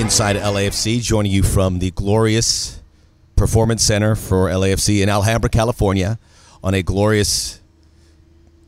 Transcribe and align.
inside 0.00 0.36
LAFC, 0.36 1.02
joining 1.02 1.30
you 1.30 1.42
from 1.42 1.78
the 1.78 1.90
glorious 1.90 2.80
Performance 3.36 3.82
Center 3.82 4.16
for 4.16 4.48
LAFC 4.48 5.02
in 5.02 5.10
Alhambra, 5.10 5.50
California, 5.50 6.18
on 6.64 6.72
a 6.72 6.82
glorious 6.82 7.60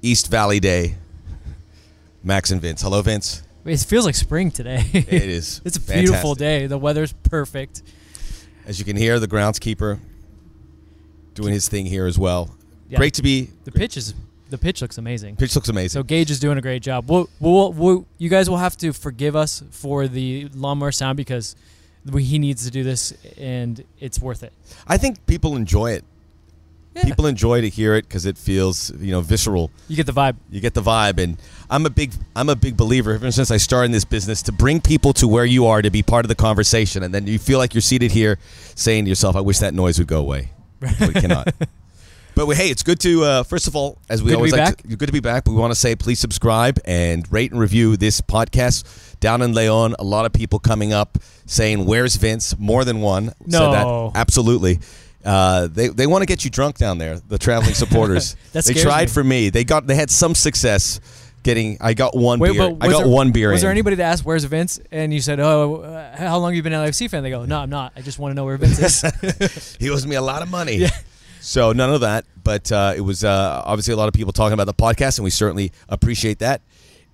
East 0.03 0.31
Valley 0.31 0.61
day. 0.61 0.97
Max 2.23 2.51
and 2.51 2.61
Vince. 2.61 2.83
Hello, 2.83 3.01
Vince. 3.01 3.43
It 3.65 3.79
feels 3.79 4.05
like 4.05 4.15
spring 4.15 4.51
today. 4.51 4.85
It 4.93 5.11
is. 5.11 5.63
it's 5.65 5.79
a 5.79 5.81
beautiful 5.81 6.35
day. 6.35 6.67
The 6.67 6.77
weather's 6.77 7.15
perfect. 7.15 7.83
As 8.67 8.79
you 8.79 8.85
can 8.85 8.97
hear, 8.97 9.19
the 9.19 9.27
groundskeeper 9.27 10.01
doing 11.33 11.55
his 11.55 11.67
thing 11.67 11.87
here 11.87 12.05
as 12.05 12.19
well. 12.19 12.55
Yeah. 12.91 12.99
Great 12.99 13.15
to 13.15 13.23
be. 13.23 13.49
The 13.65 13.73
pitch 13.73 13.97
is 13.97 14.15
the 14.53 14.59
pitch 14.59 14.83
looks 14.83 14.99
amazing. 14.99 15.35
Pitch 15.37 15.57
looks 15.57 15.69
amazing. 15.69 15.99
So 15.99 16.03
Gage 16.05 16.31
is 16.31 16.39
doing 16.39 16.59
a 16.59 16.61
great 16.61 16.83
job. 16.83 17.11
We'll, 17.11 17.29
we'll, 17.41 17.73
we'll, 17.73 18.07
you 18.19 18.29
guys 18.29 18.49
will 18.49 18.59
have 18.59 18.77
to 18.77 18.93
forgive 18.93 19.35
us 19.35 19.65
for 19.71 20.07
the 20.07 20.49
lawnmower 20.55 20.93
sound 20.93 21.17
because 21.17 21.57
we, 22.05 22.23
he 22.23 22.39
needs 22.39 22.65
to 22.67 22.71
do 22.71 22.85
this 22.85 23.13
and 23.39 23.83
it's 23.99 24.21
worth 24.21 24.43
it. 24.43 24.53
I 24.87 24.99
think 24.99 25.27
people 25.27 25.57
enjoy 25.57 25.93
it. 25.93 26.05
Yeah. 26.95 27.05
People 27.05 27.25
enjoy 27.25 27.63
to 27.63 27.71
hear 27.71 27.95
it 27.95 28.03
because 28.03 28.27
it 28.27 28.37
feels, 28.37 28.91
you 29.01 29.13
know, 29.13 29.23
visceral. 29.23 29.71
You 29.89 29.97
get 29.97 30.05
the 30.05 30.13
vibe. 30.13 30.37
You 30.51 30.61
get 30.61 30.75
the 30.75 30.83
vibe, 30.83 31.19
and 31.19 31.39
I'm 31.71 31.87
a 31.87 31.91
big 31.91 32.13
I'm 32.37 32.51
a 32.51 32.55
big 32.55 32.77
believer. 32.77 33.13
Ever 33.13 33.31
since 33.33 33.51
I 33.51 33.57
started 33.57 33.87
in 33.87 33.93
this 33.93 34.05
business, 34.05 34.43
to 34.43 34.53
bring 34.53 34.79
people 34.79 35.15
to 35.15 35.27
where 35.27 35.47
you 35.47 35.65
are 35.69 35.81
to 35.81 35.89
be 35.89 36.03
part 36.03 36.27
of 36.27 36.29
the 36.29 36.35
conversation, 36.35 37.03
and 37.03 37.15
then 37.15 37.27
you 37.27 37.39
feel 37.39 37.57
like 37.57 37.73
you're 37.73 37.81
seated 37.81 38.11
here, 38.11 38.39
saying 38.75 39.07
to 39.07 39.09
yourself, 39.09 39.37
"I 39.37 39.41
wish 39.41 39.61
that 39.61 39.73
noise 39.73 39.99
would 39.99 40.07
go 40.07 40.21
away." 40.21 40.51
But 40.81 41.01
it 41.01 41.15
cannot. 41.15 41.55
But 42.35 42.47
hey, 42.57 42.69
it's 42.71 42.83
good 42.83 42.99
to 43.01 43.25
uh, 43.25 43.43
first 43.43 43.67
of 43.69 43.77
all, 43.77 43.99
as 44.09 44.23
we 44.23 44.29
Good 44.29 44.33
to 44.33 44.37
always 44.37 44.53
be 44.53 44.59
like, 44.59 44.77
to, 44.83 44.97
good 44.97 45.07
to 45.07 45.13
be 45.13 45.21
back. 45.21 45.45
But 45.45 45.53
we 45.53 45.59
want 45.59 45.73
to 45.73 45.79
say, 45.79 45.95
please 45.95 46.19
subscribe 46.19 46.79
and 46.85 47.31
rate 47.31 47.51
and 47.53 47.61
review 47.61 47.97
this 47.97 48.21
podcast 48.21 49.19
down 49.21 49.43
in 49.43 49.53
Leon. 49.55 49.97
A 49.99 50.05
lot 50.05 50.25
of 50.27 50.33
people 50.33 50.59
coming 50.59 50.93
up 50.93 51.19
saying, 51.47 51.85
"Where's 51.85 52.17
Vince?" 52.17 52.59
More 52.59 52.85
than 52.85 53.01
one 53.01 53.27
said 53.29 53.37
No. 53.49 54.11
that. 54.15 54.19
Absolutely. 54.21 54.81
Uh, 55.25 55.69
they 55.69 55.89
they 55.89 56.07
want 56.07 56.23
to 56.23 56.27
get 56.27 56.45
you 56.45 56.51
drunk 56.51 56.79
down 56.79 56.99
there. 56.99 57.19
The 57.21 57.39
traveling 57.39 57.75
supporters. 57.75 58.35
They 58.53 58.75
tried 58.75 59.09
me. 59.09 59.13
for 59.13 59.23
me. 59.25 59.51
They 59.51 59.65
got 59.65 59.87
they 59.87 59.95
had 59.95 60.11
some 60.11 60.35
success 60.35 61.01
getting. 61.43 61.77
I 61.81 61.95
got 61.95 62.17
one 62.17 62.39
Wait, 62.39 62.53
beer. 62.55 62.63
I 62.81 62.89
got 62.89 63.05
there- 63.05 63.09
one 63.09 63.31
beer. 63.31 63.51
Was 63.53 63.61
there 63.61 63.71
anybody 63.71 63.97
that 63.97 64.05
asked 64.05 64.25
where's 64.25 64.45
Vince 64.45 64.81
and 64.91 65.13
you 65.15 65.21
said, 65.21 65.39
"Oh, 65.39 65.77
uh, 65.83 66.17
how 66.17 66.39
long 66.39 66.53
have 66.53 66.57
you 66.57 66.63
been 66.63 66.73
an 66.73 66.89
LFC 66.89 67.09
fan?" 67.11 67.23
They 67.23 67.31
go, 67.31 67.45
"No, 67.45 67.61
I'm 67.61 67.71
not. 67.71 67.93
I 67.95 68.01
just 68.01 68.19
want 68.19 68.33
to 68.33 68.35
know 68.35 68.45
where 68.45 68.57
Vince 68.57 69.05
is." 69.05 69.77
he 69.81 69.91
owes 69.91 70.07
me 70.07 70.17
a 70.17 70.23
lot 70.23 70.41
of 70.43 70.51
money. 70.51 70.77
Yeah. 70.83 70.91
So 71.43 71.73
none 71.73 71.93
of 71.93 72.03
that, 72.03 72.25
but 72.43 72.71
uh, 72.71 72.95
it 72.97 73.01
was 73.01 73.25
uh, 73.25 73.63
obviously 73.67 73.93
a 73.93 73.97
lot 73.97 74.07
of 74.07 74.15
people 74.15 74.33
talking 74.33 74.55
about 74.55 74.67
the 74.67 74.75
podcast, 74.75 75.19
and 75.19 75.25
we 75.25 75.31
certainly 75.31 75.73
appreciate 75.89 76.39
that. 76.39 76.63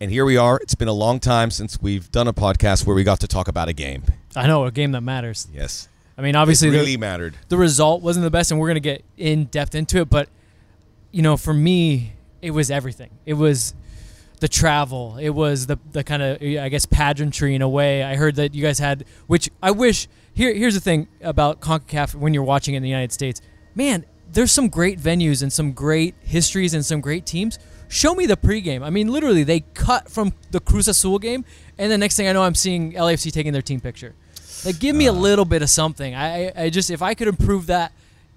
And 0.01 0.11
here 0.11 0.25
we 0.27 0.37
are. 0.37 0.59
It's 0.63 0.75
been 0.75 0.87
a 0.89 0.93
long 0.93 1.19
time 1.19 1.51
since 1.51 1.81
we've 1.81 2.11
done 2.13 2.29
a 2.29 2.33
podcast 2.35 2.87
where 2.87 2.95
we 2.95 3.05
got 3.05 3.21
to 3.21 3.27
talk 3.27 3.49
about 3.49 3.69
a 3.69 3.73
game. 3.73 4.05
I 4.37 4.47
know 4.47 4.65
a 4.65 4.71
game 4.71 4.93
that 4.93 5.01
matters. 5.01 5.49
Yes, 5.53 5.89
I 6.17 6.23
mean, 6.23 6.37
obviously, 6.37 6.69
it 6.69 6.73
the- 6.73 6.79
really 6.79 6.97
mattered. 6.99 7.37
the 7.49 7.57
result 7.57 8.03
wasn't 8.03 8.25
the 8.25 8.31
best, 8.31 8.51
and 8.51 8.61
we're 8.61 8.69
gonna 8.69 8.81
get 8.81 9.03
in 9.17 9.47
depth 9.47 9.75
into 9.75 9.99
it. 10.01 10.11
But 10.11 10.29
you 11.11 11.23
know, 11.23 11.37
for 11.39 11.55
me, 11.55 12.13
it 12.43 12.51
was 12.51 12.71
everything. 12.71 13.11
It 13.25 13.35
was 13.35 13.73
the 14.41 14.49
travel. 14.49 15.17
It 15.19 15.31
was 15.31 15.67
the 15.67 15.79
the 15.93 16.05
kind 16.05 16.23
of 16.23 16.43
I 16.43 16.69
guess 16.69 16.85
pageantry 16.87 17.55
in 17.55 17.63
a 17.63 17.69
way. 17.69 18.05
I 18.05 18.15
heard 18.17 18.37
that 18.37 18.55
you 18.55 18.63
guys 18.63 18.79
had, 18.79 19.05
which 19.27 19.49
I 19.63 19.71
wish. 19.71 20.07
Here, 20.35 20.55
here's 20.55 20.75
the 20.75 20.81
thing 20.81 21.09
about 21.23 21.61
Concacaf 21.61 22.15
when 22.15 22.35
you're 22.35 22.45
watching 22.45 22.75
in 22.77 22.83
the 22.85 22.89
United 22.89 23.11
States, 23.11 23.41
man. 23.75 24.05
There's 24.31 24.53
some 24.53 24.69
great 24.69 24.99
venues 24.99 25.43
and 25.43 25.53
some 25.53 25.73
great 25.73 26.15
histories 26.21 26.75
and 26.75 26.85
some 26.85 27.01
great 27.01 27.27
teams. 27.27 27.59
Show 27.89 28.15
me 28.15 28.27
the 28.27 28.37
pregame. 28.37 28.83
I 28.83 28.91
mean, 28.91 29.09
literally, 29.09 29.45
they 29.45 29.61
cut 29.61 30.11
from 30.11 30.35
the 30.51 30.61
Cruz 30.61 30.89
Azul 30.89 31.19
game, 31.19 31.45
and 31.79 31.91
the 31.91 31.97
next 31.97 32.17
thing 32.17 32.29
I 32.29 32.33
know, 32.33 32.43
I'm 32.43 32.55
seeing 32.55 32.93
LAFC 32.93 33.33
taking 33.33 33.53
their 33.53 33.63
team 33.63 33.81
picture. 33.81 34.15
Like, 34.65 34.79
give 34.79 34.95
me 34.95 35.07
a 35.07 35.13
uh. 35.13 35.17
little 35.17 35.45
bit 35.45 35.63
of 35.63 35.71
something. 35.71 36.15
I, 36.15 36.53
I 36.65 36.71
just 36.71 36.91
if 36.91 37.01
I 37.01 37.15
could 37.15 37.29
improve 37.29 37.67
that, 37.67 37.93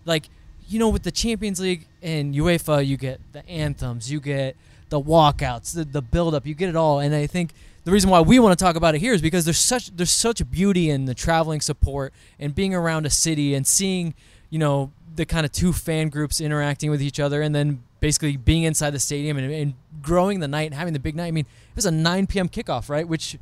like, 0.06 0.30
you 0.70 0.80
know, 0.80 0.90
with 0.90 1.04
the 1.04 1.12
Champions 1.12 1.60
League 1.60 1.86
and 2.02 2.34
UEFA, 2.34 2.86
you 2.86 2.96
get 2.96 3.20
the 3.34 3.48
anthems, 3.50 4.10
you 4.10 4.22
get 4.22 4.56
the 4.90 5.02
walkouts, 5.02 5.74
the 5.74 5.84
the 5.84 6.02
build 6.02 6.34
up, 6.34 6.46
you 6.46 6.54
get 6.54 6.70
it 6.70 6.78
all. 6.78 7.00
And 7.00 7.14
I 7.14 7.28
think 7.28 7.52
the 7.84 7.92
reason 7.92 8.10
why 8.10 8.22
we 8.22 8.40
want 8.40 8.58
to 8.58 8.64
talk 8.64 8.76
about 8.76 8.96
it 8.96 9.00
here 9.00 9.14
is 9.14 9.22
because 9.22 9.44
there's 9.46 9.60
such 9.60 9.96
there's 9.96 10.12
such 10.12 10.50
beauty 10.50 10.90
in 10.90 11.06
the 11.06 11.16
traveling 11.16 11.62
support 11.62 12.14
and 12.40 12.54
being 12.54 12.74
around 12.74 13.06
a 13.06 13.10
city 13.10 13.54
and 13.54 13.66
seeing, 13.66 14.14
you 14.50 14.60
know, 14.60 14.92
the 15.16 15.26
kind 15.26 15.46
of 15.46 15.52
two 15.52 15.74
fan 15.74 16.10
groups 16.10 16.40
interacting 16.40 16.90
with 16.90 17.02
each 17.02 17.20
other 17.20 17.42
and 17.42 17.54
then 17.54 17.84
basically 18.00 18.38
being 18.38 18.64
inside 18.64 18.92
the 18.92 19.00
stadium 19.00 19.38
and, 19.38 19.52
and 19.52 19.74
growing 20.02 20.40
the 20.40 20.48
night 20.48 20.64
and 20.64 20.74
having 20.74 20.94
the 20.94 21.00
big 21.00 21.16
night. 21.16 21.28
I 21.28 21.32
mean, 21.32 21.46
it 21.46 21.76
was 21.76 21.86
a 21.86 21.92
9 21.92 22.28
p.m. 22.28 22.50
kickoff, 22.50 22.90
right? 22.90 23.08
Which 23.08 23.38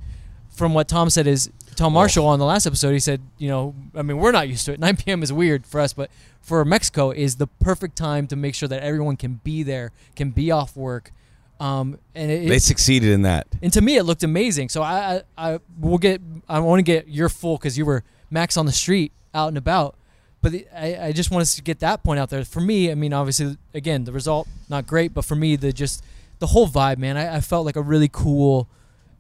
from 0.50 0.74
what 0.74 0.88
Tom 0.88 1.10
said 1.10 1.28
is 1.28 1.50
Tom 1.76 1.94
Marshall 1.94 2.26
on 2.26 2.40
the 2.40 2.46
last 2.46 2.66
episode, 2.66 2.92
he 2.92 3.00
said, 3.00 3.22
you 3.38 3.48
know, 3.48 3.76
I 3.96 4.02
mean, 4.02 4.18
we're 4.18 4.32
not 4.32 4.50
used 4.50 4.66
to 4.66 4.74
it. 4.74 4.80
9 4.82 4.98
p.m. 4.98 5.24
is 5.24 5.32
weird 5.32 5.66
for 5.66 5.80
us, 5.80 5.94
but 5.94 6.10
for 6.42 6.66
Mexico 6.66 7.12
is 7.12 7.36
the 7.36 7.48
perfect 7.48 7.96
time 7.96 8.28
to 8.28 8.36
make 8.36 8.56
sure 8.56 8.68
that 8.68 8.82
everyone 8.82 9.16
can 9.16 9.40
be 9.44 9.64
there, 9.64 9.92
can 10.16 10.32
be 10.32 10.52
off 10.52 10.76
work. 10.76 11.12
Um, 11.60 12.00
and 12.16 12.32
it, 12.32 12.48
They 12.48 12.60
succeeded 12.60 13.12
in 13.12 13.22
that. 13.24 13.48
and 13.62 13.72
to 13.74 13.82
me, 13.82 13.98
it 13.98 14.04
looked 14.04 14.24
amazing. 14.24 14.70
So 14.70 14.82
I, 14.82 15.22
I, 15.38 15.54
I 15.54 15.60
will 15.80 15.98
get. 15.98 16.22
I 16.48 16.60
want 16.60 16.80
to 16.80 16.84
get 16.84 17.10
your 17.10 17.28
full 17.28 17.58
because 17.58 17.78
you 17.78 17.86
were 17.86 18.04
Max 18.32 18.56
on 18.56 18.66
the 18.66 18.72
street, 18.72 19.12
out 19.34 19.50
and 19.50 19.58
about. 19.58 19.96
But 20.42 20.52
the, 20.54 20.68
I, 20.74 21.08
I 21.08 21.12
just 21.12 21.32
want 21.32 21.42
us 21.42 21.56
to 21.56 21.62
get 21.62 21.80
that 21.80 22.04
point 22.04 22.20
out 22.20 22.30
there. 22.30 22.44
For 22.46 22.62
me, 22.62 22.92
I 22.92 22.96
mean, 22.96 23.14
obviously, 23.14 23.58
again, 23.74 24.06
the 24.06 24.12
result 24.12 24.48
not 24.70 24.88
great, 24.88 25.14
but 25.14 25.26
for 25.26 25.36
me, 25.36 25.56
the 25.56 25.74
just 25.74 26.04
the 26.40 26.48
whole 26.48 26.68
vibe, 26.68 26.98
man. 26.98 27.18
I, 27.18 27.38
I 27.38 27.42
felt 27.42 27.66
like 27.66 27.76
a 27.76 27.82
really 27.82 28.10
cool, 28.10 28.70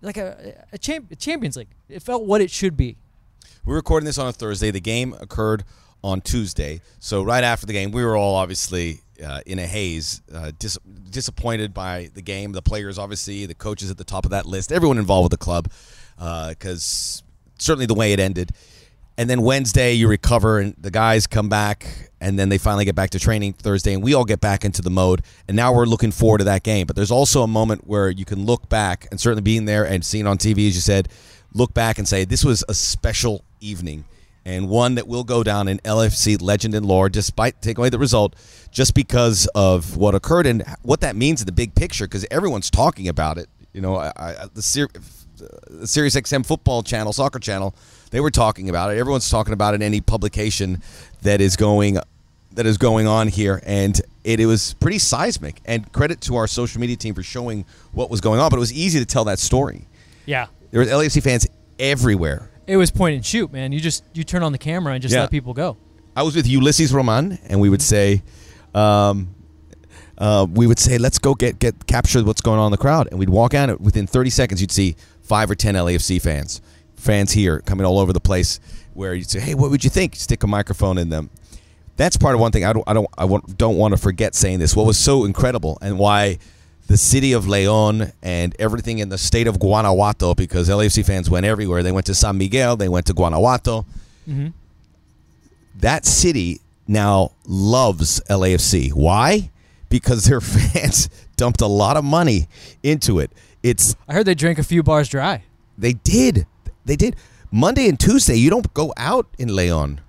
like 0.02 0.18
a, 0.18 0.66
a, 0.72 0.78
champ, 0.78 1.12
a 1.12 1.16
Champions 1.16 1.58
League. 1.58 1.68
It 1.90 2.02
felt 2.02 2.26
what 2.26 2.42
it 2.42 2.50
should 2.50 2.78
be. 2.78 2.96
We're 3.66 3.76
recording 3.76 4.06
this 4.06 4.18
on 4.18 4.28
a 4.28 4.32
Thursday. 4.32 4.72
The 4.72 4.80
game 4.80 5.14
occurred 5.20 5.66
on 6.04 6.22
Tuesday. 6.22 6.82
So 7.00 7.22
right 7.22 7.44
after 7.44 7.66
the 7.66 7.74
game, 7.74 7.92
we 7.92 8.06
were 8.06 8.16
all 8.16 8.36
obviously 8.36 9.02
uh, 9.24 9.42
in 9.46 9.60
a 9.60 9.68
haze, 9.68 10.22
uh, 10.34 10.52
dis- 10.58 10.80
disappointed 11.10 11.74
by 11.74 12.10
the 12.14 12.22
game. 12.22 12.54
The 12.54 12.62
players, 12.62 12.98
obviously, 12.98 13.46
the 13.46 13.56
coaches 13.56 13.92
at 13.92 13.98
the 13.98 14.06
top 14.06 14.24
of 14.24 14.32
that 14.32 14.46
list, 14.46 14.72
everyone 14.72 14.98
involved 14.98 15.26
with 15.26 15.40
the 15.40 15.44
club, 15.44 15.70
because 16.18 17.24
certainly 17.58 17.86
the 17.86 17.94
way 17.94 18.14
it 18.14 18.20
ended. 18.20 18.52
And 19.20 19.30
then 19.30 19.42
Wednesday, 19.42 19.92
you 19.92 20.08
recover, 20.08 20.60
and 20.60 20.74
the 20.78 20.92
guys 20.92 21.28
come 21.28 21.50
back, 21.50 22.10
and 22.22 22.40
then 22.40 22.48
they 22.48 22.58
finally 22.58 22.86
get 22.86 22.96
back 22.96 23.10
to 23.10 23.20
training 23.20 23.52
Thursday, 23.52 23.94
and 23.94 24.02
we 24.02 24.14
all 24.14 24.24
get 24.24 24.40
back 24.40 24.64
into 24.64 24.82
the 24.82 24.90
mode. 24.90 25.24
And 25.46 25.58
now 25.58 25.74
we're 25.74 25.88
looking 25.88 26.12
forward 26.12 26.38
to 26.38 26.46
that 26.46 26.64
game. 26.64 26.88
But 26.88 26.96
there's 26.96 27.12
also 27.12 27.44
a 27.44 27.48
moment 27.48 27.86
where 27.86 28.10
you 28.10 28.24
can 28.24 28.46
look 28.46 28.70
back, 28.70 29.10
and 29.12 29.20
certainly 29.20 29.42
being 29.42 29.66
there 29.66 29.84
and 29.84 30.06
seeing 30.06 30.26
on 30.26 30.38
TV, 30.38 30.70
as 30.70 30.76
you 30.76 30.80
said, 30.80 31.10
look 31.54 31.74
back 31.74 31.98
and 31.98 32.08
say, 32.08 32.24
this 32.24 32.46
was 32.46 32.64
a 32.70 32.74
special 32.74 33.44
evening, 33.60 34.06
and 34.46 34.70
one 34.70 34.96
that 34.96 35.06
will 35.06 35.26
go 35.26 35.44
down 35.44 35.68
in 35.68 35.80
LFC 35.80 36.42
legend 36.42 36.74
and 36.74 36.86
lore, 36.86 37.10
despite 37.10 37.62
taking 37.62 37.82
away 37.82 37.90
the 37.90 38.00
result, 38.00 38.38
just 38.72 38.94
because 38.94 39.48
of 39.54 39.98
what 39.98 40.16
occurred 40.16 40.46
and 40.46 40.64
what 40.82 41.02
that 41.02 41.18
means 41.18 41.42
in 41.42 41.46
the 41.46 41.52
big 41.52 41.76
picture, 41.76 42.06
because 42.06 42.26
everyone's 42.32 42.70
talking 42.70 43.10
about 43.10 43.38
it. 43.38 43.50
You 43.74 43.82
know, 43.82 43.98
I, 43.98 44.14
I, 44.16 44.36
the, 44.54 44.62
Ser- 44.62 44.88
the 45.36 45.86
Sirius 45.86 46.16
XM 46.16 46.46
football 46.46 46.84
channel, 46.84 47.12
soccer 47.12 47.40
channel, 47.40 47.76
they 48.12 48.20
were 48.20 48.32
talking 48.32 48.70
about 48.70 48.92
it. 48.92 48.98
Everyone's 48.98 49.30
talking 49.30 49.54
about 49.54 49.74
it 49.74 49.78
in 49.78 49.82
any 49.84 50.02
publication 50.02 50.82
that 51.22 51.42
is 51.42 51.56
going 51.56 51.98
that 52.54 52.66
is 52.66 52.78
going 52.78 53.06
on 53.08 53.28
here, 53.28 53.62
and 53.66 54.02
it, 54.24 54.40
it 54.40 54.46
was 54.48 54.74
pretty 54.80 54.98
seismic. 55.00 55.62
And 55.66 55.92
credit 55.94 56.20
to 56.22 56.36
our 56.36 56.48
social 56.48 56.82
media 56.82 56.96
team 56.96 57.14
for 57.14 57.22
showing 57.24 57.64
what 57.92 58.10
was 58.10 58.22
going 58.22 58.40
on, 58.40 58.50
but 58.50 58.58
it 58.58 58.60
was 58.60 58.74
easy 58.74 59.00
to 59.00 59.06
tell 59.06 59.24
that 59.26 59.38
story. 59.40 59.88
Yeah. 60.26 60.48
There 60.72 60.80
was 60.80 60.90
LAFC 60.90 61.22
fans 61.24 61.48
everywhere. 61.78 62.50
It 62.68 62.78
was 62.78 62.92
point 62.92 63.16
and 63.16 63.26
shoot, 63.26 63.52
man. 63.52 63.72
You 63.72 63.80
just 63.80 64.04
you 64.14 64.24
turn 64.24 64.44
on 64.44 64.52
the 64.52 64.58
camera 64.58 64.94
and 64.94 65.02
just 65.02 65.14
Yeah. 65.14 65.22
let 65.22 65.32
people 65.32 65.54
go. 65.54 65.78
I 66.16 66.24
was 66.24 66.36
with 66.36 66.48
Ulysses 66.48 66.92
Roman, 66.92 67.38
and 67.48 67.62
we 67.62 67.70
would 67.70 67.82
say, 67.82 68.24
um, 68.74 69.30
uh, 70.18 70.46
we 70.52 70.68
would 70.68 70.80
say, 70.80 70.98
let's 70.98 71.18
go 71.20 71.34
get 71.34 71.60
get 71.60 71.88
capture 71.88 72.24
what's 72.24 72.42
going 72.42 72.60
on 72.60 72.66
in 72.68 72.72
the 72.72 72.78
crowd, 72.78 73.08
and 73.10 73.20
we'd 73.20 73.30
walk 73.30 73.54
out. 73.54 73.70
and 73.70 73.80
Within 73.80 74.06
30 74.06 74.30
seconds, 74.30 74.60
you'd 74.62 74.72
see 74.72 74.96
five 75.22 75.50
or 75.50 75.56
10 75.56 75.76
LAFC 75.76 76.20
fans, 76.22 76.62
fans 77.00 77.32
here 77.32 77.60
coming 77.62 77.86
all 77.86 78.00
over 78.00 78.14
the 78.14 78.20
place. 78.20 78.60
Where 78.94 79.14
you'd 79.14 79.30
say, 79.30 79.40
hey, 79.40 79.56
what 79.56 79.72
would 79.72 79.84
you 79.84 79.90
think? 79.90 80.16
Stick 80.16 80.44
a 80.44 80.48
microphone 80.48 80.98
in 80.98 81.10
them. 81.10 81.30
That's 81.96 82.18
part 82.18 82.36
of 82.36 82.42
one 82.42 82.52
thing 82.52 82.66
I 82.66 82.74
don't 82.74 82.84
I 82.88 82.94
don't 82.94 83.08
I 83.18 83.26
want, 83.26 83.58
don't 83.58 83.76
want 83.78 83.94
to 83.94 83.98
forget 83.98 84.36
saying 84.36 84.60
this. 84.60 84.76
What 84.76 84.86
was 84.86 84.98
so 84.98 85.26
incredible 85.26 85.78
and 85.82 85.98
why 86.00 86.38
the 86.88 86.98
city 86.98 87.34
of 87.34 87.48
Leon 87.48 88.12
and 88.24 88.56
everything 88.60 89.00
in 89.00 89.10
the 89.10 89.18
state 89.18 89.48
of 89.48 89.60
Guanajuato, 89.60 90.34
because 90.34 90.70
LAFC 90.70 91.06
fans 91.06 91.30
went 91.30 91.46
everywhere. 91.46 91.84
They 91.84 91.92
went 91.92 92.06
to 92.08 92.16
San 92.16 92.38
Miguel, 92.38 92.76
they 92.78 92.90
went 92.90 93.06
to 93.08 93.14
Guanajuato 93.14 93.86
Mm-hmm. 94.28 94.48
that 95.80 96.06
city 96.06 96.60
now 96.88 97.32
loves 97.46 98.22
LAFC. 98.30 98.92
Why? 98.94 99.50
Because 99.90 100.26
their 100.26 100.42
fans 100.42 101.10
dumped 101.36 101.62
a 101.62 101.68
lot 101.68 101.98
of 101.98 102.04
money 102.04 102.48
into 102.84 103.20
it. 103.20 103.32
It's 103.64 103.96
I 104.08 104.14
heard 104.14 104.26
they 104.26 104.36
drank 104.36 104.60
a 104.60 104.64
few 104.64 104.84
bars 104.84 105.10
dry. 105.10 105.44
they 105.78 105.94
did. 105.94 106.46
They 106.90 106.96
did. 106.96 107.16
Monday 107.52 107.88
and 107.88 108.00
Tuesday, 108.00 108.36
you 108.36 108.50
don't 108.50 108.74
go 108.74 108.94
out 108.98 109.28
in 109.38 109.56
Leon. 109.56 110.02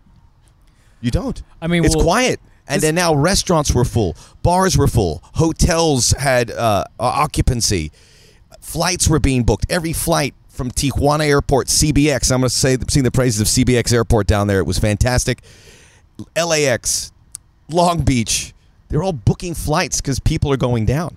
You 1.02 1.10
don't. 1.10 1.42
I 1.60 1.66
mean, 1.66 1.84
it's 1.84 1.94
well, 1.94 2.04
quiet. 2.04 2.40
And 2.66 2.80
then 2.80 2.94
now 2.94 3.14
restaurants 3.14 3.74
were 3.74 3.84
full, 3.84 4.16
bars 4.42 4.78
were 4.78 4.86
full, 4.86 5.22
hotels 5.34 6.12
had 6.12 6.50
uh, 6.50 6.84
occupancy, 6.98 7.90
flights 8.60 9.08
were 9.08 9.18
being 9.18 9.42
booked. 9.42 9.66
Every 9.68 9.92
flight 9.92 10.34
from 10.48 10.70
Tijuana 10.70 11.26
Airport, 11.26 11.66
CBX. 11.66 12.32
I'm 12.32 12.40
going 12.40 12.48
to 12.48 12.54
say 12.54 12.78
sing 12.88 13.02
the 13.02 13.10
praises 13.10 13.40
of 13.40 13.46
CBX 13.46 13.92
Airport 13.92 14.26
down 14.26 14.46
there. 14.46 14.60
It 14.60 14.66
was 14.66 14.78
fantastic. 14.78 15.42
LAX, 16.36 17.12
Long 17.68 18.02
Beach. 18.02 18.54
They're 18.88 19.02
all 19.02 19.12
booking 19.12 19.54
flights 19.54 20.00
because 20.00 20.18
people 20.20 20.52
are 20.52 20.56
going 20.56 20.86
down. 20.86 21.16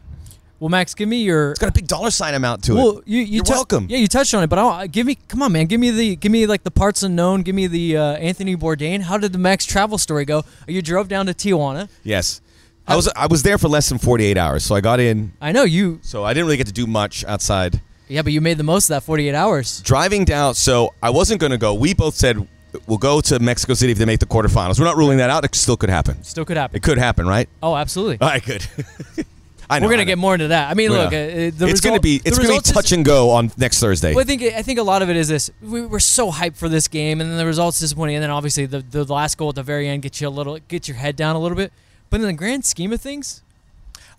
Well, 0.64 0.70
Max, 0.70 0.94
give 0.94 1.10
me 1.10 1.24
your. 1.24 1.52
It's 1.52 1.60
got 1.60 1.68
a 1.68 1.74
big 1.74 1.88
dollar 1.88 2.10
sign 2.10 2.36
amount 2.36 2.64
to 2.64 2.74
Well, 2.74 2.98
it. 3.00 3.04
you, 3.06 3.20
you 3.20 3.26
You're 3.26 3.44
tou- 3.44 3.52
welcome. 3.52 3.86
Yeah, 3.90 3.98
you 3.98 4.08
touched 4.08 4.34
on 4.34 4.44
it, 4.44 4.48
but 4.48 4.58
I'll, 4.60 4.88
give 4.88 5.06
me, 5.06 5.16
come 5.28 5.42
on, 5.42 5.52
man, 5.52 5.66
give 5.66 5.78
me 5.78 5.92
the, 5.92 6.16
give 6.16 6.32
me 6.32 6.48
like 6.48 6.64
the 6.64 6.72
parts 6.72 7.04
unknown. 7.04 7.42
Give 7.42 7.54
me 7.54 7.68
the 7.68 7.98
uh, 7.98 8.04
Anthony 8.14 8.56
Bourdain. 8.56 9.02
How 9.02 9.18
did 9.18 9.34
the 9.34 9.40
Max 9.40 9.66
travel 9.66 9.98
story 9.98 10.24
go? 10.24 10.46
You 10.66 10.82
drove 10.82 11.10
down 11.10 11.26
to 11.26 11.34
Tijuana. 11.34 11.90
Yes. 12.06 12.40
I 12.88 12.96
was 12.96 13.10
I 13.14 13.28
was 13.28 13.44
there 13.44 13.58
for 13.58 13.68
less 13.68 13.90
than 13.90 13.98
48 13.98 14.38
hours, 14.38 14.64
so 14.64 14.74
I 14.74 14.80
got 14.80 15.02
in. 15.02 15.34
I 15.42 15.52
know 15.52 15.64
you. 15.66 16.00
So 16.02 16.24
I 16.24 16.34
didn't 16.34 16.46
really 16.46 16.56
get 16.56 16.68
to 16.68 16.72
do 16.74 16.88
much 16.88 17.26
outside. 17.26 17.82
Yeah, 18.08 18.22
but 18.22 18.32
you 18.32 18.40
made 18.40 18.58
the 18.58 18.64
most 18.64 18.86
of 18.86 18.94
that 18.96 19.04
48 19.04 19.36
hours. 19.36 19.82
Driving 19.82 20.24
down, 20.24 20.56
so 20.56 20.94
I 21.04 21.10
wasn't 21.10 21.42
going 21.42 21.52
to 21.52 21.58
go. 21.58 21.74
We 21.74 21.94
both 21.94 22.16
said 22.16 22.48
we'll 22.88 22.98
go 23.00 23.20
to 23.20 23.38
Mexico 23.40 23.74
City 23.74 23.92
if 23.92 23.98
they 23.98 24.06
make 24.06 24.22
the 24.22 24.26
quarterfinals. 24.28 24.80
We're 24.80 24.86
not 24.86 24.96
ruling 24.96 25.18
that 25.18 25.30
out. 25.30 25.44
It 25.44 25.54
still 25.56 25.76
could 25.76 25.90
happen. 25.90 26.24
Still 26.24 26.46
could 26.46 26.56
happen. 26.56 26.78
It 26.78 26.84
could 26.84 26.98
happen, 26.98 27.28
right? 27.28 27.50
Oh, 27.62 27.76
absolutely. 27.76 28.20
All 28.22 28.30
right, 28.30 28.46
good. 28.46 28.66
I 29.70 29.80
know, 29.80 29.88
We're 29.88 29.92
gonna 29.94 30.02
I 30.02 30.06
know. 30.06 30.08
get 30.12 30.18
more 30.18 30.34
into 30.36 30.48
that. 30.50 30.70
I 30.70 30.74
mean, 30.74 30.92
look, 30.92 31.08
uh, 31.08 31.12
the 31.12 31.48
it's 31.48 31.58
going 31.60 31.68
to 31.70 31.76
result- 31.92 32.02
be 32.02 32.18
the 32.20 32.28
it's 32.30 32.38
going 32.38 32.48
to 32.50 32.54
be 32.62 32.68
is- 32.68 32.74
touch 32.74 32.92
and 32.92 33.04
go 33.06 33.30
on 33.32 33.52
next 33.58 33.80
Thursday. 33.80 34.14
Well, 34.14 34.22
I 34.22 34.26
think 34.26 34.42
I 34.44 34.62
think 34.62 34.80
a 34.80 34.84
lot 34.84 35.02
of 35.02 35.10
it 35.10 35.16
is 35.16 35.28
this: 35.28 35.50
we 35.62 35.86
were 35.86 36.00
so 36.00 36.32
hyped 36.32 36.58
for 36.58 36.68
this 36.70 36.88
game, 36.88 37.22
and 37.22 37.30
then 37.30 37.38
the 37.38 37.46
results 37.46 37.80
disappointing, 37.80 38.16
and 38.18 38.24
then 38.24 38.30
obviously 38.32 38.66
the, 38.66 38.80
the 38.82 39.04
last 39.06 39.38
goal 39.38 39.50
at 39.50 39.56
the 39.56 39.64
very 39.64 39.88
end 39.88 40.02
gets 40.04 40.20
you 40.22 40.28
a 40.28 40.30
little, 40.30 40.60
get 40.68 40.88
your 40.88 40.98
head 40.98 41.16
down 41.16 41.36
a 41.36 41.40
little 41.40 41.56
bit. 41.58 41.72
But 42.10 42.20
in 42.22 42.28
the 42.28 42.34
grand 42.34 42.66
scheme 42.66 42.92
of 42.94 43.02
things, 43.02 43.42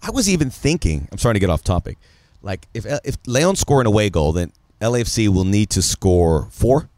I 0.03 0.11
was 0.11 0.29
even 0.29 0.51
thinking. 0.51 1.09
I'm 1.13 1.19
starting 1.19 1.41
to 1.41 1.47
get 1.47 1.51
off 1.53 1.63
topic. 1.63 1.99
Like 2.43 2.67
if 2.75 2.87
if 3.05 3.17
Leon 3.27 3.57
score 3.57 3.81
an 3.81 3.87
away 3.87 4.11
goal, 4.11 4.33
then 4.33 4.51
LAFC 4.81 5.29
will 5.29 5.45
need 5.45 5.71
to 5.71 5.83
score 5.83 6.49
four. 6.51 6.89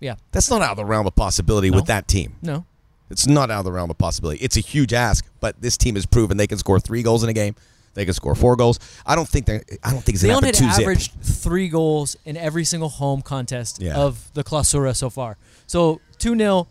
yeah, 0.00 0.16
That's 0.32 0.50
not 0.50 0.60
out 0.62 0.72
of 0.72 0.76
the 0.76 0.84
realm 0.84 1.06
of 1.06 1.14
possibility 1.14 1.70
with 1.70 1.86
that 1.86 2.06
team. 2.06 2.36
no, 2.42 2.64
It's 3.10 3.26
not 3.26 3.50
out 3.50 3.60
of 3.60 3.64
the 3.64 3.72
realm 3.72 3.90
of 3.90 3.98
possibility. 3.98 4.38
It's 4.44 4.56
a 4.56 4.60
huge 4.60 4.92
ask, 4.92 5.24
but 5.40 5.60
this 5.60 5.76
team 5.76 5.94
has 5.96 6.06
proven 6.06 6.36
they 6.36 6.46
can 6.46 6.58
score 6.58 6.78
three 6.78 7.02
goals 7.02 7.24
in 7.24 7.30
a 7.30 7.32
game. 7.32 7.56
They 7.96 8.04
can 8.04 8.14
score 8.14 8.34
four 8.36 8.54
goals. 8.56 8.78
I 9.04 9.16
don't 9.16 9.26
think 9.28 9.46
they. 9.46 9.56
I 9.82 9.90
don't 9.90 10.02
think 10.04 10.14
it's 10.14 10.22
gonna 10.22 10.34
had 10.34 10.44
happen 10.54 10.70
zip. 10.72 10.80
averaged 10.82 11.12
three 11.22 11.68
goals 11.68 12.16
in 12.24 12.36
every 12.36 12.64
single 12.64 12.88
home 12.90 13.22
contest 13.22 13.80
Yeah. 13.80 13.96
of 13.96 14.30
the 14.34 14.44
Clausura 14.44 14.94
so 14.94 15.10
far. 15.10 15.36
So 15.66 16.00
two 16.18 16.36
0 16.36 16.68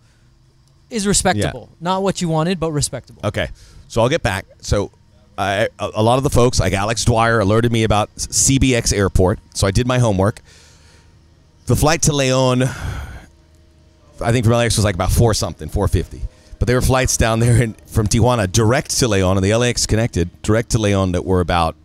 is 0.90 1.06
respectable, 1.08 1.70
not 1.82 2.04
what 2.04 2.22
you 2.22 2.30
wanted, 2.30 2.60
but 2.60 2.72
respectable. 2.72 3.22
Okay, 3.26 3.50
so 3.88 4.02
I'll 4.02 4.08
get 4.10 4.22
back. 4.22 4.46
So, 4.62 4.92
I, 5.38 5.68
a, 5.80 5.90
a 5.96 6.04
lot 6.04 6.18
of 6.18 6.24
the 6.24 6.30
folks, 6.30 6.60
like 6.60 6.74
Alex 6.74 7.04
Dwyer, 7.04 7.40
alerted 7.40 7.72
me 7.72 7.84
about 7.84 8.16
CBX 8.16 8.94
Airport. 8.94 9.40
So 9.56 9.66
I 9.68 9.72
did 9.72 9.88
my 9.88 9.98
homework. 10.00 10.42
The 11.66 11.76
flight 11.76 12.04
to 12.04 12.14
Leon, 12.14 12.62
I 12.62 14.32
think 14.32 14.46
from 14.46 14.54
LAX 14.54 14.76
was 14.78 14.86
like 14.86 14.96
about 14.96 15.12
four 15.12 15.34
something, 15.34 15.68
four 15.70 15.88
fifty. 15.88 16.22
But 16.66 16.70
there 16.72 16.78
were 16.78 16.82
flights 16.82 17.16
down 17.16 17.42
there 17.42 17.62
in, 17.62 17.74
from 17.86 18.08
Tijuana 18.08 18.52
direct 18.52 18.98
to 18.98 19.08
Leon, 19.08 19.38
and 19.38 19.46
the 19.46 19.54
LAX 19.54 19.86
connected 19.86 20.32
direct 20.42 20.72
to 20.72 20.80
Leon 20.80 21.12
that 21.12 21.24
were 21.24 21.40
about 21.40 21.76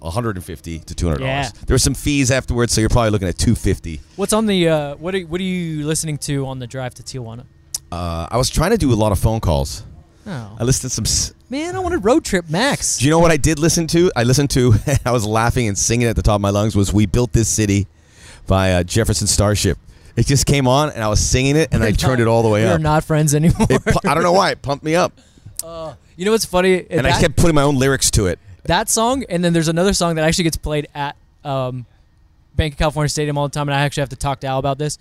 150 0.00 0.78
to 0.80 0.94
200 0.94 1.18
dollars. 1.20 1.26
Yeah. 1.30 1.50
There 1.66 1.72
were 1.72 1.78
some 1.78 1.94
fees 1.94 2.30
afterwards, 2.30 2.74
so 2.74 2.82
you're 2.82 2.90
probably 2.90 3.12
looking 3.12 3.28
at 3.28 3.38
250. 3.38 3.98
What's 4.16 4.34
on 4.34 4.44
the 4.44 4.68
uh, 4.68 4.96
what 4.96 5.14
are 5.14 5.20
what 5.20 5.40
are 5.40 5.44
you 5.44 5.86
listening 5.86 6.18
to 6.18 6.44
on 6.46 6.58
the 6.58 6.66
drive 6.66 6.92
to 6.96 7.02
Tijuana? 7.02 7.46
Uh, 7.90 8.26
I 8.30 8.36
was 8.36 8.50
trying 8.50 8.72
to 8.72 8.76
do 8.76 8.92
a 8.92 8.94
lot 8.94 9.10
of 9.10 9.18
phone 9.18 9.40
calls. 9.40 9.84
Oh 10.26 10.56
I 10.60 10.64
listened 10.64 10.90
to 10.90 10.94
some. 10.94 11.06
s- 11.06 11.32
man, 11.48 11.74
I 11.74 11.78
want 11.78 11.94
a 11.94 11.98
road 11.98 12.22
trip, 12.22 12.50
Max. 12.50 12.98
Do 12.98 13.06
you 13.06 13.12
know 13.12 13.20
what 13.20 13.30
I 13.30 13.38
did 13.38 13.58
listen 13.58 13.86
to? 13.86 14.12
I 14.14 14.24
listened 14.24 14.50
to, 14.50 14.74
I 15.06 15.12
was 15.12 15.24
laughing 15.24 15.66
and 15.66 15.78
singing 15.78 16.08
at 16.08 16.14
the 16.16 16.20
top 16.22 16.34
of 16.34 16.40
my 16.42 16.50
lungs, 16.50 16.76
was 16.76 16.92
We 16.92 17.06
Built 17.06 17.32
This 17.32 17.48
City 17.48 17.86
by 18.46 18.74
uh, 18.74 18.82
Jefferson 18.82 19.28
Starship. 19.28 19.78
It 20.16 20.26
just 20.26 20.46
came 20.46 20.66
on 20.66 20.90
and 20.90 21.02
I 21.04 21.08
was 21.08 21.20
singing 21.20 21.56
it 21.56 21.68
and 21.72 21.82
I 21.82 21.92
turned 21.92 22.20
it 22.20 22.26
all 22.26 22.42
the 22.42 22.48
way 22.48 22.66
up. 22.66 22.72
We're 22.78 22.82
not 22.82 23.04
friends 23.04 23.34
anymore. 23.34 23.66
It 23.68 23.82
I 24.06 24.14
don't 24.14 24.22
know 24.22 24.32
why. 24.32 24.50
It 24.50 24.62
pumped 24.62 24.84
me 24.84 24.94
up. 24.94 25.12
you 26.16 26.24
know 26.24 26.30
what's 26.30 26.44
funny? 26.46 26.86
And 26.90 27.06
I 27.06 27.20
kept 27.20 27.36
putting 27.36 27.54
my 27.54 27.62
own 27.62 27.76
lyrics 27.78 28.10
to 28.12 28.26
it. 28.26 28.38
that 28.64 28.88
song, 28.88 29.24
and 29.28 29.44
then 29.44 29.52
there's 29.52 29.68
another 29.68 29.92
song 29.92 30.14
that 30.16 30.24
actually 30.24 30.44
gets 30.44 30.56
played 30.56 30.88
at 30.94 31.16
um, 31.44 31.86
Banc 32.54 32.74
of 32.74 32.78
California 32.78 33.08
Stadium 33.08 33.36
all 33.38 33.48
the 33.48 33.52
time, 33.52 33.68
and 33.68 33.74
I 33.74 33.82
actually 33.82 34.02
have 34.02 34.08
to 34.10 34.16
talk 34.16 34.40
to 34.40 34.46
Al 34.46 34.58
about 34.58 34.78
this. 34.78 34.98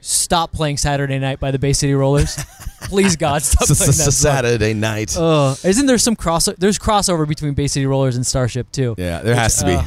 Stop 0.00 0.52
playing 0.52 0.76
Saturday 0.76 1.18
Night 1.18 1.40
by 1.40 1.50
the 1.50 1.58
Bay 1.58 1.72
City 1.72 1.94
Rollers. 1.94 2.36
Please, 2.82 3.16
God, 3.16 3.42
stop 3.42 3.66
playing 3.66 3.78
that 3.78 3.94
song. 3.94 4.10
Saturday 4.10 4.74
night. 4.74 5.16
Uh, 5.16 5.54
isn't 5.64 5.86
there 5.86 5.96
some 5.96 6.14
cross? 6.14 6.44
There's 6.58 6.78
crossover 6.78 7.26
between 7.26 7.54
Bay 7.54 7.68
City 7.68 7.86
Rollers 7.86 8.16
and 8.16 8.26
Starship 8.26 8.70
too. 8.70 8.94
Yeah, 8.98 9.22
there 9.22 9.34
has 9.34 9.56
to 9.60 9.64
be. 9.64 9.78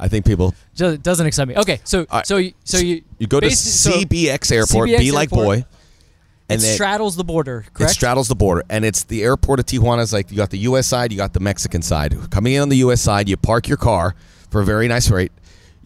I 0.00 0.08
think 0.08 0.24
people. 0.26 0.54
Just 0.74 1.02
doesn't 1.02 1.26
excite 1.26 1.48
me. 1.48 1.56
Okay, 1.56 1.80
so 1.84 2.06
right. 2.12 2.26
so 2.26 2.36
you, 2.38 2.52
so 2.64 2.78
you 2.78 3.02
You 3.18 3.26
go 3.26 3.40
to 3.40 3.50
so 3.50 3.90
CBX 3.92 4.50
Airport, 4.52 4.88
CBX 4.88 4.98
be 4.98 5.12
like 5.12 5.32
Airport, 5.32 5.46
boy. 5.46 5.56
it 5.58 5.66
And 6.48 6.60
then 6.60 6.74
straddles 6.74 7.16
the 7.16 7.24
border, 7.24 7.64
it 7.78 7.88
straddles 7.90 8.28
the 8.28 8.34
border. 8.34 8.64
And 8.68 8.84
it's 8.84 9.04
the 9.04 9.22
airport 9.22 9.60
of 9.60 9.66
Tijuana 9.66 10.02
is 10.02 10.12
like 10.12 10.30
you 10.30 10.36
got 10.36 10.50
the 10.50 10.58
US 10.58 10.86
side, 10.86 11.12
you 11.12 11.18
got 11.18 11.32
the 11.32 11.40
Mexican 11.40 11.80
side. 11.82 12.14
Coming 12.30 12.54
in 12.54 12.62
on 12.62 12.68
the 12.68 12.76
US 12.78 13.00
side, 13.00 13.28
you 13.28 13.36
park 13.36 13.68
your 13.68 13.76
car 13.78 14.14
for 14.50 14.60
a 14.60 14.64
very 14.64 14.88
nice 14.88 15.10
rate. 15.10 15.32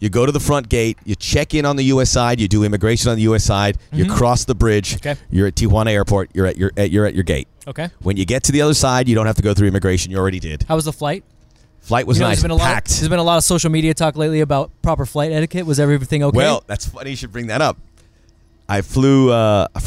You 0.01 0.09
go 0.09 0.25
to 0.25 0.31
the 0.31 0.39
front 0.39 0.69
gate, 0.69 0.97
you 1.03 1.13
check 1.15 1.53
in 1.53 1.65
on 1.65 1.75
the 1.75 1.83
US 1.85 2.09
side, 2.09 2.39
you 2.39 2.47
do 2.47 2.63
immigration 2.63 3.11
on 3.11 3.17
the 3.17 3.23
US 3.23 3.43
side, 3.43 3.77
you 3.91 4.05
cross 4.09 4.45
the 4.45 4.55
bridge, 4.55 4.95
Mm-hmm. 4.95 5.09
Okay. 5.09 5.19
you're 5.29 5.47
at 5.47 5.55
Tijuana 5.55 5.91
Airport, 5.91 6.29
you're 6.33 6.45
at 6.45 6.57
your 6.57 6.71
at, 6.77 6.89
you're 6.89 7.05
at 7.05 7.13
your 7.13 7.23
gate. 7.23 7.47
okay. 7.67 7.89
When 8.01 8.15
you 8.17 8.25
get 8.25 8.43
to 8.45 8.51
the 8.51 8.61
other 8.61 8.73
side, 8.73 9.07
you 9.07 9.15
don't 9.15 9.25
have 9.27 9.35
to 9.35 9.41
go 9.43 9.53
through 9.53 9.67
immigration, 9.67 10.09
you 10.11 10.17
already 10.17 10.39
did. 10.39 10.63
How 10.67 10.75
was 10.75 10.85
the 10.85 10.93
flight? 10.93 11.23
Flight 11.89 12.05
was 12.07 12.17
You 12.17 12.21
know, 12.21 12.27
nice, 12.29 12.37
there's 12.37 12.43
been 12.43 12.51
a 12.51 12.55
lot. 12.55 12.65
packed. 12.65 12.89
There's 12.89 13.09
been 13.09 13.19
a 13.19 13.23
lot 13.23 13.37
of 13.37 13.43
social 13.43 13.71
media 13.71 13.93
talk 13.95 14.15
lately 14.15 14.41
about 14.41 14.69
proper 14.83 15.05
flight 15.07 15.31
etiquette. 15.31 15.65
Was 15.65 15.79
everything 15.79 16.23
okay? 16.23 16.37
Well, 16.37 16.63
that's 16.67 16.85
funny 16.87 17.09
you 17.09 17.15
should 17.15 17.31
bring 17.31 17.47
that 17.47 17.61
up. 17.61 17.77
I 18.69 18.81
flew. 18.81 19.31
Uh, 19.31 19.67
I 19.75 19.79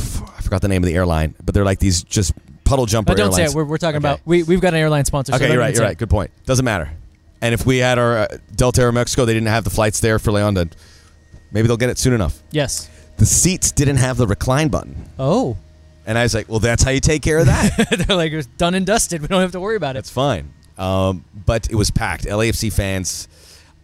forgot 0.42 0.60
the 0.62 0.68
name 0.68 0.82
of 0.82 0.88
the 0.88 0.94
airline, 0.96 1.34
but 1.44 1.54
they're 1.54 1.64
like 1.64 1.78
these 1.78 2.02
just 2.02 2.32
puddle 2.64 2.86
jumper 2.86 3.12
but 3.12 3.16
don't 3.18 3.32
say 3.32 3.44
it. 3.44 3.54
We're, 3.54 3.64
we're 3.64 3.78
talking 3.78 3.98
Okay. 3.98 4.06
about 4.14 4.20
we 4.24 4.42
we've 4.42 4.60
got 4.60 4.74
an 4.74 4.80
airline 4.80 5.04
sponsor. 5.04 5.30
so 5.32 5.36
Okay, 5.36 5.44
don't 5.46 5.52
you're 5.54 5.62
right. 5.62 5.74
You're 5.74 5.84
right. 5.84 5.96
Good 5.96 6.10
point. 6.10 6.32
Doesn't 6.44 6.64
matter. 6.64 6.90
And 7.40 7.54
if 7.54 7.64
we 7.66 7.78
had 7.78 7.98
our 7.98 8.18
uh, 8.18 8.26
Delta 8.54 8.80
Aeromexico, 8.80 9.24
they 9.24 9.34
didn't 9.34 9.48
have 9.48 9.62
the 9.64 9.70
flights 9.70 10.00
there 10.00 10.18
for 10.18 10.32
Leon. 10.32 10.54
Then 10.54 10.70
maybe 11.52 11.68
they'll 11.68 11.76
get 11.76 11.90
it 11.90 11.98
soon 11.98 12.12
enough. 12.14 12.42
Yes. 12.50 12.88
The 13.18 13.26
seats 13.26 13.70
didn't 13.70 13.98
have 13.98 14.16
the 14.16 14.26
recline 14.26 14.68
button, 14.68 14.96
Oh, 15.20 15.56
and 16.06 16.18
I 16.18 16.24
was 16.24 16.34
like, 16.34 16.48
"Well, 16.48 16.58
that's 16.58 16.82
how 16.82 16.90
you 16.90 16.98
take 17.00 17.22
care 17.22 17.38
of 17.38 17.46
that. 17.46 18.04
they're 18.08 18.16
like 18.16 18.32
it's 18.32 18.48
done 18.48 18.74
and 18.74 18.84
dusted. 18.84 19.22
We 19.22 19.28
don't 19.28 19.40
have 19.42 19.52
to 19.52 19.60
worry 19.60 19.76
about 19.76 19.90
it. 19.90 19.98
that's 19.98 20.10
fine." 20.10 20.52
Um, 20.78 21.24
but 21.46 21.70
it 21.70 21.74
was 21.76 21.90
packed. 21.90 22.24
LAFC 22.24 22.72
fans. 22.72 23.28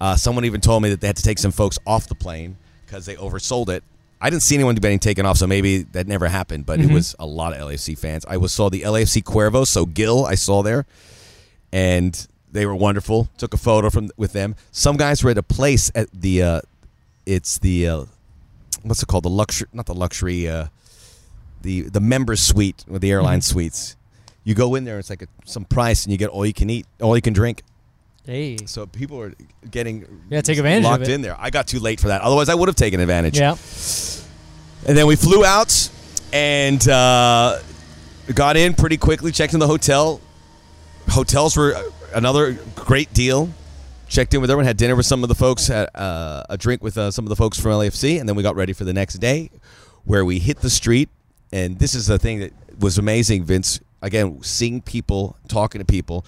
Uh, 0.00 0.16
someone 0.16 0.44
even 0.44 0.60
told 0.60 0.82
me 0.82 0.90
that 0.90 1.00
they 1.00 1.06
had 1.08 1.16
to 1.16 1.22
take 1.22 1.38
some 1.38 1.50
folks 1.52 1.78
off 1.86 2.06
the 2.08 2.14
plane 2.14 2.56
because 2.86 3.04
they 3.06 3.16
oversold 3.16 3.68
it. 3.68 3.82
I 4.20 4.30
didn't 4.30 4.42
see 4.42 4.54
anyone 4.56 4.74
getting 4.76 4.98
taken 4.98 5.26
off, 5.26 5.36
so 5.38 5.46
maybe 5.46 5.82
that 5.92 6.06
never 6.06 6.26
happened. 6.28 6.66
But 6.66 6.80
Mm-hmm. 6.80 6.90
it 6.90 6.94
was 6.94 7.14
a 7.18 7.26
lot 7.26 7.52
of 7.52 7.60
LAFC 7.68 7.96
fans. 7.98 8.24
I 8.28 8.36
was 8.36 8.52
saw 8.52 8.68
the 8.68 8.82
LAFC 8.82 9.22
Cuervos, 9.22 9.68
so 9.68 9.86
Gil 9.86 10.24
I 10.24 10.34
saw 10.34 10.62
there, 10.62 10.86
and 11.72 12.26
they 12.50 12.66
were 12.66 12.74
wonderful. 12.74 13.28
Took 13.38 13.54
a 13.54 13.58
photo 13.58 13.90
from 13.90 14.10
with 14.16 14.32
them. 14.32 14.56
Some 14.72 14.96
guys 14.96 15.22
were 15.22 15.30
at 15.30 15.38
a 15.38 15.42
place 15.42 15.90
at 15.94 16.08
the, 16.12 16.42
uh, 16.42 16.60
it's 17.26 17.58
the, 17.58 17.88
uh, 17.88 18.04
what's 18.82 19.02
it 19.02 19.06
called? 19.06 19.24
The 19.24 19.30
luxury, 19.30 19.68
not 19.72 19.86
the 19.86 19.94
luxury, 19.94 20.48
uh, 20.48 20.66
the 21.62 21.82
the 21.82 22.00
members 22.00 22.40
suite 22.40 22.84
with 22.88 23.02
the 23.02 23.10
airline 23.10 23.40
Mm-hmm. 23.40 23.52
suites. 23.52 23.96
You 24.48 24.54
go 24.54 24.76
in 24.76 24.84
there, 24.84 24.98
it's 24.98 25.10
like 25.10 25.20
a, 25.20 25.26
some 25.44 25.66
price, 25.66 26.06
and 26.06 26.10
you 26.12 26.16
get 26.16 26.30
all 26.30 26.46
you 26.46 26.54
can 26.54 26.70
eat, 26.70 26.86
all 27.02 27.14
you 27.14 27.20
can 27.20 27.34
drink. 27.34 27.62
Hey. 28.24 28.56
So 28.64 28.86
people 28.86 29.20
are 29.20 29.34
getting 29.70 30.22
Yeah, 30.30 30.40
take 30.40 30.56
advantage 30.56 30.86
of 30.86 30.90
locked 30.90 31.08
in 31.08 31.20
there. 31.20 31.36
I 31.38 31.50
got 31.50 31.66
too 31.66 31.80
late 31.80 32.00
for 32.00 32.08
that. 32.08 32.22
Otherwise, 32.22 32.48
I 32.48 32.54
would 32.54 32.66
have 32.66 32.74
taken 32.74 32.98
advantage. 32.98 33.38
Yeah. 33.38 33.56
And 34.86 34.96
then 34.96 35.06
we 35.06 35.16
flew 35.16 35.44
out 35.44 35.90
and 36.32 36.88
uh, 36.88 37.58
got 38.34 38.56
in 38.56 38.72
pretty 38.72 38.96
quickly. 38.96 39.32
Checked 39.32 39.52
in 39.52 39.60
the 39.60 39.66
hotel. 39.66 40.18
Hotels 41.10 41.54
were 41.54 41.76
another 42.14 42.54
great 42.74 43.12
deal. 43.12 43.50
Checked 44.08 44.32
in 44.32 44.40
with 44.40 44.50
everyone. 44.50 44.64
Had 44.64 44.78
dinner 44.78 44.96
with 44.96 45.04
some 45.04 45.22
of 45.22 45.28
the 45.28 45.34
folks. 45.34 45.66
Had 45.66 45.90
uh, 45.94 46.44
a 46.48 46.56
drink 46.56 46.82
with 46.82 46.96
uh, 46.96 47.10
some 47.10 47.26
of 47.26 47.28
the 47.28 47.36
folks 47.36 47.60
from 47.60 47.72
LAFC, 47.72 48.18
and 48.18 48.26
then 48.26 48.34
we 48.34 48.42
got 48.42 48.56
ready 48.56 48.72
for 48.72 48.84
the 48.84 48.94
next 48.94 49.16
day, 49.16 49.50
where 50.06 50.24
we 50.24 50.38
hit 50.38 50.60
the 50.60 50.70
street. 50.70 51.10
And 51.52 51.78
this 51.78 51.94
is 51.94 52.06
the 52.06 52.18
thing 52.18 52.38
that 52.40 52.54
was 52.80 52.96
amazing, 52.96 53.44
Vince. 53.44 53.80
Again, 54.02 54.38
seeing 54.42 54.80
people, 54.80 55.36
talking 55.48 55.80
to 55.80 55.84
people, 55.84 56.24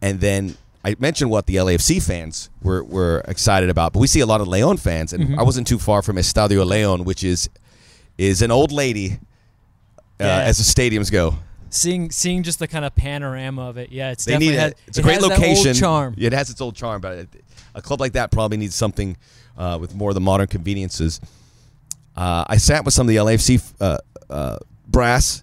and 0.00 0.20
then 0.20 0.56
I 0.84 0.96
mentioned 0.98 1.30
what 1.30 1.46
the 1.46 1.56
LAFC 1.56 2.02
fans 2.02 2.48
were, 2.62 2.82
were 2.82 3.22
excited 3.28 3.68
about, 3.68 3.92
but 3.92 3.98
we 3.98 4.06
see 4.06 4.20
a 4.20 4.26
lot 4.26 4.40
of 4.40 4.48
Leon 4.48 4.78
fans, 4.78 5.12
and 5.12 5.38
I 5.38 5.42
wasn't 5.42 5.66
too 5.66 5.78
far 5.78 6.00
from 6.02 6.16
Estadio 6.16 6.64
Leon, 6.66 7.04
which 7.04 7.22
is 7.22 7.50
is 8.16 8.40
an 8.42 8.50
old 8.50 8.72
lady 8.72 9.18
uh, 10.20 10.24
Yeah. 10.24 10.40
as 10.42 10.56
the 10.58 10.64
stadiums 10.64 11.10
go. 11.12 11.34
Seeing 11.68 12.10
seeing 12.10 12.42
just 12.42 12.58
the 12.58 12.66
kind 12.68 12.84
of 12.84 12.94
panorama 12.94 13.68
of 13.68 13.76
it. 13.76 13.92
Yeah, 13.92 14.10
it's 14.10 14.24
They 14.24 14.32
definitely 14.32 14.54
need 14.54 14.60
has. 14.60 14.74
It's 14.86 14.98
a 14.98 15.00
it 15.00 15.04
great 15.04 15.14
has 15.14 15.22
that 15.22 15.30
old 15.32 15.40
location. 15.40 15.74
charm. 15.74 16.14
It 16.18 16.32
has 16.32 16.50
its 16.50 16.60
old 16.60 16.74
charm, 16.74 17.00
but 17.02 17.28
a 17.74 17.82
club 17.82 18.00
like 18.00 18.12
that 18.14 18.30
probably 18.30 18.56
needs 18.56 18.74
something 18.74 19.16
uh, 19.58 19.76
with 19.80 19.94
more 19.94 20.10
of 20.10 20.14
the 20.14 20.20
modern 20.20 20.46
conveniences. 20.48 21.20
Uh, 22.16 22.44
I 22.48 22.56
sat 22.56 22.84
with 22.84 22.92
some 22.94 23.06
of 23.06 23.14
the 23.14 23.16
LAFC 23.16 23.72
uh, 23.80 23.98
uh, 24.28 24.56
brass. 24.88 25.42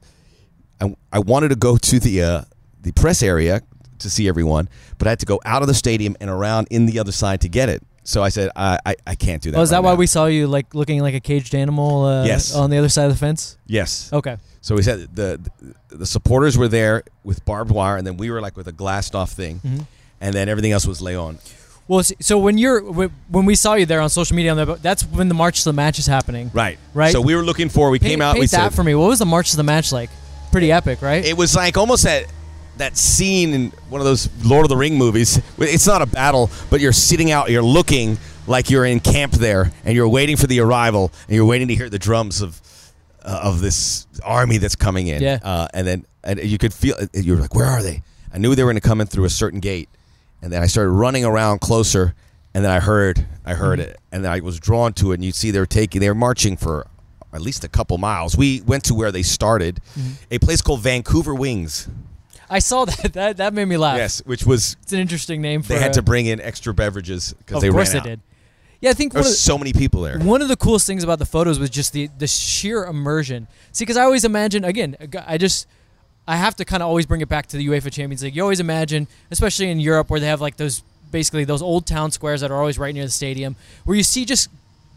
I, 0.81 0.95
I 1.11 1.19
wanted 1.19 1.49
to 1.49 1.55
go 1.55 1.77
to 1.77 1.99
the 1.99 2.21
uh, 2.23 2.41
the 2.81 2.91
press 2.91 3.21
area 3.23 3.61
to 3.99 4.09
see 4.09 4.27
everyone, 4.27 4.69
but 4.97 5.07
I 5.07 5.11
had 5.11 5.19
to 5.19 5.25
go 5.25 5.39
out 5.45 5.61
of 5.61 5.67
the 5.67 5.73
stadium 5.73 6.15
and 6.21 6.29
around 6.29 6.67
in 6.69 6.85
the 6.85 6.99
other 6.99 7.11
side 7.11 7.41
to 7.41 7.49
get 7.49 7.69
it. 7.69 7.81
So 8.03 8.23
I 8.23 8.29
said, 8.29 8.51
I, 8.55 8.77
I, 8.85 8.95
I 9.05 9.15
can't 9.15 9.41
do 9.41 9.51
that. 9.51 9.57
Oh, 9.57 9.61
is 9.61 9.71
that 9.71 9.77
right 9.77 9.83
why 9.83 9.91
now." 9.91 9.95
we 9.97 10.07
saw 10.07 10.27
you 10.27 10.47
like 10.47 10.73
looking 10.73 11.01
like 11.01 11.13
a 11.13 11.19
caged 11.19 11.53
animal? 11.53 12.05
Uh, 12.05 12.23
Yes. 12.25 12.55
On 12.55 12.69
the 12.69 12.77
other 12.77 12.87
side 12.89 13.05
of 13.05 13.11
the 13.11 13.17
fence. 13.17 13.57
Yes. 13.65 14.09
Okay. 14.13 14.37
So 14.61 14.75
we 14.75 14.81
said 14.81 15.13
the 15.15 15.39
the 15.89 16.05
supporters 16.05 16.57
were 16.57 16.67
there 16.67 17.03
with 17.23 17.43
barbed 17.43 17.71
wire, 17.71 17.97
and 17.97 18.05
then 18.07 18.15
we 18.17 18.29
were 18.31 18.39
like 18.41 18.55
with 18.55 18.67
a 18.67 18.71
glassed 18.71 19.15
off 19.15 19.31
thing, 19.31 19.59
Mhm. 19.65 19.87
and 20.21 20.33
then 20.35 20.47
everything 20.47 20.71
else 20.71 20.85
was 20.85 21.01
Leon. 21.01 21.39
Well, 21.89 22.03
so 22.19 22.37
when 22.37 22.57
you're 22.57 22.81
when 22.81 23.45
we 23.45 23.55
saw 23.55 23.73
you 23.75 23.85
there 23.85 24.01
on 24.01 24.09
social 24.09 24.35
media, 24.35 24.53
that's 24.81 25.03
when 25.03 25.27
the 25.29 25.33
March 25.33 25.59
to 25.63 25.69
the 25.69 25.73
Match 25.73 25.99
is 25.99 26.05
happening. 26.07 26.51
Right. 26.53 26.77
Right. 26.93 27.11
So 27.13 27.21
we 27.21 27.33
were 27.35 27.43
looking 27.43 27.69
for. 27.69 27.89
We 27.89 27.97
Paint, 27.99 28.11
came 28.11 28.21
out. 28.21 28.33
paint 28.33 28.41
we 28.41 28.47
that 28.47 28.71
said 28.71 28.73
for 28.75 28.83
me. 28.83 28.93
What 28.93 29.07
was 29.07 29.19
the 29.19 29.25
March 29.25 29.51
to 29.51 29.57
the 29.57 29.63
Match 29.63 29.91
like? 29.91 30.09
Pretty 30.51 30.71
epic, 30.71 31.01
right? 31.01 31.23
it 31.25 31.37
was 31.37 31.55
like 31.55 31.77
almost 31.77 32.03
that 32.03 32.25
that 32.77 32.95
scene 32.95 33.53
in 33.53 33.71
one 33.89 34.01
of 34.01 34.05
those 34.05 34.29
Lord 34.45 34.63
of 34.63 34.69
the 34.69 34.77
Ring 34.77 34.97
movies. 34.97 35.41
It's 35.57 35.87
not 35.87 36.01
a 36.01 36.05
battle, 36.05 36.49
but 36.69 36.79
you're 36.79 36.91
sitting 36.93 37.31
out, 37.31 37.49
you're 37.49 37.63
looking 37.63 38.17
like 38.45 38.69
you're 38.69 38.85
in 38.85 38.99
camp 38.99 39.33
there, 39.33 39.71
and 39.83 39.95
you're 39.95 40.07
waiting 40.07 40.37
for 40.37 40.45
the 40.47 40.59
arrival, 40.59 41.11
and 41.27 41.35
you're 41.35 41.45
waiting 41.45 41.67
to 41.69 41.75
hear 41.75 41.89
the 41.89 41.97
drums 41.99 42.41
of 42.41 42.61
uh, 43.23 43.41
of 43.43 43.61
this 43.61 44.05
army 44.23 44.57
that's 44.57 44.75
coming 44.75 45.07
in. 45.07 45.21
Yeah. 45.21 45.39
Uh, 45.43 45.67
and 45.73 45.87
then 45.87 46.05
and 46.23 46.39
you 46.43 46.57
could 46.57 46.73
feel 46.73 46.95
you 47.13 47.33
were 47.35 47.41
like, 47.41 47.55
where 47.55 47.65
are 47.65 47.81
they? 47.81 48.03
I 48.33 48.37
knew 48.37 48.53
they 48.55 48.63
were 48.63 48.71
going 48.71 48.81
to 48.81 48.87
come 48.87 49.01
in 49.01 49.07
through 49.07 49.25
a 49.25 49.29
certain 49.29 49.59
gate, 49.59 49.89
and 50.41 50.51
then 50.53 50.61
I 50.61 50.67
started 50.67 50.91
running 50.91 51.25
around 51.25 51.59
closer, 51.61 52.13
and 52.53 52.63
then 52.63 52.71
I 52.71 52.79
heard 52.79 53.25
I 53.43 53.53
heard 53.55 53.79
Mm-hmm. 53.79 53.89
it, 53.89 53.99
and 54.11 54.23
then 54.23 54.31
I 54.31 54.39
was 54.41 54.59
drawn 54.59 54.93
to 54.93 55.11
it, 55.11 55.15
and 55.15 55.25
you 55.25 55.31
see 55.31 55.49
they're 55.51 55.65
taking 55.65 55.99
they're 55.99 56.13
marching 56.15 56.57
for. 56.57 56.85
At 57.33 57.41
least 57.41 57.63
a 57.63 57.67
couple 57.67 57.97
miles. 57.97 58.37
We 58.37 58.61
went 58.61 58.83
to 58.85 58.93
where 58.95 59.11
they 59.11 59.23
started, 59.23 59.79
Mm-hmm. 59.97 60.11
a 60.31 60.39
place 60.39 60.61
called 60.61 60.81
Vancouver 60.81 61.35
Wings. 61.35 61.87
I 62.49 62.59
saw 62.59 62.85
that. 62.85 63.11
That 63.13 63.37
that 63.37 63.53
made 63.53 63.65
me 63.65 63.75
laugh. 63.77 63.97
Yes, 63.97 64.21
which 64.25 64.45
was 64.45 64.77
It's 64.83 64.93
an 64.93 64.99
interesting 64.99 65.41
name 65.41 65.61
for. 65.61 65.69
they 65.73 65.79
had 65.79 65.91
a- 65.91 65.95
to 65.95 66.01
bring 66.01 66.25
in 66.27 66.39
extra 66.39 66.73
beverages 66.73 67.33
because 67.37 67.57
Of 67.57 67.61
they 67.61 67.69
course 67.69 67.93
ran 67.93 68.03
they 68.03 68.11
out. 68.11 68.15
did. 68.15 68.19
Yeah, 68.79 68.91
I 68.91 68.93
think 68.93 69.11
There 69.13 69.21
one 69.23 69.27
was 69.29 69.41
so 69.41 69.57
many 69.57 69.73
people 69.73 70.01
there. 70.03 70.19
one 70.19 70.41
of 70.41 70.47
the 70.47 70.55
coolest 70.55 70.85
things 70.87 71.03
about 71.03 71.17
the 71.19 71.25
photos 71.25 71.59
was 71.59 71.69
just 71.69 71.91
the 71.93 72.09
the 72.17 72.27
sheer 72.27 72.85
immersion. 72.85 73.47
See, 73.73 73.83
because 73.83 73.97
I 73.97 74.03
always 74.03 74.23
imagine 74.23 74.63
again, 74.63 74.95
I 75.27 75.37
just 75.37 75.67
I 76.27 76.35
have 76.37 76.55
to 76.57 76.65
kind 76.65 76.81
of 76.83 76.87
always 76.87 77.05
bring 77.05 77.21
it 77.21 77.27
back 77.29 77.47
to 77.47 77.57
the 77.57 77.67
UEFA 77.67 77.91
Champions 77.91 78.23
League. 78.23 78.35
You 78.35 78.43
always 78.43 78.59
imagine, 78.61 79.07
especially 79.31 79.69
in 79.69 79.79
Europe, 79.79 80.09
where 80.09 80.19
they 80.19 80.27
have 80.27 80.39
like 80.41 80.55
those 80.57 80.83
basically 81.11 81.43
those 81.43 81.61
old 81.61 81.85
town 81.85 82.11
squares 82.11 82.39
that 82.41 82.51
are 82.51 82.57
always 82.57 82.77
right 82.79 82.93
near 82.93 83.03
the 83.05 83.11
stadium, 83.11 83.55
where 83.83 83.97
you 83.97 84.03
see 84.03 84.23
just 84.25 84.49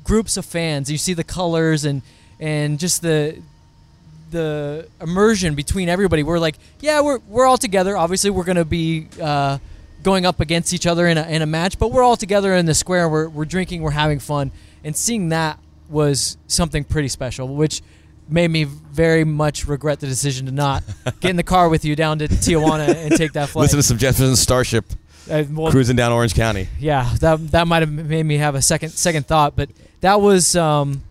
groups 0.04 0.36
of 0.36 0.44
fans. 0.44 0.90
You 0.90 0.98
see 0.98 1.14
the 1.14 1.24
colors 1.24 1.84
and 1.84 2.02
and 2.40 2.78
just 2.80 3.02
the 3.02 3.40
the 4.30 4.88
immersion 5.00 5.54
between 5.54 5.88
everybody. 5.88 6.22
We're 6.22 6.38
like, 6.38 6.56
yeah, 6.80 7.00
we're 7.00 7.18
we're 7.28 7.46
all 7.46 7.58
together. 7.58 7.96
Obviously, 7.96 8.30
we're 8.30 8.44
gonna 8.44 8.64
be 8.64 9.08
uh, 9.20 9.58
going 10.02 10.24
up 10.26 10.40
against 10.40 10.72
each 10.72 10.86
other 10.86 11.06
in 11.06 11.18
a, 11.18 11.22
in 11.28 11.42
a 11.42 11.46
match, 11.46 11.78
but 11.78 11.90
we're 11.92 12.02
all 12.02 12.16
together 12.16 12.54
in 12.54 12.66
the 12.66 12.74
square. 12.74 13.08
We're 13.08 13.28
we're 13.28 13.44
drinking, 13.44 13.82
we're 13.82 13.90
having 13.90 14.18
fun, 14.18 14.50
and 14.84 14.96
seeing 14.96 15.28
that 15.30 15.58
was 15.88 16.36
something 16.46 16.84
pretty 16.84 17.08
special, 17.08 17.48
which 17.48 17.82
made 18.28 18.48
me 18.48 18.62
very 18.62 19.24
much 19.24 19.66
regret 19.66 19.98
the 19.98 20.06
decision 20.06 20.46
to 20.46 20.52
not 20.52 20.84
get 21.18 21.30
in 21.30 21.36
the 21.36 21.42
car 21.42 21.68
with 21.68 21.84
you 21.84 21.96
down 21.96 22.20
to 22.20 22.28
Tijuana 22.28 22.94
and 22.94 23.16
take 23.16 23.32
that 23.32 23.48
flight. 23.48 23.62
Listen 23.64 23.78
to 23.78 23.82
some 23.82 23.98
Jefferson 23.98 24.36
Starship 24.36 24.84
Uh, 25.28 25.42
well, 25.50 25.72
cruising 25.72 25.96
down 25.96 26.12
Orange 26.12 26.34
County. 26.34 26.68
yeah, 26.78 27.12
that 27.18 27.50
that 27.50 27.66
might 27.66 27.80
have 27.82 27.90
made 27.90 28.22
me 28.24 28.36
have 28.36 28.54
a 28.54 28.62
second 28.62 28.90
second 28.90 29.26
thought, 29.26 29.56
but 29.56 29.68
that 30.00 30.20
was 30.20 30.54
um, 30.54 31.02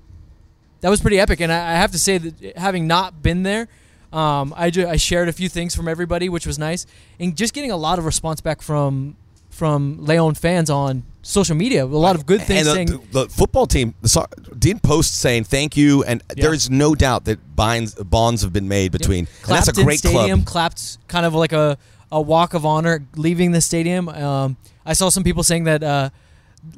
that 0.82 0.90
was 0.90 1.02
pretty 1.02 1.20
epic, 1.20 1.40
and 1.42 1.52
I, 1.52 1.72
I 1.72 1.76
have 1.76 1.92
to 1.92 2.00
say 2.00 2.18
that 2.18 2.58
having 2.58 2.88
not 2.88 3.22
been 3.22 3.44
there, 3.44 3.68
um, 4.14 4.54
I 4.58 4.70
ju- 4.70 4.88
I 4.88 4.96
shared 4.98 5.30
a 5.30 5.34
few 5.34 5.50
things 5.50 5.76
from 5.76 5.88
everybody, 5.88 6.30
which 6.30 6.48
was 6.48 6.58
nice, 6.58 6.86
and 7.20 7.36
just 7.36 7.54
getting 7.54 7.72
a 7.72 7.78
lot 7.78 8.00
of 8.00 8.06
response 8.06 8.42
back 8.42 8.62
from 8.62 9.16
from 9.50 9.98
Leon 10.06 10.36
fans 10.36 10.70
on 10.70 11.04
social 11.22 11.56
media, 11.56 11.84
a 11.84 11.86
lot 11.86 12.16
of 12.16 12.26
good 12.26 12.42
things 12.42 12.66
And 12.66 12.76
saying. 12.76 12.88
the, 12.88 12.98
the, 13.12 13.24
the 13.26 13.30
football 13.30 13.68
team, 13.68 13.94
the 14.02 14.26
did 14.58 14.82
post 14.82 15.20
saying 15.20 15.44
thank 15.44 15.76
you, 15.76 16.04
and 16.06 16.24
Yeah. 16.36 16.44
there 16.44 16.54
is 16.54 16.70
no 16.70 16.96
doubt 16.96 17.26
that 17.26 17.56
binds, 17.58 17.94
bonds 17.96 18.42
have 18.44 18.54
been 18.54 18.70
made 18.70 18.94
between. 18.94 19.28
And 19.44 19.52
that's 19.52 19.68
a 19.68 19.74
great 19.74 20.00
stadium, 20.00 20.40
club. 20.44 20.46
clapped 20.48 20.98
kind 21.10 21.26
of 21.26 21.34
like 21.36 21.52
a, 21.52 21.78
a 22.10 22.22
walk 22.22 22.54
of 22.54 22.66
honor 22.66 23.04
leaving 23.18 23.52
the 23.52 23.60
stadium. 23.60 24.08
Um, 24.08 24.56
I 24.86 24.94
saw 24.94 25.10
some 25.10 25.24
people 25.24 25.44
saying 25.44 25.66
that 25.66 25.84
uh, 25.84 26.10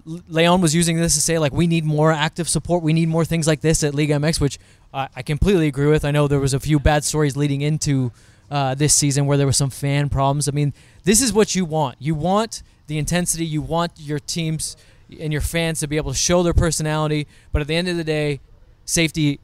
Leon 0.05 0.61
was 0.61 0.75
using 0.75 0.97
this 0.97 1.15
to 1.15 1.21
say 1.21 1.39
like 1.39 1.53
we 1.53 1.67
need 1.67 1.85
more 1.85 2.11
active 2.11 2.47
support, 2.47 2.83
we 2.83 2.93
need 2.93 3.09
more 3.09 3.25
things 3.25 3.47
like 3.47 3.61
this 3.61 3.83
at 3.83 3.95
League 3.95 4.09
MX, 4.09 4.39
which 4.39 4.59
I 4.93 5.07
I 5.15 5.21
completely 5.21 5.67
agree 5.67 5.87
with. 5.87 6.05
I 6.05 6.11
know 6.11 6.27
there 6.27 6.39
was 6.39 6.53
a 6.53 6.59
few 6.59 6.79
bad 6.79 7.03
stories 7.03 7.35
leading 7.35 7.61
into 7.61 8.11
uh, 8.49 8.75
this 8.75 8.93
season 8.93 9.25
where 9.25 9.37
there 9.37 9.47
were 9.47 9.53
some 9.53 9.69
fan 9.69 10.09
problems. 10.09 10.47
I 10.47 10.51
mean, 10.51 10.73
this 11.03 11.21
is 11.21 11.31
what 11.31 11.55
you 11.55 11.65
want. 11.65 11.95
You 11.99 12.13
want 12.13 12.63
the 12.87 12.97
intensity. 12.97 13.45
You 13.45 13.61
want 13.61 13.93
your 13.97 14.19
teams 14.19 14.75
and 15.19 15.31
your 15.31 15.41
fans 15.41 15.79
to 15.79 15.87
be 15.87 15.97
able 15.97 16.11
to 16.11 16.17
show 16.17 16.43
their 16.43 16.53
personality. 16.53 17.27
But 17.51 17.61
at 17.61 17.67
the 17.67 17.75
end 17.75 17.87
of 17.87 17.97
the 17.97 18.03
day, 18.03 18.41
safety 18.85 19.39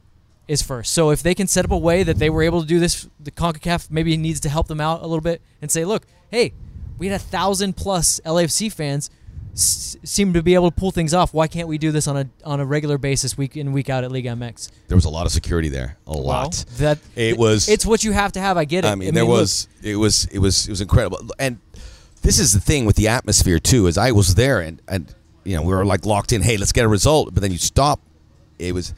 is 0.48 0.62
first. 0.62 0.94
So 0.94 1.12
if 1.12 1.24
they 1.24 1.34
can 1.34 1.48
set 1.48 1.66
up 1.66 1.72
a 1.72 1.78
way 1.78 2.04
that 2.04 2.18
they 2.18 2.30
were 2.30 2.44
able 2.44 2.62
to 2.62 2.68
do 2.68 2.80
this, 2.80 3.08
the 3.20 3.32
CONCACAF 3.32 3.90
maybe 3.92 4.16
needs 4.18 4.40
to 4.42 4.50
help 4.50 4.68
them 4.68 4.82
out 4.82 5.02
a 5.02 5.08
little 5.08 5.22
bit 5.22 5.42
and 5.62 5.72
say, 5.72 5.86
look, 5.86 6.06
hey, 6.30 6.54
we 6.98 7.08
had 7.08 7.16
a 7.16 7.24
thousand 7.24 7.76
plus 7.78 8.20
LAFC 8.26 8.72
fans 8.72 9.10
s- 9.58 9.98
seem 10.04 10.34
to 10.34 10.42
be 10.44 10.54
able 10.54 10.70
to 10.72 10.76
pull 10.76 10.92
things 10.92 11.14
off. 11.14 11.34
Why 11.34 11.48
can't 11.48 11.68
we 11.68 11.78
do 11.78 11.92
this 11.92 12.08
on 12.08 12.16
a 12.18 12.30
on 12.46 12.60
a 12.60 12.66
regular 12.66 12.98
basis, 12.98 13.38
week 13.38 13.58
in 13.58 13.72
week 13.74 13.90
out 13.90 14.04
at 14.04 14.12
League 14.12 14.26
MX? 14.26 14.70
There 14.88 14.96
was 14.96 15.06
a 15.06 15.10
lot 15.10 15.26
of 15.26 15.32
security 15.32 15.70
there, 15.70 15.98
a 16.08 16.14
lot. 16.14 16.64
That 16.78 17.00
It 17.16 17.38
was- 17.38 17.68
It's 17.68 17.86
what 17.86 18.04
you 18.04 18.12
have 18.14 18.32
to 18.34 18.40
have. 18.40 18.58
I 18.58 18.66
get 18.66 18.86
it. 18.86 18.88
I 18.90 18.96
mean, 18.96 19.14
there 19.14 19.24
look, 19.24 19.40
was 19.40 19.68
it 19.84 19.96
was 19.98 20.26
it 20.32 20.40
was 20.40 20.68
it 20.68 20.70
was 20.70 20.82
incredible, 20.82 21.20
and 21.40 21.60
this 22.22 22.40
is 22.40 22.52
the 22.54 22.60
thing 22.62 22.86
with 22.86 22.96
the 22.96 23.08
atmosphere 23.08 23.60
too. 23.60 23.88
Is 23.88 23.98
I 23.98 24.12
was 24.12 24.36
there 24.36 24.60
and 24.62 24.82
and 24.88 25.14
you 25.44 25.56
know 25.56 25.62
we 25.64 25.74
were 25.74 25.86
like 25.86 26.06
locked 26.06 26.32
in. 26.32 26.42
Hey, 26.42 26.58
let's 26.58 26.72
get 26.72 26.86
a 26.86 26.90
result, 26.90 27.34
but 27.34 27.42
then 27.42 27.52
you 27.52 27.58
stop. 27.58 28.00
It 28.60 28.74
was. 28.74 28.94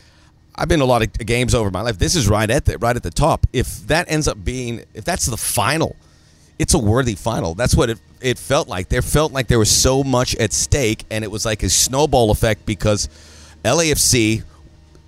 I've 0.56 0.68
been 0.68 0.80
to 0.80 0.86
a 0.86 0.88
lot 0.88 1.02
of 1.02 1.14
games 1.26 1.56
over 1.56 1.72
my 1.72 1.80
life. 1.82 1.98
This 2.00 2.16
is 2.18 2.28
right 2.28 2.50
at 2.50 2.66
the 2.66 2.78
right 2.80 2.96
at 2.96 3.04
the 3.04 3.12
top. 3.12 3.48
If 3.54 3.88
that 3.88 4.12
ends 4.12 4.28
up 4.28 4.44
being, 4.44 4.84
if 4.94 5.06
that's 5.06 5.26
the 5.26 5.38
final, 5.38 5.96
it's 6.58 6.74
a 6.74 6.78
worthy 6.78 7.16
final. 7.16 7.56
That's 7.56 7.76
what 7.76 7.90
it 7.90 7.98
it 8.22 8.38
felt 8.38 8.68
like. 8.68 8.90
There 8.90 9.02
felt 9.02 9.32
like 9.32 9.48
there 9.48 9.60
was 9.60 9.72
so 9.72 10.04
much 10.04 10.36
at 10.36 10.54
stake, 10.54 11.06
and 11.10 11.24
it 11.24 11.32
was 11.32 11.46
like 11.46 11.64
a 11.64 11.70
snowball 11.70 12.32
effect 12.32 12.66
because 12.66 13.10
LAFC 13.64 14.44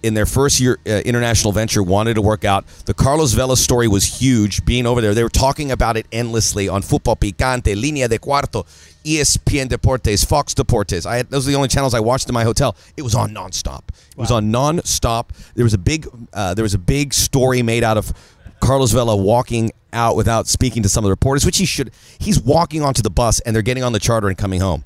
in 0.04 0.14
their 0.14 0.26
first 0.26 0.60
year 0.60 0.80
uh, 0.88 1.02
international 1.06 1.54
venture 1.54 1.84
wanted 1.84 2.16
to 2.16 2.22
work 2.22 2.44
out. 2.44 2.66
The 2.86 2.94
Carlos 2.94 3.34
Vela 3.34 3.58
story 3.58 3.88
was 3.88 4.04
huge. 4.04 4.66
Being 4.66 4.86
over 4.86 5.02
there, 5.02 5.14
they 5.14 5.24
were 5.24 5.30
talking 5.30 5.72
about 5.72 5.98
it 5.98 6.08
endlessly 6.12 6.68
on 6.68 6.82
Fútbol 6.82 7.20
Picante, 7.20 7.76
Línea 7.76 8.10
de 8.10 8.18
Cuarto, 8.18 8.66
ESPN 9.04 9.68
Deportes, 9.68 10.26
Fox 10.26 10.54
Deportes. 10.54 11.06
I 11.06 11.18
had, 11.18 11.30
those 11.30 11.48
are 11.48 11.52
the 11.52 11.58
only 11.58 11.68
channels 11.68 11.94
I 11.94 12.00
watched 12.00 12.28
in 12.30 12.34
my 12.34 12.44
hotel. 12.44 12.76
It 12.98 13.04
was 13.04 13.16
on 13.16 13.34
nonstop. 13.34 13.84
It 14.12 14.18
was 14.18 14.32
on 14.32 14.52
nonstop. 14.52 15.30
There 15.56 15.66
was 15.66 15.74
a 15.74 15.80
big 15.80 16.08
uh, 16.34 16.54
there 16.54 16.64
was 16.64 16.74
a 16.74 16.80
big 16.80 17.14
story 17.14 17.62
made 17.62 17.84
out 17.84 17.98
of 17.98 18.14
Carlos 18.62 18.92
Vela 18.94 19.16
walking 19.16 19.72
out 19.92 20.16
without 20.16 20.48
speaking 20.48 20.84
to 20.84 20.90
some 20.90 21.04
of 21.04 21.08
the 21.08 21.12
reporters, 21.12 21.46
which 21.46 21.58
he 21.58 21.66
should. 21.66 21.92
He's 22.20 22.40
walking 22.40 22.82
onto 22.82 23.02
the 23.02 23.10
bus 23.10 23.42
and 23.42 23.54
they're 23.54 23.62
getting 23.62 23.84
on 23.84 23.92
the 23.92 24.00
charter 24.00 24.30
and 24.30 24.38
coming 24.38 24.62
home. 24.62 24.86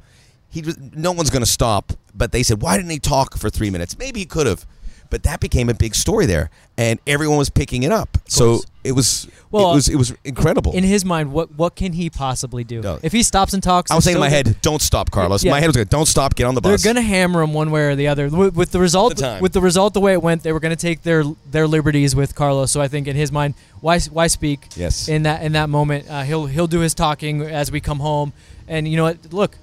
He 0.49 0.63
no 0.93 1.11
one's 1.11 1.29
going 1.29 1.43
to 1.43 1.49
stop. 1.49 1.93
But 2.13 2.31
they 2.31 2.43
said, 2.43 2.61
why 2.61 2.77
didn't 2.77 2.91
he 2.91 2.99
talk 2.99 3.37
for 3.37 3.49
three 3.49 3.69
minutes? 3.69 3.99
Maybe 3.99 4.21
he 4.21 4.25
could 4.25 4.47
have. 4.47 4.65
But 5.09 5.23
that 5.23 5.39
became 5.39 5.69
a 5.69 5.73
big 5.73 5.95
story 5.95 6.25
there, 6.25 6.49
and 6.77 6.99
everyone 7.07 7.37
was 7.37 7.49
picking 7.49 7.83
it 7.83 7.91
up. 7.91 8.17
So 8.27 8.61
it 8.83 8.91
was 8.93 9.27
Well, 9.51 9.71
it 9.71 9.75
was 9.75 9.87
it 9.89 9.95
was 9.95 10.13
incredible. 10.23 10.73
in 10.73 10.83
his 10.83 11.05
mind, 11.05 11.31
what 11.31 11.55
what 11.55 11.75
can 11.75 11.93
he 11.93 12.09
possibly 12.09 12.63
do 12.63 12.81
No. 12.81 12.99
if 13.03 13.11
he 13.13 13.23
stops 13.23 13.53
and 13.53 13.61
talks? 13.63 13.91
I 13.91 13.95
was 13.95 14.03
saying 14.03 14.17
in 14.17 14.19
my 14.21 14.29
head, 14.29 14.57
don't 14.61 14.81
stop, 14.81 15.11
Carlos. 15.11 15.43
Yeah. 15.43 15.51
My 15.51 15.59
head 15.59 15.67
was 15.67 15.75
going, 15.75 15.87
don't 15.87 16.07
stop, 16.07 16.35
get 16.35 16.45
on 16.45 16.55
the 16.55 16.61
bus. 16.61 16.81
They're 16.83 16.93
gonna 16.93 17.05
hammer 17.05 17.41
him 17.41 17.53
one 17.53 17.71
way 17.71 17.81
or 17.83 17.95
the 17.95 18.07
other. 18.07 18.27
With, 18.29 18.55
with 18.55 18.71
the 18.71 18.79
result, 18.79 19.17
the 19.17 19.37
with 19.41 19.53
the 19.53 19.61
result 19.61 19.93
the 19.93 20.01
way 20.01 20.13
it 20.13 20.21
went, 20.21 20.43
they 20.43 20.51
were 20.51 20.59
gonna 20.59 20.75
take 20.75 21.03
their 21.03 21.23
their 21.49 21.67
liberties 21.67 22.15
with 22.15 22.35
Carlos. 22.35 22.71
So 22.71 22.81
I 22.81 22.87
think 22.87 23.07
in 23.07 23.15
his 23.15 23.31
mind, 23.31 23.53
why 23.81 23.99
why 23.99 24.27
speak? 24.27 24.67
Yes. 24.75 25.07
In 25.07 25.23
that 25.23 25.43
in 25.43 25.51
that 25.53 25.69
moment, 25.69 26.09
uh, 26.09 26.23
he'll 26.23 26.47
he'll 26.47 26.67
do 26.67 26.79
his 26.81 26.93
talking 26.93 27.41
as 27.41 27.71
we 27.71 27.79
come 27.79 27.99
home. 27.99 28.33
And 28.67 28.87
you 28.87 28.97
know 28.97 29.03
what? 29.03 29.31
Look, 29.31 29.57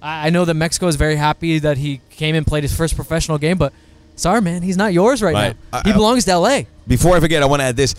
I, 0.00 0.28
I 0.28 0.30
know 0.30 0.44
that 0.44 0.54
Mexico 0.54 0.86
is 0.86 0.96
very 0.96 1.16
happy 1.16 1.58
that 1.58 1.76
he 1.78 2.00
came 2.10 2.34
and 2.34 2.46
played 2.46 2.62
his 2.62 2.72
first 2.74 2.94
professional 2.96 3.38
game, 3.38 3.58
but 3.58 3.72
sorry, 4.20 4.40
man, 4.42 4.62
he's 4.62 4.76
not 4.76 4.92
yours 4.92 5.22
right, 5.22 5.34
Right. 5.34 5.56
now. 5.72 5.78
I- 5.78 5.82
he 5.84 5.90
I- 5.92 5.96
belongs 5.96 6.24
to 6.26 6.32
L.A. 6.32 6.66
Before 6.86 7.16
I 7.16 7.20
forget, 7.20 7.42
I 7.42 7.46
want 7.46 7.60
to 7.60 7.64
add 7.64 7.76
this 7.76 7.94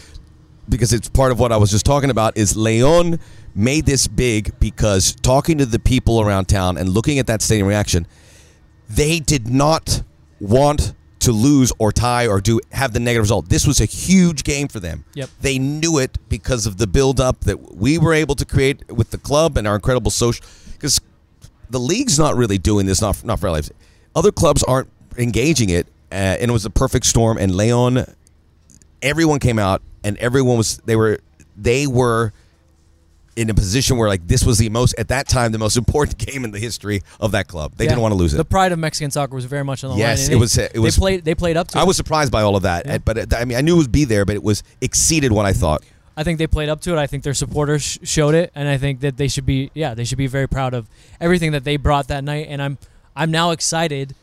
because 0.69 0.93
it's 0.93 1.09
part 1.09 1.31
of 1.31 1.39
what 1.39 1.51
I 1.51 1.57
was 1.57 1.71
just 1.71 1.85
talking 1.85 2.09
about. 2.09 2.37
Is 2.37 2.55
Leon 2.55 3.19
made 3.55 3.85
this 3.85 4.07
big 4.07 4.53
because 4.59 5.13
talking 5.21 5.57
to 5.57 5.65
the 5.65 5.79
people 5.79 6.21
around 6.21 6.45
town 6.45 6.77
and 6.77 6.89
looking 6.89 7.19
at 7.19 7.27
that 7.27 7.41
stadium 7.41 7.67
reaction, 7.67 8.05
they 8.89 9.19
did 9.19 9.47
not 9.49 10.03
want 10.39 10.93
to 11.19 11.31
lose 11.31 11.71
or 11.77 11.91
tie 11.91 12.25
or 12.27 12.41
do 12.41 12.59
have 12.71 12.93
the 12.93 12.99
negative 12.99 13.23
result. 13.23 13.47
This 13.49 13.67
was 13.67 13.79
a 13.79 13.85
huge 13.85 14.43
game 14.43 14.67
for 14.67 14.79
them. 14.79 15.05
Yep. 15.13 15.29
They 15.41 15.59
knew 15.59 15.99
it 15.99 16.17
because 16.29 16.65
of 16.65 16.77
the 16.77 16.87
build 16.87 17.19
up 17.19 17.41
that 17.41 17.75
we 17.75 17.97
were 17.99 18.13
able 18.13 18.33
to 18.35 18.45
create 18.45 18.91
with 18.91 19.11
the 19.11 19.17
club 19.19 19.55
and 19.57 19.67
our 19.67 19.75
incredible 19.75 20.09
social 20.11 20.43
because 20.73 20.99
the 21.69 21.79
league's 21.79 22.17
not 22.17 22.35
really 22.35 22.57
doing 22.57 22.85
this 22.87 23.01
not 23.01 23.23
not 23.23 23.39
for 23.39 23.51
lives. 23.51 23.69
Other 24.15 24.31
clubs 24.31 24.63
aren't 24.63 24.89
engaging 25.17 25.69
it 25.69 25.87
uh, 26.11 26.15
and 26.15 26.49
it 26.49 26.51
was 26.51 26.65
a 26.65 26.69
perfect 26.69 27.05
storm 27.05 27.37
and 27.37 27.55
Leon 27.55 28.05
everyone 29.01 29.39
came 29.39 29.57
out 29.59 29.81
and 30.03 30.17
everyone 30.17 30.57
was 30.57 30.77
they 30.85 30.95
were 30.95 31.19
they 31.57 31.87
were 31.87 32.33
in 33.35 33.49
a 33.49 33.53
position 33.53 33.97
where 33.97 34.09
like 34.09 34.27
this 34.27 34.43
was 34.45 34.57
the 34.57 34.69
most 34.69 34.93
at 34.99 35.07
that 35.07 35.27
time 35.27 35.51
the 35.51 35.57
most 35.57 35.77
important 35.83 36.17
game 36.17 36.43
in 36.43 36.51
the 36.51 36.59
history 36.59 37.01
of 37.19 37.31
that 37.31 37.47
club. 37.47 37.71
They 37.77 37.85
Yeah. 37.85 37.91
didn't 37.91 38.01
want 38.01 38.11
to 38.11 38.17
lose 38.17 38.33
it. 38.33 38.37
The 38.37 38.45
pride 38.45 38.71
of 38.73 38.79
Mexican 38.79 39.09
soccer 39.09 39.33
was 39.33 39.45
very 39.45 39.63
much 39.63 39.83
on 39.83 39.91
the 39.91 39.97
Yes, 39.97 40.19
line. 40.29 40.29
Yes, 40.29 40.29
it 40.29 40.35
was- 40.39 40.53
They, 40.53 40.69
it 40.73 40.79
was- 40.79 40.95
They 40.95 40.99
played. 40.99 41.25
They 41.25 41.35
played 41.35 41.57
up 41.57 41.69
to. 41.69 41.79
I 41.79 41.83
it. 41.83 41.87
was 41.87 41.95
surprised 41.97 42.31
by 42.31 42.41
all 42.41 42.55
of 42.57 42.63
that, 42.63 42.85
Yeah. 42.85 42.97
but 42.99 43.17
it, 43.17 43.33
I 43.33 43.45
mean, 43.45 43.57
I 43.57 43.61
knew 43.61 43.75
it 43.75 43.77
would 43.77 43.91
be 43.91 44.03
there, 44.03 44.25
but 44.25 44.35
it 44.35 44.43
was 44.43 44.63
exceeded 44.81 45.31
what 45.31 45.45
I 45.45 45.53
thought. 45.53 45.81
I 46.17 46.23
think 46.23 46.39
they 46.39 46.47
played 46.47 46.67
up 46.67 46.81
to 46.81 46.91
it. 46.91 46.97
I 46.99 47.07
think 47.07 47.23
their 47.23 47.33
supporters 47.33 47.81
sh- 47.83 47.97
showed 48.03 48.35
it, 48.35 48.51
and 48.53 48.67
I 48.67 48.77
think 48.77 48.99
that 48.99 49.15
they 49.15 49.29
should 49.29 49.45
be. 49.45 49.71
Yeah, 49.73 49.93
they 49.93 50.03
should 50.03 50.17
be 50.17 50.27
very 50.27 50.47
proud 50.47 50.73
of 50.73 50.87
everything 51.21 51.53
that 51.53 51.63
they 51.63 51.77
brought 51.77 52.09
that 52.09 52.23
night. 52.25 52.47
And 52.49 52.61
I'm. 52.61 52.77
I'm 53.15 53.31
now 53.31 53.51
excited. 53.51 54.13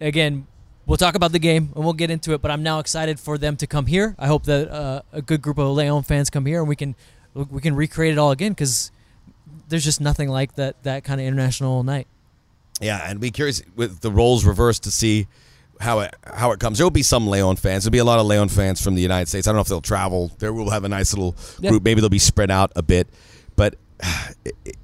Again, 0.00 0.46
we'll 0.86 0.96
talk 0.96 1.14
about 1.14 1.32
the 1.32 1.38
game 1.38 1.70
and 1.74 1.84
we'll 1.84 1.92
get 1.94 2.10
into 2.10 2.32
it. 2.34 2.40
But 2.42 2.50
I'm 2.50 2.62
now 2.62 2.78
excited 2.78 3.18
for 3.20 3.38
them 3.38 3.56
to 3.58 3.66
come 3.66 3.86
here. 3.86 4.14
I 4.18 4.26
hope 4.26 4.44
that 4.44 4.70
uh, 4.70 5.02
a 5.12 5.22
good 5.22 5.42
group 5.42 5.58
of 5.58 5.68
Leon 5.68 6.02
fans 6.04 6.30
come 6.30 6.46
here 6.46 6.60
and 6.60 6.68
we 6.68 6.76
can 6.76 6.94
we 7.34 7.60
can 7.60 7.74
recreate 7.74 8.12
it 8.12 8.18
all 8.18 8.30
again 8.30 8.52
because 8.52 8.90
there's 9.68 9.84
just 9.84 10.00
nothing 10.00 10.28
like 10.28 10.54
that 10.56 10.82
that 10.84 11.04
kind 11.04 11.20
of 11.20 11.26
international 11.26 11.82
night. 11.82 12.06
Yeah, 12.80 13.08
and 13.08 13.20
be 13.20 13.30
curious 13.30 13.62
with 13.76 14.00
the 14.00 14.10
roles 14.10 14.44
reversed 14.44 14.82
to 14.84 14.90
see 14.90 15.26
how 15.80 16.00
it 16.00 16.14
how 16.24 16.52
it 16.52 16.60
comes. 16.60 16.78
There 16.78 16.84
will 16.84 16.90
be 16.90 17.02
some 17.02 17.26
Leon 17.28 17.56
fans. 17.56 17.84
There'll 17.84 17.92
be 17.92 17.98
a 17.98 18.04
lot 18.04 18.18
of 18.18 18.26
Leon 18.26 18.48
fans 18.48 18.80
from 18.80 18.94
the 18.94 19.02
United 19.02 19.28
States. 19.28 19.46
I 19.46 19.50
don't 19.50 19.56
know 19.56 19.62
if 19.62 19.68
they'll 19.68 19.80
travel. 19.80 20.32
There 20.38 20.52
will 20.52 20.70
have 20.70 20.84
a 20.84 20.88
nice 20.88 21.12
little 21.14 21.34
Yeah. 21.60 21.70
group. 21.70 21.82
Maybe 21.84 22.00
they'll 22.00 22.10
be 22.10 22.18
spread 22.18 22.50
out 22.50 22.72
a 22.76 22.82
bit, 22.82 23.08
but 23.56 23.74
it, 24.44 24.54
it- 24.64 24.76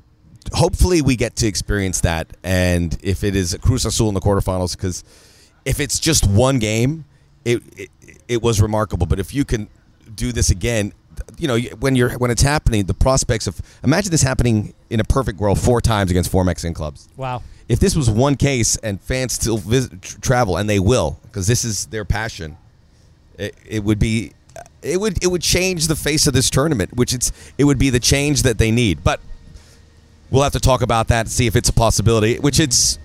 hopefully 0.53 1.01
we 1.03 1.15
get 1.17 1.37
to 1.37 1.47
experience 1.47 2.01
that. 2.01 2.27
And 2.43 2.97
if 3.03 3.23
it 3.23 3.37
is 3.37 3.57
Cruz 3.61 3.85
Azul 3.85 4.09
in 4.09 4.15
the 4.15 4.21
quarterfinals, 4.21 4.77
because 4.77 5.05
if 5.65 5.81
it's 5.81 5.99
just 5.99 6.27
one 6.29 6.59
game, 6.59 7.05
it, 7.45 7.63
it 7.77 7.91
it 8.29 8.43
was 8.43 8.61
remarkable. 8.61 9.07
But 9.07 9.19
if 9.19 9.35
you 9.35 9.45
can 9.45 9.69
do 10.15 10.33
this 10.33 10.51
again, 10.51 10.93
you 11.39 11.49
know 11.49 11.59
when 11.81 11.97
you're 11.97 12.11
when 12.19 12.31
it's 12.31 12.43
happening, 12.43 12.87
the 12.87 12.95
prospects 12.95 13.47
of 13.47 13.61
imagine 13.85 14.11
this 14.11 14.23
happening 14.23 14.75
in 14.89 15.01
a 15.01 15.05
perfect 15.05 15.39
world 15.39 15.59
four 15.61 15.81
times 15.81 16.11
against 16.11 16.31
four 16.31 16.45
Mexican 16.45 16.75
clubs 16.75 17.09
Wow. 17.17 17.43
if 17.69 17.79
this 17.79 17.95
was 17.95 18.11
one 18.11 18.37
case 18.37 18.77
and 18.79 19.01
fans 19.01 19.35
still 19.35 19.59
visit, 19.59 20.03
travel 20.03 20.57
and 20.57 20.69
they 20.69 20.81
will 20.81 21.19
because 21.23 21.47
this 21.47 21.65
is 21.65 21.87
their 21.87 22.05
passion 22.05 22.57
it, 23.39 23.55
it 23.69 23.85
would 23.85 23.99
be 24.01 24.33
it 24.83 24.99
would 24.99 25.23
it 25.23 25.29
would 25.29 25.43
change 25.43 25.87
the 25.87 25.95
face 25.95 26.27
of 26.27 26.33
this 26.33 26.51
tournament 26.51 26.97
which 26.97 27.13
it's 27.15 27.31
it 27.57 27.65
would 27.65 27.79
be 27.79 27.89
the 27.91 28.01
change 28.01 28.43
that 28.43 28.59
they 28.59 28.71
need 28.73 29.05
but 29.05 29.21
we'll 30.31 30.43
have 30.43 30.53
to 30.53 30.61
talk 30.61 30.83
about 30.83 31.07
that 31.09 31.21
and 31.21 31.31
see 31.31 31.47
if 31.47 31.55
it's 31.55 31.69
a 31.69 31.73
possibility 31.73 32.37
which 32.41 32.59
it's 32.59 32.99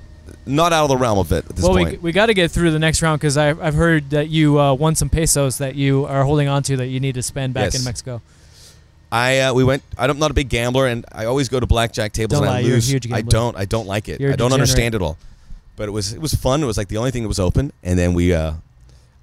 not 0.46 0.74
out 0.74 0.84
of 0.84 0.90
the 0.90 0.98
realm 0.98 1.18
of 1.18 1.32
it 1.32 1.46
at 1.50 1.56
this 1.56 1.64
well, 1.64 1.74
we, 1.74 1.86
point 1.86 2.02
we 2.02 2.12
got 2.12 2.28
to 2.28 2.34
get 2.34 2.52
through 2.52 2.72
the 2.72 2.80
next 2.80 3.02
round 3.02 3.20
because 3.20 3.38
I've 3.38 3.74
heard 3.74 4.10
that 4.12 4.30
you 4.30 4.60
uh, 4.60 4.74
won 4.74 4.96
some 4.96 5.10
pesos 5.10 5.58
that 5.58 5.76
you 5.76 6.06
are 6.06 6.24
holding 6.24 6.48
on 6.48 6.64
to 6.64 6.78
that 6.78 6.88
you 6.88 7.00
need 7.00 7.16
to 7.16 7.24
spend 7.24 7.54
back 7.54 7.74
Yes. 7.74 7.80
in 7.80 7.86
Mexico. 7.86 8.22
I 9.12 9.40
uh, 9.40 9.54
we 9.54 9.64
went. 9.64 9.84
I'm 9.98 10.18
not 10.20 10.32
a 10.32 10.34
big 10.34 10.50
gambler, 10.50 10.88
and 10.88 11.06
I 11.12 11.26
always 11.26 11.48
go 11.48 11.60
to 11.60 11.66
blackjack 11.66 12.12
tables 12.12 12.40
Don't 12.40 12.44
and 12.44 12.52
lie, 12.52 12.58
I 12.58 12.62
you're 12.62 12.78
a 12.78 12.82
lose. 12.82 13.12
I 13.12 13.22
don't. 13.22 13.56
I 13.56 13.66
don't 13.66 13.88
like 13.88 14.10
it. 14.10 14.22
I 14.22 14.36
don't 14.36 14.52
understand 14.52 14.96
it 14.96 15.02
all. 15.02 15.18
But 15.76 15.88
it 15.88 15.92
was 15.92 16.14
it 16.14 16.22
was 16.22 16.34
fun. 16.34 16.64
It 16.64 16.66
was 16.66 16.78
like 16.78 16.88
the 16.88 16.98
only 16.98 17.12
thing 17.12 17.24
that 17.24 17.28
was 17.30 17.40
open, 17.40 17.72
and 17.84 17.98
then 17.98 18.14
we. 18.14 18.34
Uh, 18.34 18.54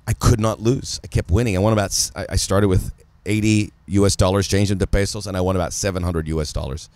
I 0.07 0.15
could 0.15 0.41
not 0.41 0.61
lose. 0.61 1.01
I 1.05 1.07
kept 1.07 1.31
winning. 1.31 1.57
I 1.57 1.61
won 1.61 1.73
about. 1.73 2.11
I 2.17 2.37
started 2.37 2.69
with 2.69 2.93
80 3.27 3.73
U.S. 3.87 4.17
dollars, 4.17 4.49
changed 4.49 4.71
into 4.73 4.87
pesos, 4.87 5.27
and 5.27 5.37
I 5.37 5.41
won 5.41 5.57
about 5.57 5.73
700 5.73 6.27
U.S. 6.29 6.53
dollars. 6.53 6.89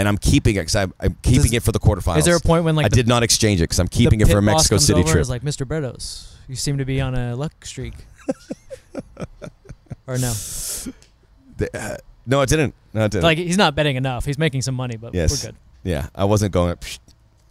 And 0.00 0.08
I'm 0.08 0.16
keeping 0.16 0.56
it 0.56 0.60
because 0.60 0.76
I'm, 0.76 0.94
I'm 0.98 1.14
keeping 1.20 1.42
Does- 1.42 1.52
it 1.52 1.62
for 1.62 1.72
the 1.72 1.78
quarterfinals. 1.78 2.20
Is 2.20 2.24
there 2.24 2.34
a 2.34 2.40
point 2.40 2.64
when 2.64 2.74
like 2.74 2.86
I 2.86 2.88
the, 2.88 2.96
did 2.96 3.06
not 3.06 3.22
exchange 3.22 3.60
it 3.60 3.64
because 3.64 3.78
I'm 3.78 3.86
keeping 3.88 4.22
it 4.22 4.28
for 4.28 4.38
a 4.38 4.42
Mexico 4.42 4.78
City 4.78 5.04
trip. 5.04 5.28
like, 5.28 5.42
Mr. 5.42 5.66
Bretos, 5.66 6.32
you 6.48 6.56
seem 6.56 6.78
to 6.78 6.86
be 6.86 7.02
on 7.02 7.14
a 7.14 7.36
luck 7.36 7.66
streak. 7.66 7.92
or 10.06 10.16
no, 10.16 10.32
The- 11.58 11.68
uh, 11.74 11.96
no, 12.24 12.40
it 12.40 12.48
didn't. 12.48 12.74
No, 12.94 13.04
it 13.04 13.10
didn't. 13.10 13.24
like 13.24 13.36
he's 13.36 13.58
not 13.58 13.74
betting 13.74 13.96
enough. 13.96 14.24
He's 14.24 14.38
making 14.38 14.62
some 14.62 14.74
money, 14.74 14.96
but 14.96 15.12
Yes. 15.12 15.44
we're 15.44 15.50
good. 15.50 15.56
yeah, 15.84 16.08
I 16.14 16.24
wasn't 16.24 16.52
going. 16.52 16.78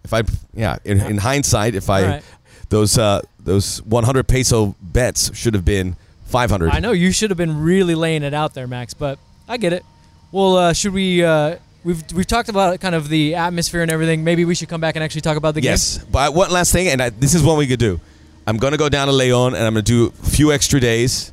If 0.04 0.12
I, 0.12 0.24
yeah, 0.56 0.78
in, 0.84 1.00
in 1.02 1.18
hindsight, 1.20 1.76
if 1.76 1.88
I 1.88 2.04
right. 2.04 2.24
those 2.70 2.98
uh, 2.98 3.22
those 3.40 3.80
100 3.84 4.28
peso 4.28 4.76
bets 4.82 5.38
should 5.38 5.54
have 5.54 5.66
been 5.66 5.98
500. 6.26 6.72
I 6.72 6.80
know 6.80 6.94
you 6.94 7.12
should 7.12 7.30
have 7.30 7.38
been 7.38 7.62
really 7.62 7.94
laying 7.94 8.24
it 8.24 8.34
out 8.34 8.56
there, 8.56 8.66
Max, 8.66 8.96
but 8.96 9.20
I 9.48 9.58
get 9.58 9.72
it. 9.72 9.86
Well, 10.32 10.58
uh, 10.58 10.74
should 10.74 10.94
we? 10.94 11.24
Uh, 11.24 11.58
we've 11.84 12.04
we've 12.14 12.28
talked 12.28 12.50
about 12.50 12.80
kind 12.80 12.96
of 12.96 13.10
the 13.10 13.36
atmosphere 13.36 13.82
and 13.82 13.92
everything. 13.92 14.24
Maybe 14.24 14.46
we 14.46 14.56
should 14.56 14.70
come 14.70 14.82
back 14.82 14.96
and 14.96 15.04
actually 15.04 15.22
talk 15.22 15.38
about 15.38 15.56
the 15.56 15.62
Yes, 15.62 15.98
but 15.98 16.34
one 16.34 16.52
last 16.52 16.72
thing, 16.72 16.88
and 16.88 17.02
I, 17.02 17.10
this 17.10 17.36
is 17.36 17.44
what 17.44 17.58
we 17.58 17.68
could 17.68 17.80
do. 17.80 18.00
I'm 18.48 18.58
going 18.58 18.72
to 18.72 18.78
go 18.78 18.90
down 18.90 19.08
to 19.08 19.14
Leon, 19.14 19.54
and 19.54 19.64
I'm 19.64 19.74
going 19.74 19.86
to 19.86 19.92
do 19.92 20.14
a 20.24 20.30
few 20.30 20.52
extra 20.52 20.80
days. 20.80 21.32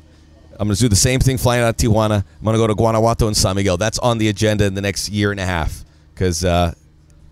I'm 0.59 0.67
going 0.67 0.75
to 0.75 0.81
do 0.81 0.89
the 0.89 0.95
same 0.95 1.19
thing 1.19 1.37
flying 1.37 1.63
out 1.63 1.69
of 1.69 1.77
Tijuana. 1.77 2.23
I'm 2.39 2.43
going 2.43 2.53
to 2.53 2.59
go 2.59 2.67
to 2.67 2.75
Guanajuato 2.75 3.27
and 3.27 3.37
San 3.37 3.55
Miguel. 3.55 3.77
That's 3.77 3.99
on 3.99 4.17
the 4.17 4.27
agenda 4.29 4.65
in 4.65 4.73
the 4.73 4.81
next 4.81 5.09
year 5.09 5.31
and 5.31 5.39
a 5.39 5.45
half 5.45 5.83
because 6.13 6.43
uh, 6.43 6.73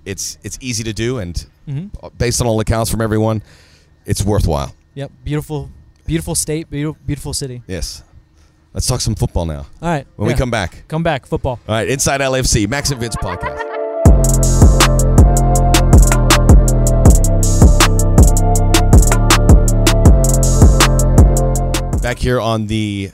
it's 0.05 0.37
it's 0.43 0.57
easy 0.61 0.83
to 0.83 0.93
do, 0.93 1.19
and 1.19 1.47
game. 1.67 1.89
hmm 1.91 2.07
based 2.17 2.41
on 2.41 2.47
all 2.47 2.59
accounts 2.59 2.91
from 2.91 3.01
everyone, 3.01 3.41
it's 4.05 4.23
worthwhile. 4.23 4.75
Yep, 4.93 5.11
beautiful, 5.23 5.69
beautiful 6.05 6.35
state, 6.35 6.69
beautiful, 6.69 6.97
beautiful 7.05 7.33
city. 7.33 7.61
Yes. 7.67 8.03
Let's 8.75 8.87
talk 8.87 8.99
some 8.99 9.15
football 9.15 9.45
now. 9.45 9.59
All 9.81 9.89
right, 9.89 10.05
When 10.17 10.27
yeah. 10.27 10.35
we 10.35 10.37
come 10.37 10.51
back. 10.51 10.83
come 10.89 11.01
back, 11.01 11.25
football. 11.25 11.61
All 11.65 11.75
right, 11.75 11.87
Inside 11.87 12.19
LFC, 12.19 12.67
Max 12.67 12.91
and 12.91 12.99
Vince 12.99 13.15
podcast. 13.15 13.61
Back 22.01 22.19
here 22.19 22.41
on 22.41 22.67
the 22.67 23.11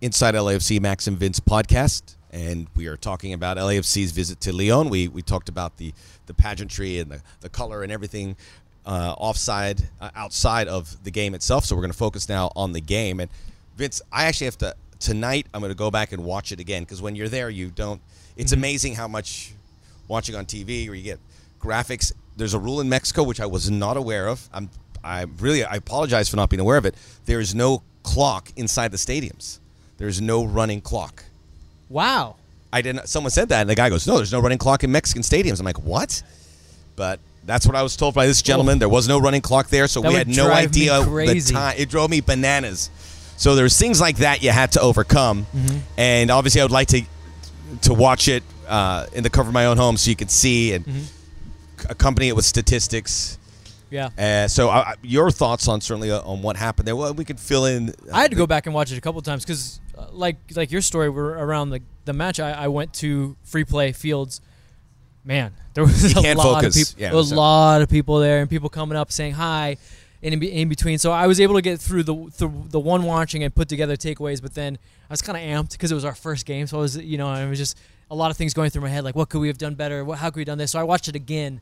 Inside 0.00 0.34
LAFC 0.34 0.80
Max 0.80 1.06
and 1.06 1.16
Vince 1.16 1.38
podcast, 1.38 2.16
and 2.32 2.66
we 2.74 2.86
are 2.88 2.96
talking 2.96 3.32
about 3.32 3.56
LAFC's 3.56 4.10
visit 4.10 4.40
to 4.40 4.52
Leon. 4.52 4.90
We 4.90 5.06
we 5.08 5.22
talked 5.22 5.48
about 5.48 5.76
the 5.76 5.94
the 6.26 6.34
pageantry 6.34 6.98
and 6.98 7.10
the, 7.10 7.22
the 7.40 7.48
color 7.48 7.82
and 7.82 7.90
everything 7.90 8.36
uh, 8.84 9.14
offside 9.16 9.88
uh, 10.00 10.10
outside 10.16 10.66
of 10.68 11.02
the 11.04 11.10
game 11.12 11.32
itself. 11.32 11.64
So 11.64 11.76
we're 11.76 11.82
going 11.82 11.92
to 11.92 11.96
focus 11.96 12.28
now 12.28 12.50
on 12.56 12.72
the 12.72 12.80
game. 12.80 13.20
And 13.20 13.30
Vince, 13.76 14.02
I 14.12 14.24
actually 14.24 14.46
have 14.46 14.58
to 14.58 14.74
tonight. 14.98 15.46
I'm 15.52 15.60
going 15.60 15.70
to 15.72 15.76
go 15.76 15.90
back 15.90 16.12
and 16.12 16.24
watch 16.24 16.52
it 16.52 16.60
again 16.60 16.82
because 16.82 17.02
when 17.02 17.16
you're 17.16 17.28
there, 17.28 17.50
you 17.50 17.70
don't. 17.70 18.00
It's 18.36 18.52
amazing 18.52 18.94
how 18.94 19.08
much 19.08 19.52
watching 20.08 20.34
on 20.34 20.46
TV 20.46 20.86
where 20.86 20.94
you 20.94 21.02
get 21.02 21.18
graphics. 21.60 22.12
There's 22.36 22.54
a 22.54 22.58
rule 22.58 22.80
in 22.80 22.88
Mexico 22.88 23.22
which 23.22 23.40
I 23.40 23.46
was 23.46 23.70
not 23.70 23.96
aware 23.96 24.28
of. 24.28 24.48
I'm 24.52 24.70
I 25.02 25.22
really 25.38 25.64
I 25.64 25.76
apologize 25.76 26.28
for 26.28 26.36
not 26.36 26.50
being 26.50 26.60
aware 26.60 26.76
of 26.76 26.84
it. 26.84 26.94
There 27.24 27.40
is 27.40 27.54
no 27.54 27.82
clock 28.02 28.52
inside 28.56 28.90
the 28.90 28.98
stadiums. 28.98 29.58
There's 29.98 30.20
no 30.20 30.44
running 30.44 30.80
clock. 30.80 31.24
Wow. 31.88 32.36
I 32.72 32.82
didn't. 32.82 33.08
Someone 33.08 33.30
said 33.30 33.48
that, 33.48 33.62
and 33.62 33.70
the 33.70 33.74
guy 33.74 33.88
goes, 33.88 34.06
"No, 34.06 34.16
there's 34.16 34.32
no 34.32 34.40
running 34.40 34.58
clock 34.58 34.84
in 34.84 34.92
Mexican 34.92 35.22
stadiums." 35.22 35.60
I'm 35.60 35.64
like, 35.64 35.82
"What?" 35.82 36.22
But 36.96 37.20
that's 37.44 37.66
what 37.66 37.76
I 37.76 37.82
was 37.82 37.96
told 37.96 38.14
by 38.14 38.26
this 38.26 38.42
gentleman. 38.42 38.78
There 38.78 38.88
was 38.88 39.06
no 39.08 39.18
running 39.20 39.40
clock 39.40 39.68
there, 39.68 39.86
so 39.86 40.00
That 40.02 40.08
we 40.08 40.14
had 40.14 40.28
no 40.28 40.50
idea 40.50 41.02
the 41.04 41.52
time. 41.52 41.76
It 41.78 41.88
drove 41.88 42.10
me 42.10 42.20
bananas. 42.20 42.90
So 43.36 43.54
there's 43.54 43.78
things 43.78 44.00
like 44.00 44.18
that 44.18 44.42
you 44.42 44.50
had 44.50 44.72
to 44.72 44.80
overcome, 44.80 45.46
Mm-hmm. 45.54 45.78
and 45.98 46.30
obviously 46.30 46.60
I 46.60 46.64
would 46.64 46.70
like 46.72 46.88
to 46.88 47.02
to 47.82 47.92
watch 47.94 48.28
it 48.28 48.42
uh, 48.68 49.06
in 49.12 49.22
the 49.22 49.30
cover 49.30 49.48
of 49.48 49.54
my 49.54 49.66
own 49.66 49.76
home 49.76 49.96
so 49.96 50.08
you 50.10 50.16
could 50.16 50.30
see 50.30 50.72
and 50.72 50.84
Mm-hmm. 50.86 51.90
accompany 51.90 52.28
it 52.28 52.36
with 52.36 52.44
statistics. 52.44 53.38
Yeah. 53.90 54.08
Uh, 54.18 54.48
so 54.48 54.82
your 55.02 55.30
thoughts 55.30 55.68
on 55.68 55.80
certainly 55.80 56.10
uh, 56.10 56.20
on 56.22 56.42
what 56.42 56.56
happened 56.56 56.88
there? 56.88 56.96
Well, 56.96 57.14
we 57.14 57.24
could 57.24 57.38
fill 57.38 57.66
in. 57.66 57.90
uh, 57.90 57.92
I 58.12 58.22
had 58.22 58.30
to 58.32 58.36
go 58.36 58.46
back 58.46 58.66
and 58.66 58.74
watch 58.74 58.90
it 58.90 58.98
a 58.98 59.00
couple 59.00 59.22
times 59.22 59.44
because, 59.44 59.78
uh, 59.96 60.06
like, 60.12 60.36
like 60.56 60.72
your 60.72 60.80
story, 60.82 61.08
were 61.08 61.30
around 61.32 61.70
the 61.70 61.80
the 62.04 62.12
match. 62.12 62.40
I, 62.40 62.52
I 62.52 62.68
went 62.68 62.92
to 62.94 63.36
free 63.44 63.64
play 63.64 63.92
fields. 63.92 64.40
Man, 65.24 65.52
there 65.74 65.84
was 65.84 66.14
You 66.14 66.20
a 66.20 66.34
lot 66.34 66.62
focus. 66.62 66.90
of 66.92 66.96
people. 66.98 67.02
Yeah, 67.16 67.20
a 67.20 67.24
so- 67.24 67.36
lot 67.36 67.82
of 67.82 67.88
people 67.88 68.18
there, 68.18 68.40
and 68.40 68.48
people 68.50 68.68
coming 68.68 68.96
up 68.96 69.12
saying 69.12 69.34
hi, 69.34 69.76
in, 70.32 70.42
in 70.42 70.68
between. 70.68 70.98
So 70.98 71.12
I 71.12 71.26
was 71.26 71.40
able 71.40 71.54
to 71.54 71.62
get 71.62 71.78
through 71.80 72.02
the 72.02 72.14
through 72.32 72.64
the 72.68 72.80
one 72.80 73.02
watching 73.04 73.42
and 73.44 73.54
put 73.54 73.68
together 73.68 73.96
takeaways. 73.96 74.40
But 74.42 74.54
then 74.54 74.78
I 75.08 75.12
was 75.12 75.22
kind 75.22 75.36
of 75.36 75.42
amped 75.42 75.72
because 75.72 75.92
it 75.92 75.94
was 75.94 76.04
our 76.04 76.14
first 76.14 76.46
game. 76.46 76.66
So 76.66 76.78
I 76.78 76.80
was, 76.80 76.96
you 76.96 77.18
know, 77.18 77.32
it 77.34 77.48
was 77.48 77.58
just 77.58 77.78
a 78.10 78.14
lot 78.14 78.30
of 78.30 78.36
things 78.36 78.54
going 78.54 78.70
through 78.70 78.82
my 78.82 78.88
head, 78.88 79.04
like 79.04 79.16
what 79.16 79.28
could 79.28 79.40
we 79.40 79.48
have 79.48 79.58
done 79.58 79.74
better? 79.74 80.04
What, 80.04 80.18
how 80.18 80.28
could 80.30 80.36
we 80.36 80.42
have 80.42 80.46
done 80.46 80.58
this? 80.58 80.70
So 80.72 80.78
I 80.78 80.82
watched 80.84 81.08
it 81.08 81.16
again 81.16 81.60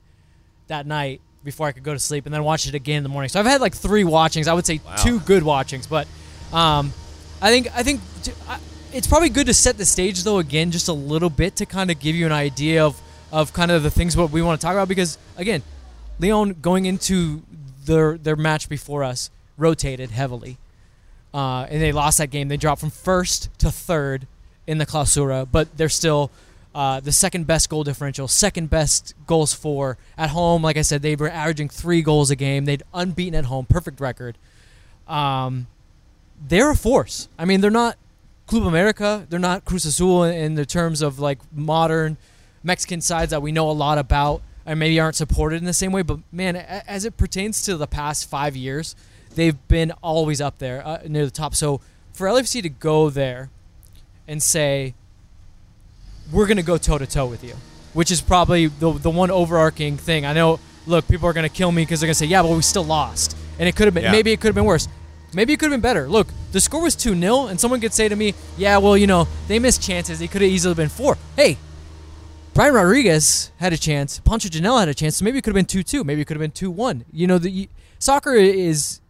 that 0.66 0.86
night 0.86 1.20
before 1.42 1.66
I 1.66 1.72
could 1.72 1.82
go 1.82 1.92
to 1.92 1.98
sleep, 1.98 2.24
and 2.24 2.34
then 2.34 2.42
watched 2.42 2.66
it 2.68 2.74
again 2.74 2.98
in 2.98 3.02
the 3.02 3.08
morning. 3.10 3.28
So 3.28 3.38
I've 3.38 3.44
had 3.46 3.60
like 3.60 3.74
three 3.74 4.04
watchings. 4.04 4.48
I 4.48 4.54
would 4.54 4.64
say 4.66 4.80
Wow. 4.84 4.96
two 4.96 5.20
good 5.20 5.42
watchings, 5.42 5.86
but 5.86 6.06
um, 6.52 6.92
I 7.42 7.50
think 7.50 7.68
I 7.76 7.82
think 7.82 8.00
t- 8.22 8.32
I- 8.48 8.58
it's 8.94 9.06
probably 9.06 9.28
good 9.28 9.46
to 9.46 9.54
set 9.54 9.76
the 9.76 9.84
stage 9.84 10.22
though 10.22 10.38
again 10.38 10.70
just 10.70 10.88
a 10.88 10.92
little 10.92 11.28
bit 11.28 11.56
to 11.56 11.66
kind 11.66 11.90
of 11.90 11.98
give 11.98 12.14
you 12.16 12.24
an 12.26 12.32
idea 12.32 12.84
of 12.86 13.00
of 13.32 13.52
kind 13.52 13.70
of 13.70 13.82
the 13.82 13.90
things 13.90 14.16
what 14.16 14.30
we 14.30 14.40
want 14.40 14.58
to 14.60 14.64
talk 14.64 14.72
about 14.74 14.88
because 14.88 15.18
again, 15.36 15.62
Leon 16.18 16.56
going 16.62 16.86
into 16.86 17.42
their 17.86 18.18
their 18.18 18.36
match 18.36 18.68
before 18.68 19.04
us 19.04 19.30
rotated 19.56 20.10
heavily, 20.10 20.58
uh, 21.32 21.66
and 21.70 21.80
they 21.80 21.92
lost 21.92 22.18
that 22.18 22.30
game. 22.30 22.48
They 22.48 22.56
dropped 22.56 22.80
from 22.80 22.90
first 22.90 23.50
to 23.58 23.70
third 23.70 24.26
in 24.66 24.78
the 24.78 24.86
Clausura, 24.86 25.46
but 25.50 25.76
they're 25.76 25.88
still. 25.88 26.30
Uh, 26.74 26.98
the 26.98 27.12
second 27.12 27.46
best 27.46 27.70
goal 27.70 27.84
differential, 27.84 28.26
second 28.26 28.68
best 28.68 29.14
goals 29.28 29.54
for 29.54 29.96
at 30.18 30.30
home. 30.30 30.60
Like 30.60 30.76
I 30.76 30.82
said, 30.82 31.02
they 31.02 31.14
were 31.14 31.30
averaging 31.30 31.68
three 31.68 32.02
goals 32.02 32.32
a 32.32 32.34
game. 32.34 32.64
They'd 32.64 32.82
unbeaten 32.92 33.36
at 33.36 33.44
home, 33.44 33.64
perfect 33.64 34.00
record. 34.00 34.36
Um, 35.06 35.68
they're 36.48 36.72
a 36.72 36.74
force. 36.76 37.28
I 37.38 37.44
mean, 37.44 37.60
they're 37.60 37.70
not 37.70 37.96
Club 38.46 38.66
America, 38.66 39.26
they're 39.30 39.38
not 39.38 39.64
Cruz 39.64 39.84
Azul 39.84 40.24
in, 40.24 40.34
in 40.34 40.54
the 40.54 40.66
terms 40.66 41.00
of 41.00 41.18
like 41.18 41.38
modern 41.52 42.16
Mexican 42.62 43.00
sides 43.00 43.30
that 43.30 43.40
we 43.40 43.52
know 43.52 43.70
a 43.70 43.72
lot 43.72 43.98
about 43.98 44.42
and 44.66 44.78
maybe 44.78 44.98
aren't 45.00 45.16
supported 45.16 45.56
in 45.56 45.64
the 45.64 45.72
same 45.72 45.92
way. 45.92 46.02
But 46.02 46.20
man, 46.32 46.56
as 46.56 47.04
it 47.04 47.16
pertains 47.16 47.62
to 47.62 47.76
the 47.76 47.86
past 47.86 48.28
five 48.28 48.56
years, 48.56 48.94
they've 49.34 49.56
been 49.68 49.92
always 50.02 50.40
up 50.40 50.58
there 50.58 50.86
uh, 50.86 50.98
near 51.06 51.24
the 51.24 51.30
top. 51.30 51.54
So 51.54 51.80
for 52.12 52.26
LFC 52.26 52.62
to 52.62 52.68
go 52.68 53.10
there 53.10 53.50
and 54.26 54.42
say, 54.42 54.94
we're 56.32 56.46
going 56.46 56.56
to 56.56 56.62
go 56.62 56.78
toe 56.78 56.98
to 56.98 57.06
toe 57.06 57.26
with 57.26 57.44
you, 57.44 57.54
which 57.92 58.10
is 58.10 58.20
probably 58.20 58.66
the, 58.66 58.92
the 58.92 59.10
one 59.10 59.30
overarching 59.30 59.96
thing. 59.96 60.24
I 60.24 60.32
know, 60.32 60.60
look, 60.86 61.06
people 61.08 61.28
are 61.28 61.32
going 61.32 61.48
to 61.48 61.54
kill 61.54 61.70
me 61.70 61.82
because 61.82 62.00
they're 62.00 62.06
going 62.06 62.14
to 62.14 62.18
say, 62.18 62.26
yeah, 62.26 62.42
but 62.42 62.50
we 62.50 62.62
still 62.62 62.84
lost. 62.84 63.36
And 63.58 63.68
it 63.68 63.76
could 63.76 63.86
have 63.86 63.94
been, 63.94 64.04
Yeah. 64.04 64.12
maybe 64.12 64.32
it 64.32 64.40
could 64.40 64.48
have 64.48 64.54
been 64.54 64.64
worse. 64.64 64.88
Maybe 65.34 65.52
it 65.52 65.58
could 65.58 65.66
have 65.66 65.72
been 65.72 65.80
better. 65.80 66.08
Look, 66.08 66.28
the 66.52 66.60
score 66.60 66.82
was 66.82 66.94
2 66.94 67.18
0, 67.18 67.46
and 67.48 67.60
someone 67.60 67.80
could 67.80 67.92
say 67.92 68.08
to 68.08 68.14
me, 68.16 68.34
yeah, 68.56 68.78
well, 68.78 68.96
you 68.96 69.06
know, 69.08 69.26
they 69.48 69.58
missed 69.58 69.82
chances. 69.82 70.20
It 70.20 70.30
could 70.30 70.42
have 70.42 70.50
easily 70.50 70.74
been 70.74 70.88
4. 70.88 71.18
Hey, 71.36 71.58
Brian 72.54 72.72
Rodriguez 72.74 73.50
had 73.56 73.72
a 73.72 73.76
chance. 73.78 74.20
Pancho 74.20 74.48
Ginella 74.48 74.80
had 74.80 74.88
a 74.88 74.94
chance. 74.94 75.16
So 75.16 75.24
maybe 75.24 75.38
it 75.38 75.42
could 75.42 75.50
have 75.50 75.54
been 75.56 75.66
2 75.66 75.82
2. 75.82 76.04
Maybe 76.04 76.20
it 76.22 76.24
could 76.26 76.36
have 76.36 76.40
been 76.40 76.50
2 76.52 76.70
1. 76.70 77.04
You 77.12 77.26
know, 77.26 77.38
the 77.38 77.68
soccer 77.98 78.34
is 78.34 79.00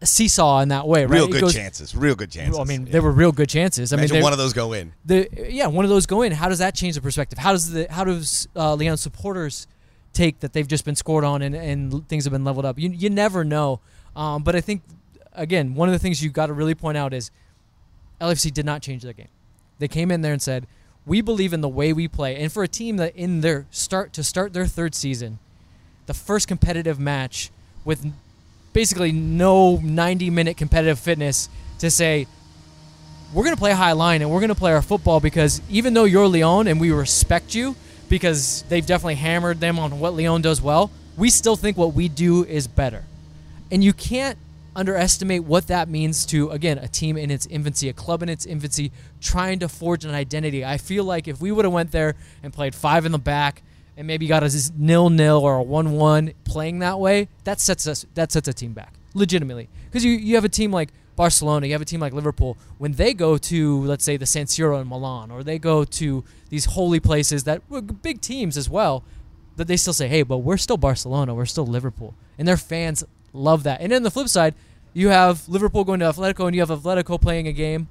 a 0.00 0.06
seesaw 0.06 0.60
in 0.60 0.68
that 0.70 0.86
way, 0.86 1.02
right? 1.06 1.10
Real 1.14 1.24
It 1.26 1.32
good 1.32 1.40
goes- 1.42 1.54
chances. 1.54 1.94
Real 1.94 2.14
good 2.16 2.30
chances. 2.30 2.52
Well, 2.52 2.62
I 2.62 2.64
mean, 2.64 2.86
Yeah. 2.86 2.92
there 2.94 3.02
were 3.02 3.12
real 3.12 3.30
good 3.32 3.48
chances. 3.48 3.92
I 3.92 3.96
Imagine 3.96 4.14
mean, 4.14 4.20
they- 4.20 4.24
one 4.24 4.32
of 4.32 4.38
those 4.38 4.52
go 4.52 4.72
in. 4.72 4.92
the 5.04 5.28
yeah 5.48 5.66
one 5.66 5.84
of 5.84 5.88
those 5.88 6.04
go 6.06 6.22
in 6.22 6.32
how 6.32 6.48
does 6.48 6.58
that 6.58 6.74
change 6.74 6.94
the 6.96 7.00
perspective 7.00 7.38
how 7.38 7.52
does 7.52 7.70
the 7.70 7.86
how 7.90 8.02
does 8.04 8.48
uh, 8.56 8.74
leon 8.74 8.96
supporters 8.96 9.66
take 10.12 10.40
that 10.40 10.52
they've 10.52 10.68
just 10.68 10.84
been 10.84 10.96
scored 10.96 11.24
on 11.24 11.42
and, 11.42 11.54
and 11.54 12.08
things 12.08 12.24
have 12.24 12.32
been 12.32 12.44
leveled 12.44 12.64
up 12.64 12.78
you, 12.78 12.90
you 12.90 13.08
never 13.10 13.44
know 13.44 13.80
um, 14.16 14.42
but 14.42 14.54
i 14.54 14.60
think 14.60 14.82
again 15.32 15.74
one 15.74 15.88
of 15.88 15.92
the 15.92 15.98
things 15.98 16.22
you've 16.22 16.32
got 16.32 16.46
to 16.46 16.52
really 16.52 16.74
point 16.74 16.96
out 16.96 17.12
is 17.14 17.30
lfc 18.20 18.52
did 18.52 18.64
not 18.66 18.80
change 18.82 19.02
their 19.02 19.12
game 19.12 19.28
they 19.80 19.88
came 19.88 20.10
in 20.10 20.20
there 20.22 20.32
and 20.32 20.40
said 20.42 20.66
we 21.06 21.20
believe 21.20 21.52
in 21.52 21.60
the 21.60 21.68
way 21.68 21.92
we 21.92 22.08
play 22.08 22.36
and 22.36 22.52
for 22.52 22.62
a 22.62 22.68
team 22.68 22.96
that 22.96 23.14
in 23.16 23.40
their 23.40 23.66
start 23.70 24.12
to 24.12 24.22
start 24.22 24.52
their 24.52 24.66
third 24.66 24.94
season 24.94 25.38
the 26.06 26.14
first 26.14 26.48
competitive 26.48 26.98
match 26.98 27.50
with 27.84 28.12
basically 28.72 29.12
no 29.12 29.76
90 29.76 30.30
minute 30.30 30.56
competitive 30.56 30.98
fitness 30.98 31.48
to 31.78 31.90
say 31.90 32.26
we're 33.32 33.42
going 33.42 33.54
to 33.54 33.60
play 33.60 33.72
high 33.72 33.92
line 33.92 34.22
and 34.22 34.30
we're 34.30 34.40
going 34.40 34.48
to 34.48 34.54
play 34.54 34.72
our 34.72 34.82
football 34.82 35.18
because 35.18 35.60
even 35.68 35.92
though 35.92 36.04
you're 36.04 36.28
Leon 36.28 36.68
and 36.68 36.80
we 36.80 36.92
respect 36.92 37.54
you 37.54 37.74
because 38.08 38.62
they've 38.68 38.86
definitely 38.86 39.16
hammered 39.16 39.58
them 39.58 39.78
on 39.78 39.98
what 39.98 40.14
Leon 40.14 40.40
does 40.40 40.62
well, 40.62 40.90
we 41.16 41.30
still 41.30 41.56
think 41.56 41.76
what 41.76 41.94
we 41.94 42.08
do 42.08 42.44
is 42.44 42.68
better. 42.68 43.02
And 43.72 43.82
you 43.82 43.92
can't 43.92 44.38
underestimate 44.76 45.44
what 45.44 45.66
that 45.68 45.88
means 45.88 46.26
to 46.26 46.50
again 46.50 46.78
a 46.78 46.88
team 46.88 47.16
in 47.16 47.30
its 47.30 47.46
infancy, 47.46 47.88
a 47.88 47.92
club 47.92 48.22
in 48.22 48.28
its 48.28 48.46
infancy 48.46 48.92
trying 49.20 49.58
to 49.60 49.68
forge 49.68 50.04
an 50.04 50.14
identity. 50.14 50.64
I 50.64 50.78
feel 50.78 51.04
like 51.04 51.28
if 51.28 51.40
we 51.40 51.52
would 51.52 51.64
have 51.64 51.74
went 51.74 51.92
there 51.92 52.14
and 52.42 52.52
played 52.52 52.74
five 52.74 53.06
in 53.06 53.12
the 53.12 53.18
back 53.18 53.62
and 53.96 54.06
maybe 54.06 54.26
got 54.26 54.42
a 54.42 54.72
nil 54.76 55.10
nil 55.10 55.38
or 55.38 55.56
a 55.56 55.62
one 55.62 55.92
one 55.92 56.32
playing 56.44 56.80
that 56.80 56.98
way, 56.98 57.28
that 57.44 57.60
sets 57.60 57.86
us 57.86 58.06
that 58.14 58.32
sets 58.32 58.48
a 58.48 58.52
team 58.52 58.72
back 58.72 58.94
legitimately 59.14 59.68
because 59.86 60.04
you 60.04 60.12
you 60.12 60.34
have 60.34 60.44
a 60.44 60.48
team 60.48 60.72
like 60.72 60.90
Barcelona, 61.16 61.66
you 61.66 61.72
have 61.72 61.82
a 61.82 61.84
team 61.84 62.00
like 62.00 62.12
Liverpool, 62.12 62.56
when 62.78 62.92
they 62.92 63.14
go 63.14 63.38
to, 63.38 63.84
let's 63.84 64.04
say, 64.04 64.16
the 64.16 64.26
San 64.26 64.46
Siro 64.46 64.80
in 64.80 64.88
Milan, 64.88 65.30
or 65.30 65.44
they 65.44 65.58
go 65.58 65.84
to 65.84 66.24
these 66.48 66.64
holy 66.64 67.00
places 67.00 67.44
that 67.44 67.62
were 67.68 67.80
big 67.80 68.20
teams 68.20 68.56
as 68.56 68.68
well, 68.68 69.04
that 69.56 69.68
they 69.68 69.76
still 69.76 69.92
say, 69.92 70.08
hey, 70.08 70.22
but 70.22 70.38
we're 70.38 70.56
still 70.56 70.76
Barcelona, 70.76 71.34
we're 71.34 71.46
still 71.46 71.66
Liverpool. 71.66 72.14
And 72.36 72.48
their 72.48 72.56
fans 72.56 73.04
love 73.34 73.64
that. 73.64 73.82
And 73.82 73.92
then 73.92 74.02
the 74.02 74.10
flip 74.10 74.28
side, 74.28 74.54
you 74.94 75.08
have 75.08 75.46
Liverpool 75.48 75.84
going 75.84 76.00
to 76.00 76.06
Atletico, 76.06 76.46
and 76.46 76.54
you 76.54 76.62
have 76.62 76.70
Atletico 76.70 77.20
playing 77.20 77.46
a 77.46 77.52
game, 77.52 77.88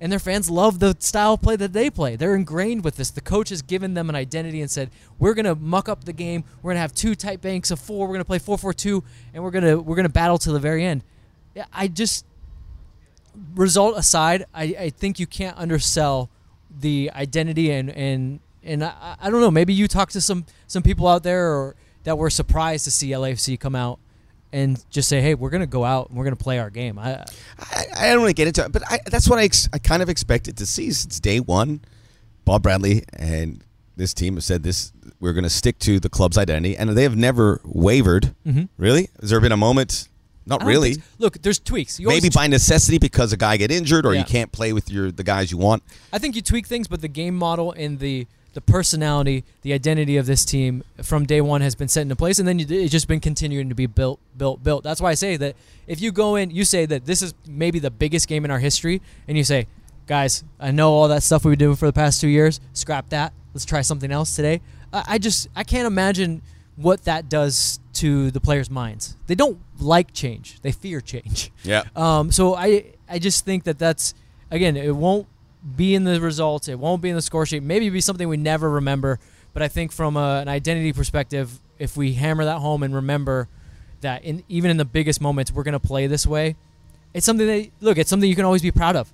and 0.00 0.10
their 0.10 0.18
fans 0.18 0.48
love 0.48 0.78
the 0.78 0.96
style 0.98 1.34
of 1.34 1.42
play 1.42 1.56
that 1.56 1.74
they 1.74 1.90
play. 1.90 2.16
They're 2.16 2.34
ingrained 2.34 2.84
with 2.84 2.96
this. 2.96 3.10
The 3.10 3.20
coach 3.20 3.50
has 3.50 3.60
given 3.60 3.92
them 3.92 4.08
an 4.08 4.16
identity 4.16 4.62
and 4.62 4.70
said, 4.70 4.90
"We're 5.18 5.34
going 5.34 5.44
to 5.44 5.54
muck 5.54 5.88
up 5.88 6.04
the 6.04 6.12
game. 6.14 6.44
We're 6.62 6.70
going 6.70 6.76
to 6.76 6.82
have 6.82 6.94
two 6.94 7.14
tight 7.14 7.42
banks 7.42 7.70
of 7.70 7.80
four. 7.80 8.06
We're 8.06 8.14
going 8.14 8.20
to 8.20 8.26
play 8.26 8.38
four-four-two, 8.38 9.04
and 9.34 9.42
we're 9.42 9.50
going 9.50 9.64
to 9.64 9.76
we're 9.80 9.96
going 9.96 10.06
to 10.06 10.12
battle 10.12 10.38
to 10.38 10.52
the 10.52 10.60
very 10.60 10.84
end." 10.84 11.02
Yeah, 11.54 11.64
I 11.72 11.88
just 11.88 12.24
result 13.54 13.96
aside, 13.96 14.44
I, 14.54 14.64
I 14.78 14.90
think 14.90 15.18
you 15.18 15.26
can't 15.26 15.56
undersell 15.58 16.30
the 16.78 17.10
identity 17.14 17.70
and 17.70 17.90
and 17.90 18.40
and 18.62 18.84
I, 18.84 19.16
I 19.20 19.30
don't 19.30 19.40
know. 19.40 19.50
Maybe 19.50 19.72
you 19.72 19.88
talk 19.88 20.10
to 20.10 20.20
some 20.20 20.46
some 20.66 20.82
people 20.82 21.06
out 21.06 21.22
there 21.22 21.48
or 21.48 21.76
that 22.04 22.18
were 22.18 22.30
surprised 22.30 22.84
to 22.84 22.90
see 22.90 23.10
LAFC 23.10 23.58
come 23.58 23.74
out 23.74 23.98
and 24.52 24.82
just 24.90 25.08
say, 25.08 25.20
"Hey, 25.20 25.34
we're 25.34 25.50
going 25.50 25.60
to 25.62 25.66
go 25.66 25.84
out 25.84 26.08
and 26.08 26.16
we're 26.18 26.24
going 26.24 26.36
to 26.36 26.42
play 26.42 26.58
our 26.58 26.70
game." 26.70 26.98
I, 26.98 27.24
I, 27.58 27.84
I 27.98 28.08
don't 28.10 28.20
want 28.20 28.30
to 28.30 28.34
get 28.34 28.46
into 28.48 28.64
it, 28.64 28.72
but 28.72 28.82
I, 28.90 28.98
that's 29.06 29.28
what 29.28 29.38
I, 29.38 29.44
ex- 29.44 29.68
I 29.72 29.78
kind 29.78 30.02
of 30.02 30.08
expected 30.08 30.56
to 30.58 30.66
see 30.66 30.90
since 30.92 31.20
day 31.20 31.40
one. 31.40 31.80
Bob 32.44 32.62
Bradley 32.62 33.04
and 33.12 33.62
this 33.96 34.14
team 34.14 34.34
have 34.34 34.44
said 34.44 34.62
this: 34.62 34.92
we're 35.20 35.32
going 35.32 35.44
to 35.44 35.50
stick 35.50 35.78
to 35.80 35.98
the 36.00 36.08
club's 36.08 36.38
identity, 36.38 36.76
and 36.76 36.90
they 36.90 37.02
have 37.02 37.16
never 37.16 37.60
wavered. 37.64 38.34
Mhm. 38.46 38.68
Really? 38.76 39.08
Has 39.20 39.30
there 39.30 39.40
been 39.40 39.52
a 39.52 39.56
moment? 39.56 40.08
Not 40.48 40.62
really. 40.64 40.94
so. 40.94 41.00
Look, 41.18 41.42
there's 41.42 41.58
tweaks. 41.58 41.98
You 41.98 42.06
Maybe 42.06 42.28
by 42.30 42.46
necessity 42.46 42.98
because 42.98 43.32
a 43.32 43.36
guy 43.36 43.56
get 43.56 43.72
injured 43.72 44.06
or 44.06 44.14
Yeah. 44.14 44.20
you 44.20 44.24
can't 44.26 44.52
play 44.52 44.72
with 44.72 44.88
your 44.88 45.10
the 45.10 45.24
guys 45.24 45.50
you 45.50 45.58
want. 45.58 45.82
I 46.12 46.18
think 46.18 46.36
you 46.36 46.42
tweak 46.42 46.68
things, 46.68 46.86
but 46.86 47.00
the 47.00 47.08
game 47.08 47.34
model 47.34 47.72
and 47.72 47.98
the 47.98 48.28
the 48.56 48.62
personality, 48.62 49.44
the 49.60 49.74
identity 49.74 50.16
of 50.16 50.24
this 50.24 50.42
team 50.42 50.82
from 51.02 51.26
day 51.26 51.42
one 51.42 51.60
has 51.60 51.74
been 51.74 51.88
set 51.88 52.00
into 52.00 52.16
place, 52.16 52.38
and 52.38 52.48
then 52.48 52.58
it's 52.58 52.90
just 52.90 53.06
been 53.06 53.20
continuing 53.20 53.68
to 53.68 53.74
be 53.74 53.84
built, 53.84 54.18
built, 54.34 54.64
built. 54.64 54.82
That's 54.82 54.98
why 54.98 55.10
I 55.10 55.14
say 55.14 55.36
that 55.36 55.56
if 55.86 56.00
you 56.00 56.10
go 56.10 56.36
in, 56.36 56.50
you 56.50 56.64
say 56.64 56.86
that 56.86 57.04
this 57.04 57.20
is 57.20 57.34
maybe 57.46 57.80
the 57.80 57.90
biggest 57.90 58.28
game 58.28 58.46
in 58.46 58.50
our 58.50 58.58
history, 58.58 59.02
and 59.28 59.36
you 59.36 59.44
say, 59.44 59.66
guys, 60.06 60.42
I 60.58 60.70
know 60.70 60.90
all 60.92 61.06
that 61.08 61.22
stuff 61.22 61.44
we've 61.44 61.52
been 61.52 61.66
doing 61.66 61.76
for 61.76 61.84
the 61.84 61.92
past 61.92 62.18
two 62.18 62.28
years. 62.28 62.58
Scrap 62.72 63.10
that. 63.10 63.34
Let's 63.52 63.66
try 63.66 63.82
something 63.82 64.10
else 64.10 64.34
today. 64.34 64.62
I, 64.90 65.04
I 65.06 65.18
just 65.18 65.48
I 65.54 65.62
can't 65.62 65.86
imagine 65.86 66.40
what 66.76 67.04
that 67.04 67.28
does 67.28 67.78
to 67.94 68.30
the 68.30 68.40
players' 68.40 68.70
minds. 68.70 69.18
They 69.26 69.34
don't 69.34 69.58
like 69.78 70.14
change; 70.14 70.62
they 70.62 70.72
fear 70.72 71.02
change. 71.02 71.52
Yeah. 71.62 71.82
Um, 71.94 72.32
so 72.32 72.54
I 72.54 72.94
I 73.06 73.18
just 73.18 73.44
think 73.44 73.64
that 73.64 73.78
that's 73.78 74.14
again 74.50 74.78
it 74.78 74.96
won't 74.96 75.26
be 75.74 75.94
in 75.94 76.04
the 76.04 76.20
results, 76.20 76.68
it 76.68 76.78
won't 76.78 77.02
be 77.02 77.08
in 77.08 77.16
the 77.16 77.22
score 77.22 77.46
sheet. 77.46 77.62
Maybe 77.62 77.88
be 77.90 78.00
something 78.00 78.28
we 78.28 78.36
never 78.36 78.70
remember. 78.70 79.18
But 79.52 79.62
I 79.62 79.68
think 79.68 79.90
from 79.90 80.16
a, 80.16 80.40
an 80.40 80.48
identity 80.48 80.92
perspective, 80.92 81.58
if 81.78 81.96
we 81.96 82.12
hammer 82.12 82.44
that 82.44 82.58
home 82.58 82.82
and 82.82 82.94
remember 82.94 83.48
that 84.02 84.24
in 84.24 84.44
even 84.48 84.70
in 84.70 84.76
the 84.76 84.84
biggest 84.84 85.20
moments 85.20 85.50
we're 85.50 85.62
gonna 85.62 85.80
play 85.80 86.06
this 86.06 86.26
way, 86.26 86.56
it's 87.14 87.24
something 87.24 87.46
that 87.46 87.70
look, 87.80 87.98
it's 87.98 88.10
something 88.10 88.28
you 88.28 88.36
can 88.36 88.44
always 88.44 88.62
be 88.62 88.70
proud 88.70 88.96
of. 88.96 89.10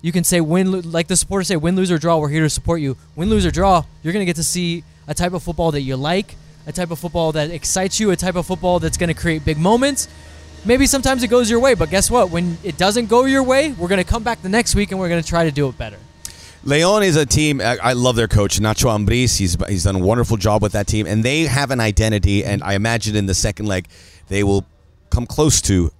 You 0.00 0.12
can 0.12 0.24
say 0.24 0.40
win, 0.40 0.90
like 0.90 1.08
the 1.08 1.16
supporters 1.16 1.48
say, 1.48 1.56
win, 1.56 1.76
lose 1.76 1.90
or 1.90 1.98
draw. 1.98 2.18
We're 2.18 2.28
here 2.28 2.42
to 2.42 2.50
support 2.50 2.80
you. 2.80 2.96
Win, 3.16 3.30
lose 3.30 3.46
or 3.46 3.50
draw. 3.50 3.84
You're 4.02 4.12
gonna 4.12 4.24
get 4.24 4.36
to 4.36 4.44
see 4.44 4.82
a 5.06 5.14
type 5.14 5.32
of 5.32 5.42
football 5.42 5.70
that 5.72 5.82
you 5.82 5.96
like, 5.96 6.36
a 6.66 6.72
type 6.72 6.90
of 6.90 6.98
football 6.98 7.32
that 7.32 7.50
excites 7.50 8.00
you, 8.00 8.10
a 8.10 8.16
type 8.16 8.36
of 8.36 8.46
football 8.46 8.80
that's 8.80 8.96
gonna 8.96 9.14
create 9.14 9.44
big 9.44 9.58
moments. 9.58 10.08
Maybe 10.66 10.86
sometimes 10.86 11.22
it 11.22 11.28
goes 11.28 11.50
your 11.50 11.60
way, 11.60 11.74
but 11.74 11.90
guess 11.90 12.10
what? 12.10 12.30
When 12.30 12.56
it 12.64 12.78
doesn't 12.78 13.06
go 13.06 13.26
your 13.26 13.42
way, 13.42 13.72
we're 13.72 13.88
gonna 13.88 14.02
come 14.02 14.22
back 14.22 14.40
the 14.40 14.48
next 14.48 14.74
week 14.74 14.92
and 14.92 15.00
we're 15.00 15.10
gonna 15.10 15.22
try 15.22 15.44
to 15.44 15.50
do 15.50 15.68
it 15.68 15.76
better. 15.76 15.98
Leon 16.62 17.02
is 17.02 17.16
a 17.16 17.26
team. 17.26 17.60
I 17.60 17.92
love 17.92 18.16
their 18.16 18.28
coach, 18.28 18.58
Nacho 18.58 18.88
Ambriz. 18.88 19.36
He's 19.36 19.56
he's 19.68 19.84
done 19.84 19.96
a 19.96 19.98
wonderful 19.98 20.38
job 20.38 20.62
with 20.62 20.72
that 20.72 20.86
team, 20.86 21.06
and 21.06 21.22
they 21.22 21.42
have 21.42 21.70
an 21.70 21.80
identity. 21.80 22.42
And 22.42 22.62
I 22.62 22.72
imagine 22.72 23.14
in 23.14 23.26
the 23.26 23.34
second 23.34 23.66
leg, 23.66 23.86
they 24.28 24.42
will 24.42 24.64
come 25.10 25.26
close 25.26 25.60
to 25.62 25.90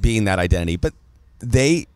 being 0.00 0.24
that 0.26 0.38
identity. 0.38 0.76
But 0.76 0.94
they 1.40 1.88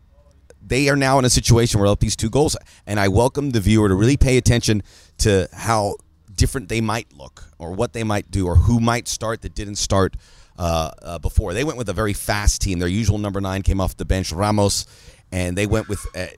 they 0.61 0.89
are 0.89 0.97
now 0.97 1.17
in 1.19 1.23
a 1.23 1.29
situation 1.29 1.79
where 1.79 1.95
these 1.95 2.17
two 2.17 2.29
goals, 2.29 2.57
and 2.85 2.99
I 2.99 3.07
welcome 3.07 3.51
the 3.51 3.61
viewer 3.61 3.87
to 3.87 3.95
really 3.95 4.17
pay 4.17 4.35
attention 4.35 4.83
to 5.19 5.47
how 5.53 5.95
different 6.35 6.67
they 6.67 6.81
might 6.81 7.07
look, 7.17 7.45
or 7.57 7.71
what 7.71 7.93
they 7.93 8.03
might 8.03 8.29
do, 8.29 8.45
or 8.45 8.55
who 8.55 8.81
might 8.81 9.07
start 9.07 9.41
that 9.43 9.55
didn't 9.55 9.77
start 9.77 10.17
uh, 10.59 10.91
uh, 11.01 11.19
before. 11.19 11.53
They 11.53 11.63
went 11.63 11.77
with 11.77 11.89
a 11.89 11.93
very 11.93 12.13
fast 12.13 12.61
team. 12.61 12.79
Their 12.79 12.89
usual 12.89 13.17
number 13.17 13.39
nine 13.41 13.63
came 13.63 13.79
off 13.79 13.95
the 13.97 14.05
bench, 14.05 14.31
Ramos, 14.31 14.85
and 15.31 15.57
they 15.57 15.65
went 15.65 15.87
with 15.87 16.05
a, 16.15 16.29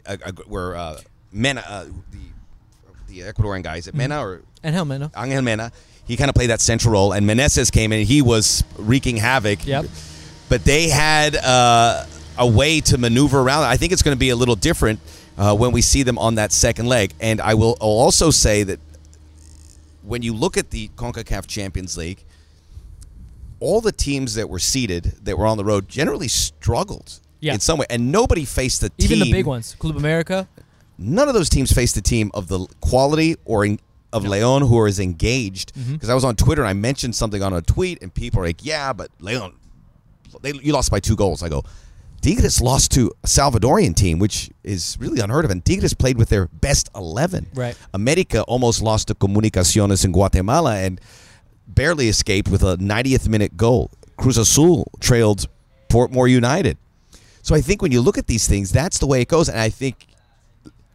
where 0.47 0.75
uh, 0.75 0.99
Mena, 1.33 1.63
uh, 1.67 1.85
the 2.11 2.19
the 3.07 3.19
Ecuadorian 3.33 3.63
guys, 3.63 3.87
at 3.87 3.95
Mena 3.95 4.23
or 4.23 4.43
man, 4.85 5.01
no? 5.01 5.11
Angel 5.17 5.41
Mena. 5.41 5.71
He 6.05 6.17
kind 6.17 6.29
of 6.29 6.35
played 6.35 6.49
that 6.49 6.61
central 6.61 6.93
role, 6.93 7.13
and 7.13 7.27
Meneses 7.27 7.71
came 7.71 7.91
in. 7.91 8.05
He 8.05 8.21
was 8.21 8.63
wreaking 8.77 9.17
havoc. 9.17 9.65
Yep. 9.65 9.85
But 10.49 10.63
they 10.65 10.89
had 10.89 11.35
uh, 11.35 12.05
a 12.37 12.47
way 12.47 12.81
to 12.81 12.97
maneuver 12.97 13.39
around. 13.39 13.63
I 13.63 13.77
think 13.77 13.91
it's 13.91 14.01
going 14.01 14.15
to 14.15 14.19
be 14.19 14.29
a 14.29 14.35
little 14.35 14.55
different 14.55 14.99
uh, 15.37 15.55
when 15.55 15.71
we 15.71 15.81
see 15.81 16.03
them 16.03 16.17
on 16.17 16.35
that 16.35 16.51
second 16.51 16.87
leg. 16.87 17.13
And 17.19 17.41
I 17.41 17.53
will 17.53 17.77
I'll 17.81 17.87
also 17.87 18.29
say 18.29 18.63
that 18.63 18.79
when 20.03 20.21
you 20.21 20.33
look 20.33 20.57
at 20.57 20.69
the 20.71 20.89
CONCACAF 20.89 21.47
Champions 21.47 21.97
League, 21.97 22.23
all 23.61 23.79
the 23.79 23.91
teams 23.93 24.33
that 24.35 24.49
were 24.49 24.59
seeded 24.59 25.05
that 25.23 25.37
were 25.37 25.45
on 25.45 25.55
the 25.57 25.63
road 25.63 25.87
generally 25.87 26.27
struggled 26.27 27.19
Yeah. 27.39 27.53
in 27.53 27.59
some 27.61 27.79
way, 27.79 27.85
and 27.89 28.11
nobody 28.11 28.43
faced 28.43 28.81
the 28.81 28.89
team. 28.89 29.11
Even 29.13 29.19
the 29.27 29.31
big 29.31 29.45
ones, 29.45 29.75
Club 29.79 29.95
America. 29.95 30.47
None 30.97 31.27
of 31.27 31.33
those 31.33 31.49
teams 31.49 31.71
faced 31.71 31.95
a 31.97 32.01
team 32.01 32.29
of 32.33 32.47
the 32.47 32.67
quality 32.81 33.35
or 33.45 33.65
in, 33.65 33.79
of 34.13 34.25
Leon 34.25 34.63
who 34.63 34.85
is 34.85 34.99
engaged. 34.99 35.73
Mm-hmm. 35.73 35.93
Because 35.93 36.09
I 36.09 36.13
was 36.13 36.23
on 36.25 36.35
Twitter 36.35 36.61
and 36.61 36.69
I 36.69 36.73
mentioned 36.73 37.15
something 37.15 37.41
on 37.41 37.53
a 37.53 37.61
tweet, 37.61 38.01
and 38.03 38.13
people 38.13 38.41
are 38.41 38.45
like, 38.45 38.63
"Yeah, 38.65 38.93
but 38.93 39.09
Leon, 39.19 39.53
they, 40.41 40.51
you 40.53 40.73
lost 40.73 40.91
by 40.91 40.99
two 40.99 41.15
goals." 41.15 41.41
I 41.41 41.49
go, 41.49 41.63
Tigres 42.21 42.61
lost 42.61 42.91
to 42.91 43.11
a 43.23 43.27
Salvadorian 43.27 43.95
team, 43.95 44.19
which 44.19 44.51
is 44.63 44.95
really 44.99 45.19
unheard 45.21 45.43
of. 45.45 45.49
And 45.51 45.63
Tigres 45.65 45.95
played 45.95 46.17
with 46.17 46.29
their 46.29 46.47
best 46.47 46.87
11. 46.95 47.47
Right. 47.55 47.75
America 47.95 48.43
almost 48.43 48.81
lost 48.83 49.07
to 49.07 49.15
Comunicaciones 49.15 50.05
in 50.05 50.11
Guatemala 50.11 50.77
and 50.77 51.01
barely 51.67 52.07
escaped 52.09 52.49
with 52.49 52.63
a 52.63 52.77
90th 52.77 53.27
minute 53.27 53.57
goal. 53.57 53.91
Cruz 54.17 54.37
Azul 54.37 54.91
trailed 54.99 55.47
Portmore 55.89 56.29
United. 56.29 56.77
So 57.41 57.55
I 57.55 57.61
think 57.61 57.81
when 57.81 57.91
you 57.91 58.01
look 58.01 58.17
at 58.17 58.27
these 58.27 58.47
things, 58.47 58.71
that's 58.71 58.99
the 58.99 59.07
way 59.07 59.21
it 59.21 59.27
goes. 59.27 59.49
And 59.49 59.59
I 59.59 59.69
think 59.69 60.07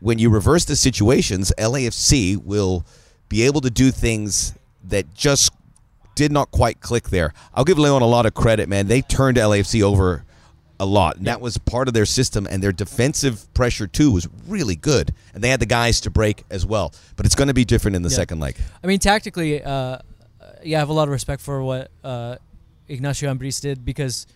when 0.00 0.18
you 0.18 0.31
reverse 0.31 0.64
the 0.64 0.76
situations, 0.76 1.52
LAFC 1.59 2.37
will 2.42 2.85
be 3.29 3.42
able 3.42 3.61
to 3.62 3.70
do 3.70 3.90
things 3.90 4.55
that 4.85 5.12
just 5.14 5.50
did 6.14 6.31
not 6.31 6.50
quite 6.50 6.81
click 6.81 7.09
there. 7.11 7.35
I'll 7.52 7.64
give 7.64 7.79
Leon 7.79 8.02
a 8.02 8.07
lot 8.07 8.26
of 8.26 8.35
credit, 8.35 8.68
man. 8.68 8.87
They 8.87 9.02
turned 9.02 9.37
LAFC 9.37 9.83
over 9.83 10.24
a 10.79 10.87
lot. 10.87 11.16
And 11.16 11.26
that 11.26 11.40
was 11.40 11.59
part 11.59 11.88
of 11.88 11.94
their 11.94 12.07
system, 12.07 12.46
and 12.48 12.62
their 12.62 12.72
defensive 12.72 13.52
pressure 13.55 13.87
too 13.87 14.12
was 14.12 14.29
really 14.46 14.76
good. 14.76 15.12
And 15.35 15.42
they 15.42 15.48
had 15.48 15.59
the 15.61 15.66
guys 15.66 16.00
to 16.02 16.11
break 16.11 16.44
as 16.50 16.64
well. 16.64 16.94
But 17.16 17.26
it's 17.26 17.35
going 17.35 17.48
to 17.48 17.55
be 17.55 17.64
different 17.64 17.96
in 17.96 18.02
the 18.02 18.09
Yeah. 18.11 18.16
second 18.16 18.40
leg. 18.40 18.57
I 18.85 18.87
mean, 18.87 18.98
tactically, 18.98 19.62
uh, 19.64 19.98
yeah, 20.66 20.79
I 20.79 20.81
have 20.81 20.88
a 20.88 20.92
lot 20.92 21.09
of 21.09 21.12
respect 21.12 21.40
for 21.42 21.62
what 21.62 21.90
uh, 22.05 22.37
Ignacio 22.88 23.33
Ambriz 23.33 23.61
did 23.61 23.85
because 23.85 24.26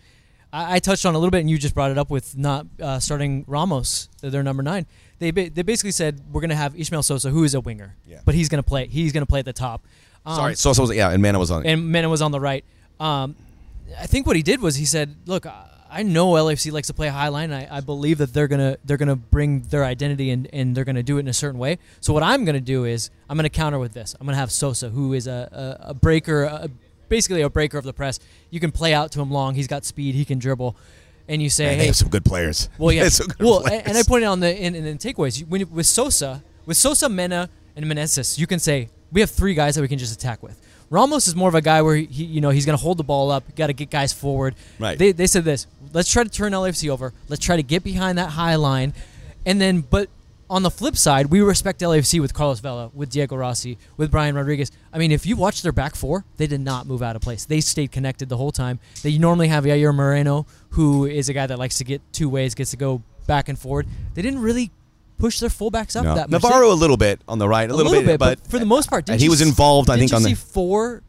I, 0.53 0.75
I 0.75 0.79
touched 0.79 1.05
on 1.05 1.15
a 1.15 1.17
little 1.17 1.31
bit, 1.31 1.39
and 1.41 1.49
you 1.49 1.57
just 1.57 1.73
brought 1.73 1.91
it 1.91 1.97
up 1.97 2.09
with 2.09 2.37
not 2.37 2.65
uh, 2.81 2.99
starting 2.99 3.43
Ramos, 3.47 4.09
their 4.21 4.43
number 4.43 4.63
nine. 4.63 4.85
They 5.19 5.31
ba- 5.31 5.49
they 5.49 5.61
basically 5.61 5.91
said 5.91 6.21
we're 6.31 6.41
going 6.41 6.49
to 6.49 6.55
have 6.55 6.75
Ismael 6.79 7.03
Sosa, 7.03 7.29
who 7.29 7.43
is 7.43 7.53
a 7.53 7.61
winger, 7.61 7.95
Yeah. 8.07 8.21
but 8.25 8.33
he's 8.35 8.49
going 8.49 8.61
to 8.63 8.67
play. 8.67 8.87
He's 8.87 9.11
going 9.11 9.21
to 9.21 9.27
play 9.29 9.39
at 9.39 9.45
the 9.45 9.53
top. 9.53 9.85
Um, 10.25 10.35
Sorry, 10.35 10.55
so 10.55 10.73
so 10.73 10.91
yeah, 10.91 11.09
and 11.11 11.21
Mena 11.21 11.39
was 11.39 11.51
on. 11.51 11.65
and 11.65 11.89
Mena 11.91 12.09
was 12.09 12.21
on 12.21 12.31
the 12.31 12.39
right. 12.39 12.63
Um, 12.99 13.35
I 13.99 14.05
think 14.07 14.25
what 14.27 14.35
he 14.35 14.43
did 14.43 14.61
was 14.61 14.75
he 14.75 14.85
said, 14.85 15.15
"Look, 15.25 15.45
I- 15.45 15.67
I 15.91 16.03
know 16.03 16.31
LFC 16.31 16.71
likes 16.71 16.87
to 16.87 16.93
play 16.93 17.09
high 17.09 17.27
line. 17.27 17.51
I, 17.51 17.77
I 17.77 17.81
believe 17.81 18.17
that 18.19 18.33
they're 18.33 18.47
gonna 18.47 18.77
they're 18.85 18.97
gonna 18.97 19.15
bring 19.15 19.61
their 19.63 19.83
identity 19.83 20.29
and, 20.31 20.47
and 20.53 20.75
they're 20.75 20.85
gonna 20.85 21.03
do 21.03 21.17
it 21.17 21.21
in 21.21 21.27
a 21.27 21.33
certain 21.33 21.59
way. 21.59 21.79
So 21.99 22.13
what 22.13 22.23
I'm 22.23 22.45
gonna 22.45 22.61
do 22.61 22.85
is 22.85 23.09
I'm 23.29 23.37
gonna 23.37 23.49
counter 23.49 23.77
with 23.77 23.93
this. 23.93 24.15
I'm 24.19 24.25
gonna 24.25 24.37
have 24.37 24.51
Sosa, 24.51 24.89
who 24.89 25.13
is 25.13 25.27
a, 25.27 25.77
a, 25.83 25.89
a 25.89 25.93
breaker, 25.93 26.43
a, 26.43 26.69
basically 27.09 27.41
a 27.41 27.49
breaker 27.49 27.77
of 27.77 27.83
the 27.83 27.93
press. 27.93 28.19
You 28.49 28.59
can 28.61 28.71
play 28.71 28.93
out 28.93 29.11
to 29.11 29.21
him 29.21 29.31
long. 29.31 29.55
He's 29.55 29.67
got 29.67 29.83
speed. 29.83 30.15
He 30.15 30.23
can 30.23 30.39
dribble. 30.39 30.75
And 31.27 31.41
you 31.41 31.49
say, 31.49 31.65
Man, 31.65 31.79
hey, 31.79 31.85
have 31.87 31.95
some 31.95 32.09
good 32.09 32.25
players. 32.25 32.69
well, 32.77 32.91
yeah. 32.93 33.09
Well, 33.39 33.61
players. 33.61 33.83
and 33.85 33.97
I 33.97 34.03
pointed 34.03 34.27
out 34.27 34.33
in 34.33 34.39
the 34.39 34.61
in, 34.61 34.75
in 34.75 34.83
the 34.83 34.93
takeaways 34.93 35.45
when 35.47 35.69
with 35.71 35.85
Sosa, 35.85 36.41
with 36.65 36.77
Sosa, 36.77 37.09
Mena, 37.09 37.49
and 37.75 37.85
Meneses, 37.85 38.37
you 38.37 38.47
can 38.47 38.59
say 38.59 38.89
we 39.11 39.19
have 39.21 39.29
three 39.29 39.53
guys 39.53 39.75
that 39.75 39.81
we 39.81 39.87
can 39.87 39.97
just 39.99 40.13
attack 40.13 40.41
with. 40.41 40.59
Ramos 40.91 41.27
is 41.27 41.35
more 41.35 41.49
of 41.49 41.55
a 41.55 41.61
guy 41.61 41.81
where 41.81 41.95
he, 41.95 42.25
you 42.25 42.41
know, 42.41 42.49
he's 42.49 42.65
going 42.65 42.77
to 42.77 42.83
hold 42.83 42.97
the 42.97 43.03
ball 43.03 43.31
up. 43.31 43.55
Got 43.55 43.67
to 43.67 43.73
get 43.73 43.89
guys 43.89 44.13
forward. 44.13 44.55
Right. 44.77 44.99
They, 44.99 45.13
they 45.13 45.25
said 45.25 45.45
this. 45.45 45.65
Let's 45.93 46.11
try 46.11 46.23
to 46.23 46.29
turn 46.29 46.51
LAFC 46.51 46.89
over. 46.89 47.13
Let's 47.29 47.43
try 47.43 47.55
to 47.55 47.63
get 47.63 47.83
behind 47.83 48.17
that 48.17 48.31
high 48.31 48.55
line, 48.55 48.93
and 49.45 49.59
then 49.59 49.81
but. 49.81 50.09
On 50.49 50.63
the 50.63 50.69
flip 50.69 50.97
side, 50.97 51.27
we 51.27 51.39
respect 51.39 51.79
LAFC 51.79 52.19
with 52.19 52.33
Carlos 52.33 52.59
Vela, 52.59 52.91
with 52.93 53.09
Diego 53.09 53.37
Rossi, 53.37 53.77
with 53.95 54.11
Brian 54.11 54.35
Rodriguez. 54.35 54.69
I 54.91 54.97
mean, 54.97 55.13
if 55.13 55.25
you 55.25 55.37
watch 55.37 55.61
their 55.61 55.71
back 55.71 55.95
four, 55.95 56.25
they 56.35 56.45
did 56.45 56.59
not 56.59 56.85
move 56.85 57.01
out 57.01 57.15
of 57.15 57.21
place. 57.21 57.45
They 57.45 57.61
stayed 57.61 57.93
connected 57.93 58.27
the 58.27 58.35
whole 58.35 58.51
time. 58.51 58.81
They 59.01 59.17
normally 59.17 59.47
have 59.47 59.63
Yair 59.63 59.95
Moreno, 59.95 60.45
who 60.71 61.05
is 61.05 61.29
a 61.29 61.33
guy 61.33 61.47
that 61.47 61.57
likes 61.57 61.77
to 61.77 61.85
get 61.85 62.01
two 62.11 62.27
ways, 62.27 62.53
gets 62.53 62.71
to 62.71 62.75
go 62.75 63.01
back 63.27 63.47
and 63.47 63.57
forward. 63.57 63.87
They 64.13 64.21
didn't 64.21 64.41
really 64.41 64.71
push 65.21 65.39
their 65.39 65.49
fullbacks 65.49 65.95
up 65.95 66.03
No. 66.03 66.15
that 66.15 66.29
much. 66.29 66.43
Navarro 66.43 66.71
a 66.71 66.75
little 66.75 66.97
bit 66.97 67.21
on 67.27 67.37
the 67.39 67.47
right, 67.47 67.69
a, 67.69 67.73
a 67.73 67.75
little, 67.75 67.91
bit, 68.03 68.19
but, 68.19 68.45
for 68.47 68.59
the 68.59 68.65
most 68.65 68.89
part, 68.89 69.05
didn't 69.05 69.19
he 69.19 69.25
you 69.25 69.31
was 69.31 69.41
s- 69.41 69.47
involved. 69.47 69.89
I 69.89 69.95
didn't 69.95 70.09
think 70.09 70.21
on 70.23 70.29
you 70.29 70.35
the. 70.35 70.41
four, 70.41 71.03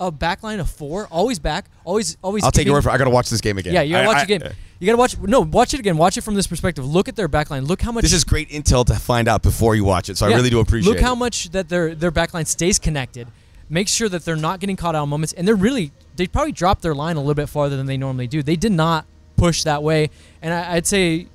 a 0.00 0.10
back 0.10 0.42
line 0.42 0.60
of 0.60 0.68
four, 0.68 1.06
always 1.10 1.38
back, 1.38 1.66
always, 1.84 2.16
always. 2.22 2.44
I'll 2.44 2.50
take 2.52 2.66
your 2.66 2.74
word 2.74 2.82
for. 2.82 2.90
It 2.90 2.92
I 2.94 2.98
got 2.98 3.04
to 3.04 3.10
watch 3.10 3.30
this 3.30 3.40
game 3.40 3.56
again. 3.58 3.72
Yeah, 3.72 3.82
you 3.82 3.92
gotta 3.92 4.04
I- 4.04 4.06
watch 4.08 4.16
I- 4.16 4.24
the 4.24 4.38
game. 4.38 4.52
You 4.80 4.86
gotta 4.86 4.98
watch. 4.98 5.16
No, 5.18 5.40
watch 5.40 5.72
it 5.72 5.80
again. 5.80 5.96
Watch 5.96 6.16
it 6.18 6.22
from 6.22 6.34
this 6.34 6.46
perspective. 6.48 6.84
Look 6.84 7.08
at 7.08 7.16
their 7.16 7.28
back 7.28 7.48
line. 7.48 7.64
Look 7.64 7.80
how 7.80 7.92
much. 7.92 8.02
This 8.02 8.12
is 8.12 8.24
great 8.24 8.50
intel 8.50 8.84
to 8.86 8.94
find 8.94 9.28
out 9.28 9.40
before 9.42 9.76
you 9.76 9.84
watch 9.84 10.10
it. 10.10 10.18
So 10.18 10.26
I 10.26 10.30
really 10.30 10.50
do 10.50 10.58
appreciate. 10.60 10.92
Look 10.92 11.00
how 11.00 11.12
it. 11.14 11.16
much 11.16 11.50
that 11.50 11.68
their 11.68 11.94
their 11.94 12.10
back 12.10 12.34
line 12.34 12.44
stays 12.44 12.78
connected. 12.78 13.28
Make 13.70 13.88
sure 13.88 14.10
that 14.10 14.24
they're 14.26 14.36
not 14.36 14.60
getting 14.60 14.76
caught 14.76 14.94
out 14.94 15.02
on 15.02 15.08
moments, 15.08 15.32
and 15.32 15.48
they're 15.48 15.54
really 15.54 15.92
they 16.16 16.26
probably 16.26 16.52
dropped 16.52 16.82
their 16.82 16.94
line 16.94 17.16
a 17.16 17.20
little 17.20 17.34
bit 17.34 17.48
farther 17.48 17.76
than 17.76 17.86
they 17.86 17.96
normally 17.96 18.26
do. 18.26 18.42
They 18.42 18.56
did 18.56 18.72
not 18.72 19.06
push 19.36 19.62
that 19.62 19.82
way, 19.82 20.10
and 20.42 20.52
I, 20.52 20.74
I'd 20.74 20.86
say, 20.86 21.28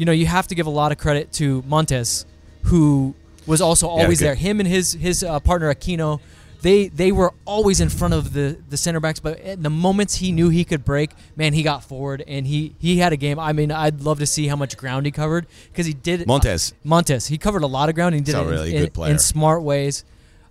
you 0.00 0.06
know, 0.06 0.12
you 0.12 0.24
have 0.24 0.46
to 0.46 0.54
give 0.54 0.66
a 0.66 0.70
lot 0.70 0.92
of 0.92 0.98
credit 0.98 1.30
to 1.32 1.62
Montes, 1.66 2.24
who 2.62 3.14
was 3.46 3.60
also 3.60 3.86
always 3.86 4.18
good. 4.18 4.28
there. 4.28 4.34
Him 4.34 4.58
and 4.58 4.66
his 4.66 4.94
his 4.94 5.22
uh, 5.22 5.38
partner 5.40 5.72
Aquino. 5.72 6.20
They, 6.62 6.88
they 6.88 7.10
were 7.10 7.32
always 7.46 7.80
in 7.80 7.88
front 7.88 8.12
of 8.12 8.34
the, 8.34 8.58
the 8.68 8.76
center 8.76 9.00
backs, 9.00 9.18
but 9.18 9.62
the 9.62 9.70
moments 9.70 10.16
he 10.16 10.30
knew 10.30 10.50
he 10.50 10.64
could 10.66 10.84
break, 10.84 11.12
man, 11.34 11.54
he 11.54 11.62
got 11.62 11.84
forward 11.84 12.22
and 12.28 12.46
he, 12.46 12.74
he 12.78 12.98
had 12.98 13.14
a 13.14 13.16
game. 13.16 13.38
I 13.38 13.54
mean, 13.54 13.72
I'd 13.72 14.02
love 14.02 14.18
to 14.18 14.26
see 14.26 14.46
how 14.46 14.56
much 14.56 14.76
ground 14.76 15.06
he 15.06 15.12
covered 15.12 15.46
because 15.72 15.86
he 15.86 15.94
did. 15.94 16.26
Montes. 16.26 16.74
Montes. 16.84 17.28
He 17.28 17.38
covered 17.38 17.62
a 17.62 17.66
lot 17.66 17.88
of 17.88 17.94
ground. 17.94 18.14
And 18.14 18.26
he 18.26 18.30
did 18.30 18.38
it 18.38 18.42
in- 18.42 18.48
really 18.50 18.74
in, 18.76 18.82
good 18.82 18.92
player. 18.92 19.10
in 19.10 19.18
smart 19.18 19.62
ways. 19.62 20.04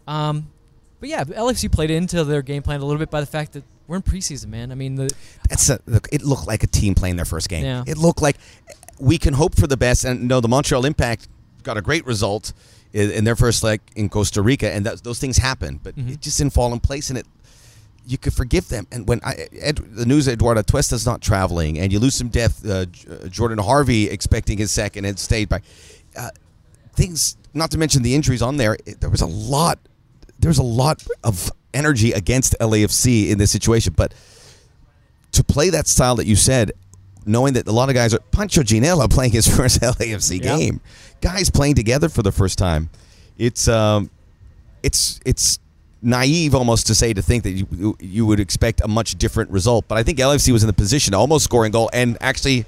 Um, 0.07 0.47
but 0.99 1.09
yeah, 1.09 1.23
LFC 1.25 1.71
played 1.71 1.91
into 1.91 2.23
their 2.23 2.41
game 2.41 2.63
plan 2.63 2.81
a 2.81 2.85
little 2.85 2.97
bit 2.99 3.11
by 3.11 3.19
the 3.19 3.27
fact 3.27 3.53
that 3.53 3.63
we're 3.89 3.95
in 3.95 4.03
preseason, 4.03 4.49
man. 4.49 4.71
I 4.71 4.75
mean, 4.75 4.95
the 4.95 5.11
That's 5.49 5.69
a, 5.69 5.79
look, 5.87 6.07
it 6.11 6.21
looked 6.21 6.45
like 6.45 6.63
a 6.63 6.67
team 6.67 6.93
playing 6.93 7.15
their 7.15 7.25
first 7.25 7.49
game. 7.49 7.65
Yeah. 7.65 7.83
It 7.87 7.97
looked 7.97 8.21
like 8.21 8.37
we 8.99 9.17
can 9.17 9.33
hope 9.33 9.55
for 9.55 9.67
the 9.67 9.77
best. 9.77 10.05
And 10.05 10.27
no, 10.27 10.39
the 10.41 10.47
Montreal 10.47 10.85
Impact 10.85 11.27
got 11.63 11.77
a 11.77 11.81
great 11.81 12.05
result 12.05 12.53
in, 12.93 13.11
in 13.11 13.23
their 13.23 13.35
first 13.35 13.63
leg 13.63 13.81
in 13.95 14.09
Costa 14.09 14.41
Rica, 14.41 14.71
and 14.71 14.85
that, 14.85 15.03
those 15.03 15.19
things 15.19 15.37
happen. 15.37 15.79
But 15.81 15.95
Mhm. 15.95 16.13
it 16.13 16.21
just 16.21 16.37
didn't 16.37 16.53
fall 16.53 16.71
in 16.73 16.79
place, 16.79 17.09
and 17.09 17.17
it 17.17 17.25
you 18.07 18.17
could 18.17 18.33
forgive 18.33 18.69
them. 18.69 18.87
And 18.91 19.07
when 19.07 19.19
I, 19.23 19.47
Ed, 19.59 19.77
the 19.93 20.05
news 20.05 20.27
Eduard 20.27 20.57
Atuesta's 20.57 21.05
not 21.05 21.21
traveling, 21.21 21.77
and 21.77 21.93
you 21.93 21.99
lose 21.99 22.15
some 22.15 22.29
depth, 22.29 22.65
uh, 22.67 22.85
uh, 23.07 23.27
Jordan 23.27 23.59
Harvey 23.59 24.09
expecting 24.09 24.57
his 24.57 24.71
second 24.71 25.05
and 25.05 25.19
stayed 25.19 25.47
by. 25.47 25.61
Uh, 26.15 26.29
things, 26.95 27.37
not 27.53 27.69
to 27.71 27.77
mention 27.77 28.01
the 28.01 28.15
injuries 28.15 28.41
on 28.41 28.57
there, 28.57 28.77
it, 28.87 28.99
there 28.99 29.11
was 29.11 29.21
a 29.21 29.27
lot. 29.27 29.77
There 30.39 30.49
was 30.49 30.57
a 30.57 30.63
lot 30.63 31.03
of 31.23 31.51
energy 31.73 32.11
against 32.13 32.55
LAFC 32.59 33.29
in 33.29 33.37
this 33.37 33.51
situation, 33.51 33.93
but 33.95 34.13
to 35.33 35.43
play 35.43 35.69
that 35.69 35.87
style 35.87 36.15
that 36.15 36.25
you 36.25 36.35
said, 36.35 36.71
knowing 37.25 37.53
that 37.53 37.67
a 37.67 37.71
lot 37.71 37.89
of 37.89 37.95
guys 37.95 38.13
are 38.13 38.19
Pancho 38.31 38.61
Ginella 38.61 39.09
playing 39.13 39.31
his 39.31 39.47
first 39.47 39.81
LAFC 39.81 40.43
Yeah. 40.43 40.57
game, 40.57 40.81
guys 41.21 41.49
playing 41.49 41.75
together 41.75 42.09
for 42.09 42.21
the 42.23 42.31
first 42.31 42.57
time, 42.57 42.89
it's 43.37 43.67
um, 43.67 44.09
it's 44.83 45.19
it's 45.25 45.59
naive 46.01 46.55
almost 46.55 46.87
to 46.87 46.95
say 46.95 47.13
to 47.13 47.21
think 47.21 47.43
that 47.43 47.51
you 47.51 47.97
you 47.99 48.25
would 48.25 48.39
expect 48.39 48.81
a 48.81 48.87
much 48.87 49.15
different 49.15 49.49
result. 49.51 49.85
But 49.87 49.97
I 49.97 50.03
think 50.03 50.17
LFC 50.19 50.51
was 50.53 50.63
in 50.63 50.67
the 50.67 50.73
position 50.73 51.11
to 51.11 51.17
almost 51.17 51.43
scoring 51.45 51.71
goal 51.71 51.89
and 51.93 52.17
actually 52.21 52.65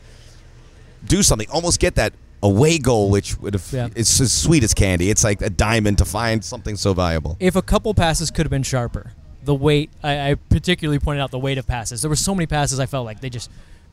do 1.06 1.24
something, 1.24 1.48
almost 1.50 1.80
get 1.80 1.96
that 1.96 2.14
away 2.44 2.78
goal, 2.78 3.10
which 3.10 3.38
would 3.40 3.54
have 3.54 3.68
Yeah. 3.72 3.90
it's 3.96 4.20
as 4.20 4.32
sweet 4.32 4.64
as 4.64 4.74
candy. 4.74 5.10
It's 5.10 5.24
like 5.24 5.42
a 5.42 5.50
diamond 5.50 5.98
to 6.00 6.06
find 6.06 6.44
something 6.44 6.76
so 6.76 6.94
valuable. 6.94 7.38
if 7.40 7.56
a 7.56 7.62
couple 7.62 7.94
passes 7.94 8.32
could 8.32 8.46
have 8.46 8.52
been 8.52 8.64
sharper, 8.64 9.14
the 9.44 9.56
weight. 9.56 9.90
I, 10.04 10.32
I 10.32 10.36
particularly 10.36 11.00
pointed 11.00 11.22
out 11.22 11.32
the 11.32 11.40
weight 11.40 11.58
of 11.58 11.66
passes. 11.68 12.02
There 12.02 12.10
were 12.10 12.16
so 12.16 12.36
many 12.36 12.46
passes 12.48 12.80
I 12.80 12.86
felt 12.86 13.06
like 13.06 13.22
they 13.22 13.30
just, 13.30 13.50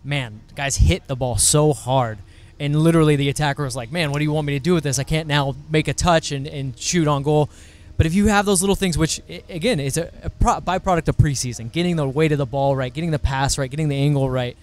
man, 0.09 0.41
guys 0.57 0.77
hit 0.77 1.07
the 1.07 1.15
ball 1.15 1.37
so 1.37 1.73
hard. 1.73 2.19
And 2.59 2.75
literally, 2.75 3.15
the 3.15 3.29
attacker 3.29 3.63
was 3.63 3.77
like, 3.77 3.93
"Man, 3.93 4.11
what 4.11 4.19
do 4.19 4.25
you 4.25 4.33
want 4.33 4.47
me 4.47 4.55
to 4.55 4.59
do 4.59 4.75
with 4.75 4.83
this? 4.83 4.99
I 4.99 5.05
can't 5.05 5.29
now 5.29 5.55
make 5.71 5.87
a 5.87 5.95
touch 5.95 6.33
and, 6.33 6.47
and 6.49 6.77
shoot 6.77 7.07
on 7.07 7.23
goal." 7.23 7.49
But 7.97 8.07
if 8.07 8.15
you 8.15 8.27
have 8.29 8.47
those 8.47 8.63
little 8.63 8.75
things, 8.75 8.99
which 8.99 9.21
again, 9.49 9.79
it's 9.79 9.97
a, 9.97 10.11
a 10.25 10.31
pro- 10.31 10.61
byproduct 10.61 11.09
of 11.09 11.17
preseason, 11.17 11.71
getting 11.71 11.95
the 11.97 12.09
weight 12.09 12.33
of 12.33 12.39
the 12.39 12.47
ball 12.47 12.75
right, 12.75 12.93
getting 12.93 13.13
the 13.13 13.19
pass 13.19 13.59
right, 13.59 13.71
getting 13.71 13.89
the 13.89 13.97
angle 13.97 14.29
right, 14.29 14.57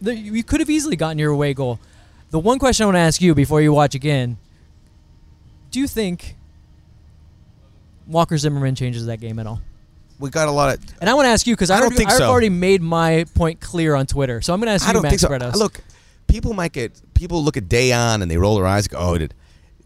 the, 0.00 0.14
you 0.14 0.42
could 0.42 0.60
have 0.60 0.70
easily 0.70 0.96
gotten 0.96 1.18
your 1.18 1.30
away 1.30 1.54
goal. 1.54 1.78
The 2.30 2.38
one 2.40 2.58
question 2.58 2.84
I 2.84 2.86
want 2.86 2.96
to 2.96 3.00
ask 3.00 3.20
you 3.20 3.34
before 3.34 3.60
you 3.60 3.72
watch 3.72 3.94
again: 3.94 4.38
Do 5.70 5.78
you 5.78 5.86
think 5.86 6.34
Walker 8.08 8.36
Zimmerman 8.38 8.74
changes 8.74 9.06
that 9.06 9.20
game 9.20 9.38
at 9.38 9.46
all? 9.46 9.60
We 10.18 10.30
got 10.30 10.48
a 10.48 10.50
lot 10.50 10.74
of 10.78 10.84
And 11.00 11.10
I 11.10 11.14
want 11.14 11.26
to 11.26 11.30
ask 11.30 11.46
you 11.46 11.54
because 11.54 11.70
I 11.70 11.76
I 11.76 11.80
don't 11.80 11.94
think 11.94 12.10
I've 12.10 12.16
so. 12.18 12.28
already 12.30 12.48
made 12.48 12.80
my 12.82 13.24
point 13.34 13.60
clear 13.60 13.94
on 13.94 14.06
Twitter. 14.06 14.40
So 14.40 14.52
I'm 14.54 14.60
going 14.60 14.68
to 14.68 14.72
ask 14.72 14.84
you, 14.84 14.90
I 14.90 14.92
don't 14.94 15.02
Max 15.02 15.20
think 15.20 15.20
so. 15.20 15.28
Bretos. 15.28 15.54
Look, 15.56 15.80
people 16.26 16.54
might 16.54 16.72
get 16.72 16.98
people 17.14 17.42
look 17.44 17.56
at 17.56 17.64
Dejan 17.68 18.22
and 18.22 18.30
they 18.30 18.36
roll 18.38 18.56
their 18.56 18.66
eyes. 18.66 18.86
and 18.86 18.92
go, 18.92 18.98
Oh, 18.98 19.18
did 19.18 19.34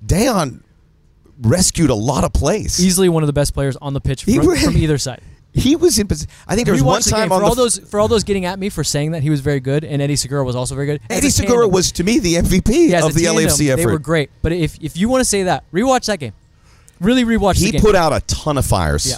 Dejan 0.04 0.62
rescued 1.40 1.90
a 1.90 1.94
lot 1.94 2.24
of 2.24 2.32
plays? 2.32 2.84
easily 2.84 3.08
one 3.08 3.22
of 3.22 3.26
the 3.26 3.32
best 3.32 3.54
players 3.54 3.76
on 3.80 3.92
the 3.94 4.00
pitch 4.00 4.24
from, 4.24 4.34
really- 4.38 4.58
from 4.60 4.76
either 4.76 4.98
side. 4.98 5.20
he 5.52 5.74
was 5.74 5.98
in. 5.98 6.06
I 6.46 6.54
think 6.54 6.66
there 6.66 6.74
was 6.74 6.82
one 6.82 7.02
the 7.02 7.10
time 7.10 7.28
for 7.28 7.42
all 7.42 7.56
those 7.56 7.78
for 7.78 7.98
all 7.98 8.06
those 8.06 8.22
getting 8.22 8.44
at 8.44 8.56
me 8.58 8.68
for 8.68 8.84
saying 8.84 9.10
that 9.12 9.22
he 9.24 9.30
was 9.30 9.40
very 9.40 9.58
good, 9.58 9.82
and 9.84 10.00
Eddie 10.00 10.14
Segura 10.14 10.44
was 10.44 10.54
also 10.54 10.76
very 10.76 10.86
good. 10.86 11.00
As 11.10 11.18
Eddie 11.18 11.30
Segura 11.30 11.56
tandem- 11.62 11.72
was 11.72 11.90
to 11.92 12.04
me 12.04 12.20
the 12.20 12.34
MVP 12.36 12.90
yeah, 12.90 13.04
of 13.04 13.14
the 13.14 13.24
tandem, 13.24 13.46
LAFC 13.46 13.68
effort. 13.70 13.76
They 13.78 13.86
were 13.86 13.98
great. 13.98 14.30
But 14.42 14.52
if 14.52 14.78
if 14.80 14.96
you 14.96 15.08
want 15.08 15.22
to 15.22 15.24
say 15.24 15.42
that, 15.44 15.64
rewatch 15.72 16.06
that 16.06 16.20
game. 16.20 16.34
Really 17.00 17.24
rewatch 17.24 17.56
he 17.56 17.66
the 17.66 17.72
game. 17.72 17.80
put 17.80 17.96
out 17.96 18.12
a 18.12 18.20
ton 18.26 18.58
of 18.58 18.64
fires. 18.66 19.06
Yeah. 19.08 19.16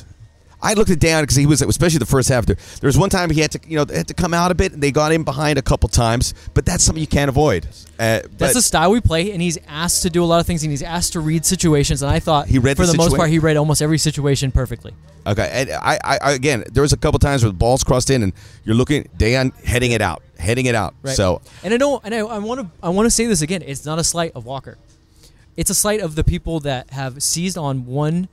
I 0.62 0.74
looked 0.74 0.90
at 0.90 1.00
Dan 1.00 1.24
because 1.24 1.36
he 1.36 1.44
was, 1.46 1.60
especially 1.60 1.98
the 1.98 2.06
first 2.06 2.28
half. 2.28 2.46
There, 2.46 2.56
there 2.80 2.88
was 2.88 2.96
one 2.96 3.10
time 3.10 3.30
he 3.30 3.40
had 3.40 3.50
to, 3.52 3.60
you 3.66 3.76
know, 3.76 3.84
had 3.92 4.06
to 4.08 4.14
come 4.14 4.32
out 4.32 4.50
a 4.50 4.54
bit, 4.54 4.72
and 4.72 4.82
they 4.82 4.92
got 4.92 5.10
him 5.12 5.24
behind 5.24 5.58
a 5.58 5.62
couple 5.62 5.88
times. 5.88 6.34
But 6.54 6.64
that's 6.64 6.84
something 6.84 7.00
you 7.00 7.06
can't 7.08 7.28
avoid. 7.28 7.66
Uh, 7.98 8.20
That's 8.38 8.54
the 8.54 8.62
style 8.62 8.90
we 8.90 9.00
play, 9.00 9.32
and 9.32 9.42
he's 9.42 9.58
asked 9.68 10.02
to 10.02 10.10
do 10.10 10.22
a 10.22 10.26
lot 10.26 10.40
of 10.40 10.46
things, 10.46 10.62
and 10.62 10.70
he's 10.70 10.82
asked 10.82 11.12
to 11.14 11.20
read 11.20 11.44
situations. 11.44 12.02
And 12.02 12.10
I 12.10 12.20
thought 12.20 12.46
He 12.46 12.58
read 12.58 12.76
for 12.76 12.86
the 12.86 12.92
the, 12.92 12.98
most 12.98 13.16
part, 13.16 13.30
he 13.30 13.38
read 13.38 13.56
almost 13.56 13.82
every 13.82 13.98
situation 13.98 14.50
perfectly. 14.52 14.92
okay, 15.26 15.48
and 15.52 15.70
I, 15.70 15.98
I, 16.02 16.32
again, 16.32 16.64
there 16.72 16.82
was 16.82 16.92
a 16.92 16.96
couple 16.96 17.18
times 17.18 17.42
where 17.42 17.50
the 17.50 17.58
balls 17.58 17.82
crossed 17.84 18.10
in, 18.10 18.22
and 18.22 18.32
you're 18.64 18.74
looking, 18.76 19.08
Dan 19.16 19.52
heading 19.64 19.92
it 19.92 20.00
out, 20.00 20.22
heading 20.38 20.66
it 20.66 20.74
out. 20.74 20.94
Right. 21.02 21.14
So 21.14 21.40
and 21.62 21.72
I 21.74 21.76
don't, 21.76 22.04
and 22.04 22.14
I, 22.14 22.18
I 22.18 22.38
want 22.38 22.60
to, 22.60 22.66
I 22.82 22.88
want 22.88 23.06
to 23.06 23.10
say 23.10 23.26
this 23.26 23.42
again. 23.42 23.62
It's 23.64 23.84
not 23.84 23.98
a 23.98 24.04
slight 24.04 24.32
of 24.34 24.44
Walker. 24.46 24.78
It's 25.56 25.70
a 25.70 25.74
slight 25.74 26.00
of 26.00 26.14
the 26.14 26.24
people 26.24 26.60
that 26.60 26.90
have 26.90 27.22
seized 27.22 27.58
on 27.58 27.86
one 27.86 28.28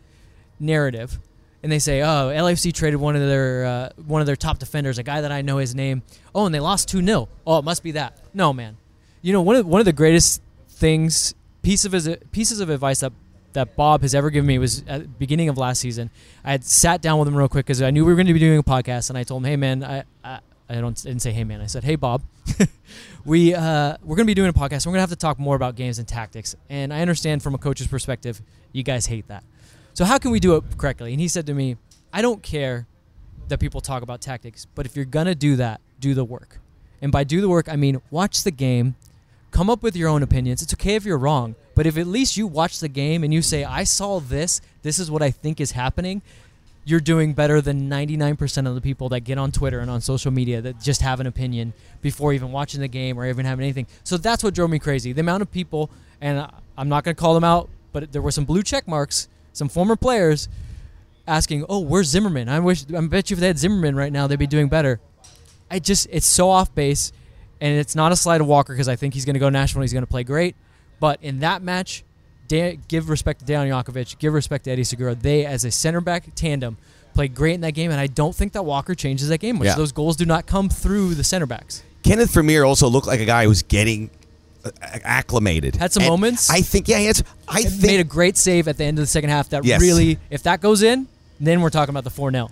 narrative, 0.59 1.19
and 1.61 1.71
they 1.71 1.79
say, 1.79 2.01
"Oh, 2.01 2.31
LAFC 2.33 2.73
traded 2.73 2.99
one 2.99 3.15
of 3.15 3.21
their 3.21 3.65
uh, 3.65 3.89
one 4.05 4.21
of 4.21 4.27
their 4.27 4.35
top 4.35 4.59
defenders, 4.59 4.97
a 4.97 5.03
guy 5.03 5.21
that 5.21 5.31
I 5.31 5.41
know 5.41 5.57
his 5.57 5.75
name. 5.75 6.03
Oh, 6.33 6.45
and 6.45 6.53
they 6.53 6.59
lost 6.59 6.89
two 6.89 7.03
0 7.03 7.27
Oh, 7.45 7.57
it 7.57 7.65
must 7.65 7.83
be 7.83 7.91
that. 7.91 8.17
No, 8.33 8.53
man. 8.53 8.77
You 9.21 9.33
know 9.33 9.41
one 9.41 9.55
of 9.55 9.65
one 9.65 9.81
of 9.81 9.85
the 9.85 9.93
greatest 9.93 10.41
things 10.69 11.35
piece 11.61 11.85
of 11.85 11.91
pieces 12.31 12.59
of 12.59 12.69
advice 12.69 13.01
that 13.01 13.11
that 13.53 13.75
Bob 13.75 14.03
has 14.03 14.13
ever 14.13 14.29
given 14.29 14.47
me 14.47 14.59
was 14.59 14.83
at 14.87 15.01
the 15.01 15.07
beginning 15.07 15.49
of 15.49 15.57
last 15.57 15.81
season. 15.81 16.09
I 16.43 16.51
had 16.51 16.63
sat 16.63 17.01
down 17.01 17.19
with 17.19 17.27
him 17.27 17.35
real 17.35 17.47
quick 17.47 17.65
because 17.65 17.81
I 17.81 17.89
knew 17.89 18.05
we 18.05 18.11
were 18.11 18.15
going 18.15 18.27
to 18.27 18.33
be 18.33 18.39
doing 18.39 18.59
a 18.59 18.63
podcast, 18.63 19.09
and 19.09 19.17
I 19.17 19.23
told 19.23 19.43
him, 19.43 19.49
"Hey, 19.49 19.55
man, 19.55 19.83
I." 19.83 20.03
I 20.23 20.39
I 20.69 20.81
don't 20.81 20.95
didn't 20.95 21.21
say 21.21 21.31
hey 21.31 21.43
man. 21.43 21.61
I 21.61 21.65
said 21.65 21.83
hey 21.83 21.95
Bob. 21.95 22.21
we 23.25 23.55
uh, 23.55 23.97
we're 24.03 24.15
gonna 24.15 24.25
be 24.25 24.35
doing 24.35 24.49
a 24.49 24.53
podcast. 24.53 24.85
We're 24.85 24.91
gonna 24.91 25.01
have 25.01 25.09
to 25.09 25.15
talk 25.15 25.39
more 25.39 25.55
about 25.55 25.75
games 25.75 25.97
and 25.97 26.07
tactics. 26.07 26.55
And 26.69 26.93
I 26.93 27.01
understand 27.01 27.41
from 27.41 27.55
a 27.55 27.57
coach's 27.57 27.87
perspective, 27.87 28.39
you 28.71 28.83
guys 28.83 29.07
hate 29.07 29.27
that. 29.29 29.43
So 29.93 30.05
how 30.05 30.17
can 30.17 30.31
we 30.31 30.39
do 30.39 30.55
it 30.55 30.63
correctly? 30.77 31.11
And 31.11 31.19
he 31.19 31.27
said 31.27 31.45
to 31.47 31.53
me, 31.53 31.77
I 32.13 32.21
don't 32.21 32.41
care 32.41 32.87
that 33.47 33.59
people 33.59 33.81
talk 33.81 34.03
about 34.03 34.21
tactics, 34.21 34.65
but 34.75 34.85
if 34.85 34.95
you're 34.95 35.05
gonna 35.05 35.35
do 35.35 35.55
that, 35.57 35.81
do 35.99 36.13
the 36.13 36.23
work. 36.23 36.59
And 37.01 37.11
by 37.11 37.23
do 37.23 37.41
the 37.41 37.49
work, 37.49 37.67
I 37.69 37.75
mean 37.75 38.01
watch 38.11 38.43
the 38.43 38.51
game, 38.51 38.95
come 39.51 39.69
up 39.69 39.81
with 39.83 39.95
your 39.95 40.09
own 40.09 40.23
opinions. 40.23 40.61
It's 40.61 40.73
okay 40.73 40.95
if 40.95 41.05
you're 41.05 41.17
wrong, 41.17 41.55
but 41.75 41.85
if 41.85 41.97
at 41.97 42.07
least 42.07 42.37
you 42.37 42.47
watch 42.47 42.79
the 42.79 42.89
game 42.89 43.23
and 43.23 43.33
you 43.33 43.41
say, 43.41 43.63
I 43.63 43.83
saw 43.83 44.19
this, 44.19 44.61
this 44.81 44.99
is 44.99 45.09
what 45.09 45.21
I 45.21 45.31
think 45.31 45.59
is 45.59 45.71
happening, 45.71 46.21
you're 46.85 46.99
doing 46.99 47.33
better 47.33 47.61
than 47.61 47.89
99% 47.89 48.67
of 48.67 48.73
the 48.73 48.81
people 48.81 49.09
that 49.09 49.21
get 49.21 49.37
on 49.37 49.51
Twitter 49.51 49.79
and 49.79 49.91
on 49.91 50.01
social 50.01 50.31
media 50.31 50.61
that 50.61 50.79
just 50.79 51.01
have 51.01 51.19
an 51.19 51.27
opinion 51.27 51.73
before 52.01 52.33
even 52.33 52.51
watching 52.51 52.81
the 52.81 52.87
game 52.87 53.17
or 53.17 53.27
even 53.27 53.45
having 53.45 53.63
anything. 53.63 53.85
So 54.03 54.17
that's 54.17 54.43
what 54.43 54.53
drove 54.53 54.69
me 54.69 54.79
crazy. 54.79 55.13
The 55.13 55.21
amount 55.21 55.41
of 55.41 55.51
people, 55.51 55.91
and 56.19 56.47
I'm 56.77 56.89
not 56.89 57.03
going 57.03 57.15
to 57.15 57.19
call 57.19 57.33
them 57.33 57.43
out, 57.43 57.69
but 57.91 58.11
there 58.11 58.21
were 58.21 58.31
some 58.31 58.45
blue 58.45 58.63
check 58.63 58.87
marks, 58.87 59.27
some 59.53 59.69
former 59.69 59.95
players 59.95 60.49
asking, 61.27 61.65
"Oh, 61.69 61.79
where's 61.79 62.07
Zimmerman? 62.07 62.49
I 62.49 62.59
wish 62.59 62.85
I 62.95 63.01
bet 63.07 63.29
you 63.29 63.35
if 63.35 63.39
they 63.39 63.47
had 63.47 63.59
Zimmerman 63.59 63.95
right 63.95 64.11
now, 64.11 64.27
they'd 64.27 64.39
be 64.39 64.47
doing 64.47 64.69
better." 64.69 64.99
I 65.71 65.79
just 65.79 66.07
it's 66.11 66.25
so 66.25 66.49
off 66.49 66.73
base, 66.73 67.11
and 67.61 67.77
it's 67.77 67.95
not 67.95 68.11
a 68.11 68.15
slide 68.15 68.41
of 68.41 68.47
Walker 68.47 68.73
because 68.73 68.87
I 68.87 68.95
think 68.95 69.13
he's 69.13 69.25
going 69.25 69.35
to 69.35 69.39
go 69.39 69.49
national. 69.49 69.81
And 69.81 69.83
he's 69.83 69.93
going 69.93 70.03
to 70.03 70.07
play 70.09 70.23
great, 70.23 70.55
but 70.99 71.19
in 71.21 71.39
that 71.39 71.61
match, 71.61 72.03
Dan, 72.47 72.81
give 72.87 73.09
respect 73.09 73.45
to 73.45 73.45
Dejan 73.45 73.69
Jakovic, 73.69 74.17
give 74.17 74.33
respect 74.33 74.63
to 74.65 74.71
Eddie 74.71 74.83
Segura. 74.83 75.13
They, 75.13 75.45
as 75.45 75.65
a 75.65 75.71
center 75.71 76.01
back 76.01 76.33
tandem, 76.35 76.77
played 77.13 77.35
great 77.35 77.53
in 77.53 77.61
that 77.61 77.73
game, 77.73 77.91
and 77.91 77.99
I 77.99 78.07
don't 78.07 78.35
think 78.35 78.53
that 78.53 78.63
Walker 78.63 78.95
changes 78.95 79.29
that 79.29 79.37
game 79.39 79.57
much. 79.57 79.65
Yeah. 79.65 79.75
Those 79.75 79.91
goals 79.91 80.15
do 80.15 80.25
not 80.25 80.47
come 80.47 80.69
through 80.69 81.13
the 81.13 81.23
center 81.23 81.45
backs. 81.45 81.83
Kenneth 82.01 82.31
Vermeer 82.33 82.63
also 82.63 82.87
looked 82.87 83.07
like 83.07 83.19
a 83.19 83.25
guy 83.25 83.43
who 83.43 83.49
was 83.49 83.61
getting 83.61 84.09
acclimated. 84.81 85.75
Had 85.75 85.91
some 85.93 86.03
And 86.03 86.09
moments. 86.09 86.49
I 86.49 86.61
think, 86.61 86.87
yeah, 86.87 86.97
had, 86.99 87.21
I 87.47 87.59
It 87.61 87.69
think 87.69 87.81
made 87.81 87.99
a 87.99 88.03
great 88.03 88.37
save 88.37 88.67
at 88.67 88.77
the 88.77 88.83
end 88.83 88.97
of 88.99 89.03
the 89.03 89.07
second 89.07 89.29
half. 89.29 89.49
That 89.49 89.63
Yes. 89.65 89.81
really, 89.81 90.19
if 90.29 90.43
that 90.43 90.61
goes 90.61 90.81
in, 90.81 91.07
then 91.39 91.61
we're 91.61 91.69
talking 91.69 91.91
about 91.91 92.03
the 92.03 92.09
four 92.09 92.31
0 92.31 92.49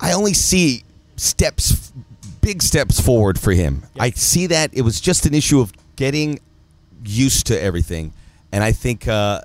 I 0.00 0.12
only 0.12 0.32
see 0.34 0.84
steps, 1.16 1.92
big 2.40 2.62
steps 2.62 3.00
forward 3.00 3.38
for 3.38 3.52
him. 3.52 3.82
Yep. 3.94 4.02
I 4.02 4.10
see 4.10 4.46
that 4.46 4.70
it 4.72 4.82
was 4.82 5.00
just 5.00 5.26
an 5.26 5.34
issue 5.34 5.60
of 5.60 5.72
getting 5.96 6.38
used 7.04 7.46
to 7.48 7.60
everything, 7.60 8.12
and 8.52 8.62
I 8.64 8.72
think 8.72 9.08
uh, 9.08 9.40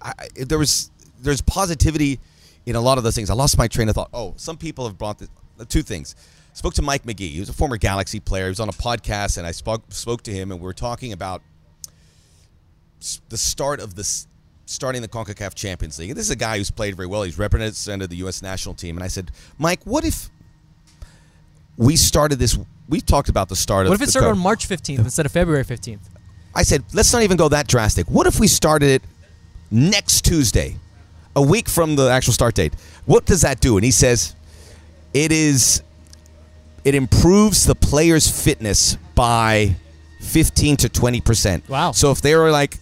I, 0.00 0.12
I- 0.18 0.44
there 0.44 0.58
was 0.58 0.90
there's 1.22 1.40
positivity 1.42 2.18
in 2.66 2.74
a 2.76 2.80
lot 2.80 2.98
of 2.98 3.04
those 3.04 3.14
things. 3.14 3.30
I 3.30 3.34
lost 3.34 3.58
my 3.58 3.68
train 3.68 3.88
of 3.88 3.94
thought. 3.94 4.08
Oh, 4.12 4.34
some 4.36 4.56
people 4.56 4.86
have 4.86 4.96
brought 4.98 5.18
this, 5.18 5.28
two 5.68 5.82
things. 5.82 6.14
Spoke 6.56 6.72
to 6.72 6.82
Mike 6.82 7.04
Magee. 7.04 7.28
He 7.28 7.38
was 7.38 7.50
a 7.50 7.52
former 7.52 7.76
Galaxy 7.76 8.18
player. 8.18 8.44
He 8.44 8.48
was 8.48 8.60
on 8.60 8.70
a 8.70 8.72
podcast, 8.72 9.36
and 9.36 9.46
I 9.46 9.50
spoke 9.50 9.82
spoke 9.90 10.22
to 10.22 10.32
him, 10.32 10.50
and 10.50 10.58
we 10.58 10.64
were 10.64 10.72
talking 10.72 11.12
about 11.12 11.42
the 13.28 13.36
start 13.36 13.78
of 13.78 13.94
this 13.94 14.26
starting 14.64 15.02
the 15.02 15.08
CONCACAF 15.08 15.54
Champions 15.54 15.98
League. 15.98 16.08
And 16.08 16.16
this 16.16 16.24
is 16.24 16.30
a 16.30 16.36
guy 16.36 16.56
who's 16.56 16.70
played 16.70 16.96
very 16.96 17.08
well. 17.08 17.24
He's 17.24 17.38
represented 17.38 18.08
the 18.08 18.16
U.S. 18.16 18.40
national 18.40 18.74
team. 18.74 18.96
And 18.96 19.04
I 19.04 19.08
said, 19.08 19.32
Mike, 19.58 19.80
what 19.84 20.06
if 20.06 20.30
we 21.76 21.94
started 21.94 22.38
this? 22.38 22.58
We 22.88 23.02
talked 23.02 23.28
about 23.28 23.50
the 23.50 23.56
start 23.56 23.84
of. 23.84 23.90
What 23.90 24.00
if 24.00 24.08
it 24.08 24.10
started 24.10 24.30
on 24.30 24.38
March 24.38 24.66
15th 24.66 25.00
instead 25.00 25.26
of 25.26 25.32
February 25.32 25.62
15th? 25.62 26.08
I 26.54 26.62
said, 26.62 26.84
let's 26.94 27.12
not 27.12 27.22
even 27.22 27.36
go 27.36 27.50
that 27.50 27.68
drastic. 27.68 28.06
What 28.08 28.26
if 28.26 28.40
we 28.40 28.48
started 28.48 28.88
it 28.88 29.02
next 29.70 30.24
Tuesday, 30.24 30.76
a 31.36 31.42
week 31.42 31.68
from 31.68 31.96
the 31.96 32.08
actual 32.08 32.32
start 32.32 32.54
date? 32.54 32.72
What 33.04 33.26
does 33.26 33.42
that 33.42 33.60
do? 33.60 33.76
And 33.76 33.84
he 33.84 33.90
says, 33.90 34.34
it 35.12 35.32
is, 35.32 35.82
it 36.86 36.94
improves 36.94 37.64
the 37.66 37.74
player's 37.74 38.26
fitness 38.30 38.96
by 39.14 39.74
15 40.20 40.76
to 40.78 40.88
20 40.88 41.20
percent. 41.20 41.68
Wow. 41.68 41.92
So 41.92 42.10
if 42.12 42.20
they 42.22 42.34
were 42.36 42.50
like 42.50 42.78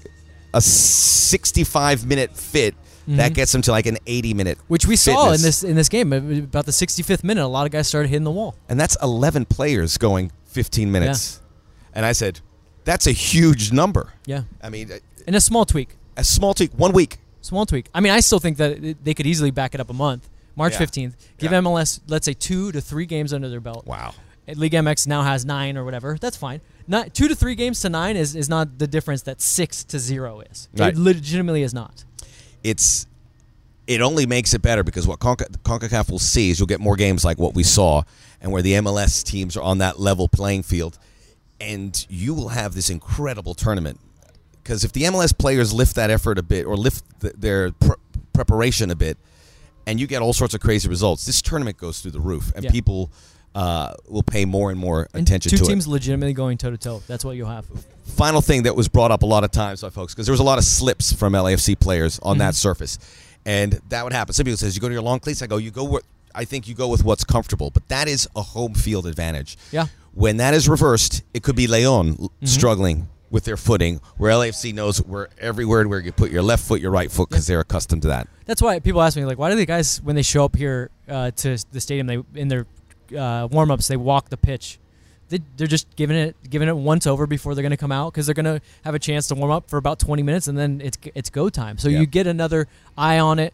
a 0.53 0.61
65 0.61 2.07
minute 2.07 2.37
fit, 2.37 2.75
that 3.07 3.35
gets 3.35 3.53
them 3.53 3.61
to 3.62 3.71
like 3.71 3.85
an 3.87 3.99
80 4.07 4.33
minute, 4.35 4.57
Mm-hmm. 4.59 4.67
Which 4.69 4.87
we 4.87 4.97
saw 4.97 5.33
in 5.33 5.43
this 5.43 5.62
in 5.62 5.77
this 5.77 5.88
game 5.90 6.12
about 6.12 6.64
the 6.64 6.73
65th 6.73 7.23
minute. 7.25 7.45
A 7.45 7.47
lot 7.47 7.67
of 7.67 7.73
guys 7.73 7.87
started 7.88 8.09
hitting 8.09 8.25
the 8.25 8.31
wall. 8.31 8.55
and 8.69 8.79
that's 8.81 8.97
11 9.03 9.45
players 9.47 9.99
going 9.99 10.33
15 10.47 10.90
minutes. 10.90 11.40
yeah. 11.43 11.97
And 11.97 12.07
I 12.07 12.12
said, 12.12 12.40
that's 12.85 13.07
a 13.07 13.12
huge 13.12 13.73
number. 13.73 14.12
Yeah, 14.27 14.43
I 14.62 14.69
mean, 14.71 14.90
a- 14.90 15.01
and 15.27 15.37
a 15.37 15.40
small 15.40 15.64
tweak. 15.64 15.97
a 16.17 16.25
small 16.25 16.55
tweak, 16.55 16.73
one 16.73 16.93
week. 16.93 17.19
Small 17.40 17.67
tweak. 17.67 17.87
I 17.95 18.01
mean, 18.01 18.12
I 18.12 18.21
still 18.21 18.38
think 18.40 18.57
that 18.57 19.05
they 19.05 19.12
could 19.14 19.27
easily 19.27 19.51
back 19.51 19.75
it 19.75 19.81
up 19.81 19.90
a 19.90 19.95
month. 19.95 20.29
March 20.57 20.75
Yeah. 20.75 20.79
15th. 20.81 21.14
Give 21.38 21.53
Yeah. 21.53 21.59
MLS, 21.59 22.01
let's 22.09 22.25
say, 22.25 22.33
two 22.35 22.73
to 22.73 22.81
three 22.81 23.07
games 23.07 23.33
under 23.33 23.49
their 23.49 23.61
belt. 23.61 23.87
Wow. 23.87 24.14
League 24.47 24.73
MX 24.75 25.07
now 25.07 25.23
has 25.23 25.45
nine 25.47 25.77
or 25.79 25.85
whatever. 25.85 26.19
That's 26.21 26.37
fine. 26.37 26.61
Not 26.87 27.14
two 27.14 27.29
to 27.29 27.35
three 27.35 27.55
games 27.55 27.81
to 27.81 27.88
nine 27.88 28.17
is, 28.17 28.37
is 28.37 28.49
not 28.49 28.79
the 28.79 28.87
difference 28.87 29.23
that 29.23 29.40
six 29.40 29.83
to 29.85 29.99
zero 29.99 30.40
is. 30.40 30.69
Right. 30.77 30.93
It 30.93 30.99
legitimately 30.99 31.62
is 31.62 31.73
not. 31.75 32.05
it's 32.62 33.07
it 33.87 34.01
only 34.01 34.25
makes 34.25 34.55
it 34.55 34.62
better 34.62 34.83
because 34.83 35.07
what 35.07 35.19
Conca- 35.19 35.51
CONCACAF 35.62 36.11
will 36.11 36.19
see 36.19 36.49
is 36.51 36.59
you'll 36.59 36.67
get 36.67 36.81
more 36.81 36.97
games 36.97 37.23
like 37.23 37.38
what 37.38 37.55
we 37.55 37.62
saw 37.62 38.03
and 38.40 38.51
where 38.51 38.62
the 38.62 38.73
MLS 38.75 39.23
teams 39.23 39.59
are 39.59 39.62
on 39.62 39.77
that 39.79 40.01
level 40.01 40.27
playing 40.27 40.62
field 40.62 40.99
and 41.61 42.07
you 42.09 42.33
will 42.33 42.49
have 42.49 42.75
this 42.75 42.88
incredible 42.88 43.53
tournament 43.55 44.01
because 44.62 44.85
if 44.85 44.93
the 44.93 45.03
MLS 45.03 45.37
players 45.37 45.75
lift 45.75 45.95
that 45.97 46.11
effort 46.11 46.38
a 46.38 46.43
bit 46.43 46.64
or 46.64 46.77
lift 46.79 47.05
th- 47.21 47.35
their 47.37 47.73
pr- 47.73 47.93
preparation 48.33 48.90
a 48.90 48.97
bit 48.97 49.19
and 49.87 50.01
you 50.01 50.07
get 50.07 50.23
all 50.23 50.33
sorts 50.33 50.55
of 50.55 50.61
crazy 50.61 50.88
results 50.88 51.27
this 51.27 51.40
tournament 51.42 51.77
goes 51.77 52.01
through 52.01 52.11
the 52.12 52.20
roof 52.20 52.53
and 52.55 52.64
Yeah. 52.64 52.70
people 52.70 53.11
uh, 53.55 53.94
will 54.09 54.23
pay 54.25 54.44
more 54.44 54.70
and 54.73 54.81
more 54.81 55.07
And 55.14 55.23
attention 55.27 55.51
two 55.51 55.59
to 55.59 55.64
teams 55.64 55.87
it 55.87 55.90
legitimately 55.90 56.33
going 56.33 56.59
toe 56.59 56.70
to 56.73 56.77
toe. 56.77 57.03
That's 57.07 57.25
what 57.25 57.37
you'll 57.37 57.49
have. 57.51 57.64
final 58.16 58.40
thing 58.40 58.64
that 58.64 58.75
was 58.75 58.88
brought 58.88 59.12
up 59.12 59.23
a 59.23 59.27
lot 59.27 59.44
of 59.44 59.53
times 59.53 59.81
by 59.83 59.90
folks 59.90 60.12
because 60.12 60.27
there 60.27 60.33
was 60.33 60.40
a 60.40 60.44
lot 60.44 60.59
of 60.59 60.64
slips 60.64 61.12
from 61.12 61.35
LAFC 61.35 61.79
players 61.79 62.18
on 62.25 62.38
that 62.38 62.57
surface, 62.57 62.99
and 63.47 63.81
that 63.90 64.03
would 64.03 64.12
happen. 64.12 64.35
Some 64.35 64.44
people 64.44 64.57
says 64.57 64.75
you 64.75 64.81
go 64.81 64.88
to 64.88 64.92
your 64.92 65.03
long 65.05 65.20
cleats. 65.20 65.40
I 65.40 65.47
go, 65.47 65.59
you 65.59 65.70
go. 65.70 65.85
Where, 65.85 66.03
I 66.35 66.44
think 66.44 66.66
you 66.66 66.75
go 66.75 66.88
with 66.88 67.05
what's 67.05 67.23
comfortable, 67.23 67.70
but 67.70 67.88
that 67.90 68.09
is 68.09 68.29
a 68.35 68.42
home 68.42 68.75
field 68.75 69.07
advantage. 69.07 69.57
Yeah. 69.70 69.87
When 70.14 70.38
that 70.38 70.53
is 70.53 70.68
reversed, 70.68 71.23
it 71.33 71.44
could 71.44 71.55
be 71.55 71.68
Leon 71.68 72.16
l- 72.20 72.33
struggling 72.42 73.07
with 73.35 73.44
their 73.44 73.57
footing, 73.57 74.01
where 74.16 74.33
LAFC 74.33 74.73
knows 74.73 74.99
where 74.99 75.29
everywhere 75.40 75.87
where 75.88 75.99
you 75.99 76.12
put 76.12 76.31
your 76.31 76.40
left 76.40 76.64
foot, 76.64 76.81
your 76.81 76.92
right 76.92 77.11
foot, 77.11 77.29
because 77.29 77.49
they're 77.49 77.59
accustomed 77.59 78.01
to 78.03 78.09
that. 78.09 78.29
That's 78.47 78.62
why 78.62 78.79
people 78.79 79.03
ask 79.03 79.16
me 79.16 79.25
like, 79.25 79.38
why 79.38 79.51
do 79.51 79.57
the 79.57 79.66
guys 79.66 80.01
when 80.01 80.14
they 80.14 80.23
show 80.23 80.44
up 80.44 80.55
here 80.55 80.88
uh, 81.09 81.33
to 81.33 81.59
the 81.73 81.81
stadium, 81.81 82.07
they 82.07 82.23
in 82.40 82.47
their 82.47 82.64
uh, 83.18 83.49
warm 83.51 83.73
ups, 83.73 83.88
they 83.88 83.97
walk 83.97 84.29
the 84.29 84.37
pitch. 84.37 84.79
They, 85.31 85.40
they're 85.57 85.66
just 85.66 85.97
giving 85.97 86.16
it 86.16 86.37
giving 86.49 86.68
it 86.68 86.77
once 86.77 87.09
over 87.09 87.27
before 87.27 87.57
they're 87.57 87.62
going 87.62 87.70
to 87.70 87.77
come 87.77 87.90
out 87.90 88.12
because 88.12 88.27
they're 88.27 88.35
going 88.35 88.44
to 88.44 88.61
have 88.85 88.94
a 88.94 89.01
chance 89.01 89.27
to 89.29 89.35
warm 89.35 89.51
up 89.51 89.68
for 89.68 89.79
about 89.79 89.99
20 89.99 90.23
minutes 90.23 90.47
and 90.47 90.57
then 90.57 90.81
it's 90.81 90.97
it's 91.16 91.29
go 91.29 91.49
time. 91.49 91.77
So 91.77 91.88
you 91.88 92.07
get 92.07 92.29
another 92.29 92.68
eye 92.97 93.18
on 93.18 93.40
it. 93.40 93.53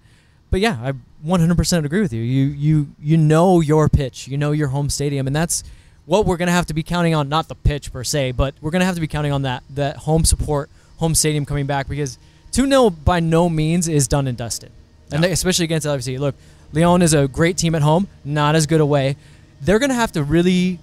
But 0.51 0.61
yeah, 0.61 0.79
I 0.83 0.93
100% 1.27 1.85
agree 1.87 2.03
with 2.03 2.13
you. 2.13 2.21
You 2.21 2.47
you 2.49 2.95
you 3.01 3.17
know 3.17 3.61
your 3.61 3.89
pitch, 3.89 4.29
you 4.29 4.37
know 4.37 4.53
your 4.53 4.69
home 4.69 4.91
stadium, 4.91 5.27
and 5.27 5.35
that's 5.35 5.65
what 6.11 6.27
we're 6.27 6.37
going 6.37 6.49
to 6.49 6.53
have 6.53 6.67
to 6.67 6.75
be 6.75 6.83
counting 6.83 7.15
on. 7.15 7.29
Not 7.29 7.47
the 7.47 7.55
pitch 7.55 7.93
per 7.93 8.03
se, 8.03 8.33
but 8.33 8.55
we're 8.61 8.73
going 8.73 8.81
to 8.81 8.87
have 8.87 8.97
to 8.97 9.01
be 9.01 9.07
counting 9.07 9.31
on 9.33 9.43
that 9.43 9.63
that 9.71 9.97
home 9.99 10.25
support, 10.25 10.69
home 10.99 11.15
stadium 11.15 11.45
coming 11.47 11.67
back 11.67 11.89
because 11.89 12.19
2 12.53 12.67
0 12.67 12.91
by 12.91 13.21
no 13.21 13.49
means 13.49 13.87
is 13.87 14.09
done 14.09 14.27
and 14.27 14.37
dusted. 14.37 14.73
And 15.13 15.23
No. 15.23 15.29
especially 15.29 15.65
against 15.67 15.87
LFC. 15.87 16.19
Look, 16.19 16.35
Leon 16.73 17.03
is 17.03 17.15
a 17.15 17.29
great 17.29 17.57
team 17.57 17.75
at 17.77 17.83
home, 17.83 18.09
not 18.25 18.55
as 18.57 18.67
good 18.67 18.81
away. 18.81 19.17
They're 19.61 19.79
going 19.79 19.91
to 19.91 19.95
have 19.95 20.11
to 20.13 20.23
really 20.25 20.81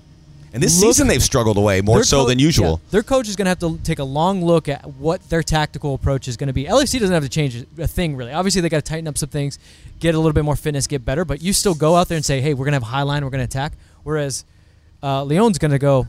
And 0.54 0.64
this 0.64 0.80
look- 0.80 0.90
season 0.94 1.08
they've 1.08 1.22
struggled 1.24 1.58
away 1.58 1.82
more 1.82 2.04
so 2.06 2.22
co- 2.22 2.28
than 2.30 2.40
usual. 2.40 2.80
yeah, 2.86 2.90
their 2.92 3.04
coach 3.04 3.28
is 3.28 3.36
going 3.36 3.46
to 3.48 3.50
have 3.50 3.60
to 3.60 3.78
take 3.84 4.00
a 4.00 4.04
long 4.06 4.44
look 4.46 4.70
at 4.70 4.86
what 4.98 5.28
their 5.30 5.44
tactical 5.44 5.94
approach 5.94 6.30
is 6.30 6.38
going 6.38 6.48
to 6.48 6.54
be. 6.54 6.64
LFC 6.66 7.00
doesn't 7.00 7.14
have 7.14 7.24
to 7.24 7.30
change 7.30 7.66
a 7.78 7.88
thing 7.88 8.16
really. 8.16 8.32
Obviously, 8.32 8.62
they 8.62 8.70
got 8.70 8.86
to 8.86 8.90
tighten 8.90 9.10
up 9.10 9.18
some 9.18 9.28
things, 9.30 9.60
get 10.00 10.16
a 10.16 10.18
little 10.18 10.32
bit 10.34 10.46
more 10.46 10.56
fitness, 10.56 10.88
get 10.88 11.04
better. 11.04 11.26
But 11.26 11.42
you 11.42 11.52
still 11.52 11.76
go 11.76 11.96
out 11.98 12.08
there 12.08 12.16
and 12.16 12.24
say, 12.26 12.40
"Hey, 12.40 12.54
we're 12.54 12.64
going 12.66 12.80
to 12.80 12.86
have 12.86 12.94
high 12.96 13.02
line, 13.04 13.26
we're 13.26 13.30
going 13.32 13.46
to 13.46 13.52
attack." 13.58 13.74
Whereas 14.04 14.46
uh, 15.02 15.24
Leon's 15.24 15.58
going 15.58 15.72
to 15.72 15.80
go, 15.80 16.08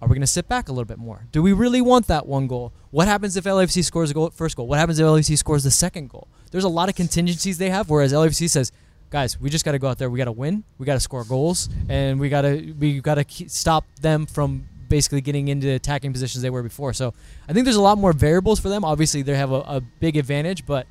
"Are 0.00 0.08
we 0.08 0.14
going 0.14 0.20
to 0.20 0.26
sit 0.26 0.48
back 0.48 0.68
a 0.68 0.72
little 0.72 0.84
bit 0.84 0.98
more? 0.98 1.26
Do 1.32 1.42
we 1.42 1.52
really 1.52 1.80
want 1.80 2.06
that 2.08 2.26
one 2.26 2.46
goal? 2.46 2.72
What 2.90 3.08
happens 3.08 3.36
if 3.36 3.44
LAFC 3.44 3.84
scores 3.84 4.10
a 4.10 4.14
goal, 4.14 4.30
first 4.30 4.56
goal? 4.56 4.66
What 4.66 4.78
happens 4.78 4.98
if 4.98 5.06
LAFC 5.06 5.36
scores 5.38 5.64
the 5.64 5.70
second 5.70 6.10
goal?" 6.10 6.28
There's 6.50 6.64
a 6.64 6.68
lot 6.68 6.88
of 6.88 6.94
contingencies 6.94 7.58
they 7.58 7.70
have. 7.70 7.90
Whereas 7.90 8.12
LAFC 8.12 8.48
says, 8.48 8.70
guys, 9.10 9.40
we 9.40 9.50
just 9.50 9.64
got 9.64 9.72
to 9.72 9.78
go 9.78 9.88
out 9.88 9.98
there. 9.98 10.08
We 10.08 10.18
got 10.18 10.26
to 10.26 10.32
win. 10.32 10.62
We 10.78 10.86
got 10.86 10.94
to 10.94 11.00
score 11.00 11.24
goals, 11.24 11.68
and 11.88 12.20
we 12.20 12.28
got 12.28 12.42
to 12.42 12.72
we 12.78 13.00
got 13.00 13.16
to 13.16 13.48
stop 13.48 13.84
them 14.00 14.26
from 14.26 14.68
basically 14.88 15.20
getting 15.20 15.48
into 15.48 15.68
attacking 15.70 16.12
positions 16.12 16.42
they 16.42 16.50
were 16.50 16.62
before. 16.62 16.92
So 16.92 17.14
I 17.48 17.52
think 17.52 17.64
there's 17.64 17.76
a 17.76 17.82
lot 17.82 17.98
more 17.98 18.12
variables 18.12 18.60
for 18.60 18.68
them. 18.68 18.84
Obviously, 18.84 19.22
they 19.22 19.34
have 19.34 19.50
a, 19.50 19.60
a 19.66 19.80
big 19.80 20.16
advantage, 20.16 20.66
but 20.66 20.86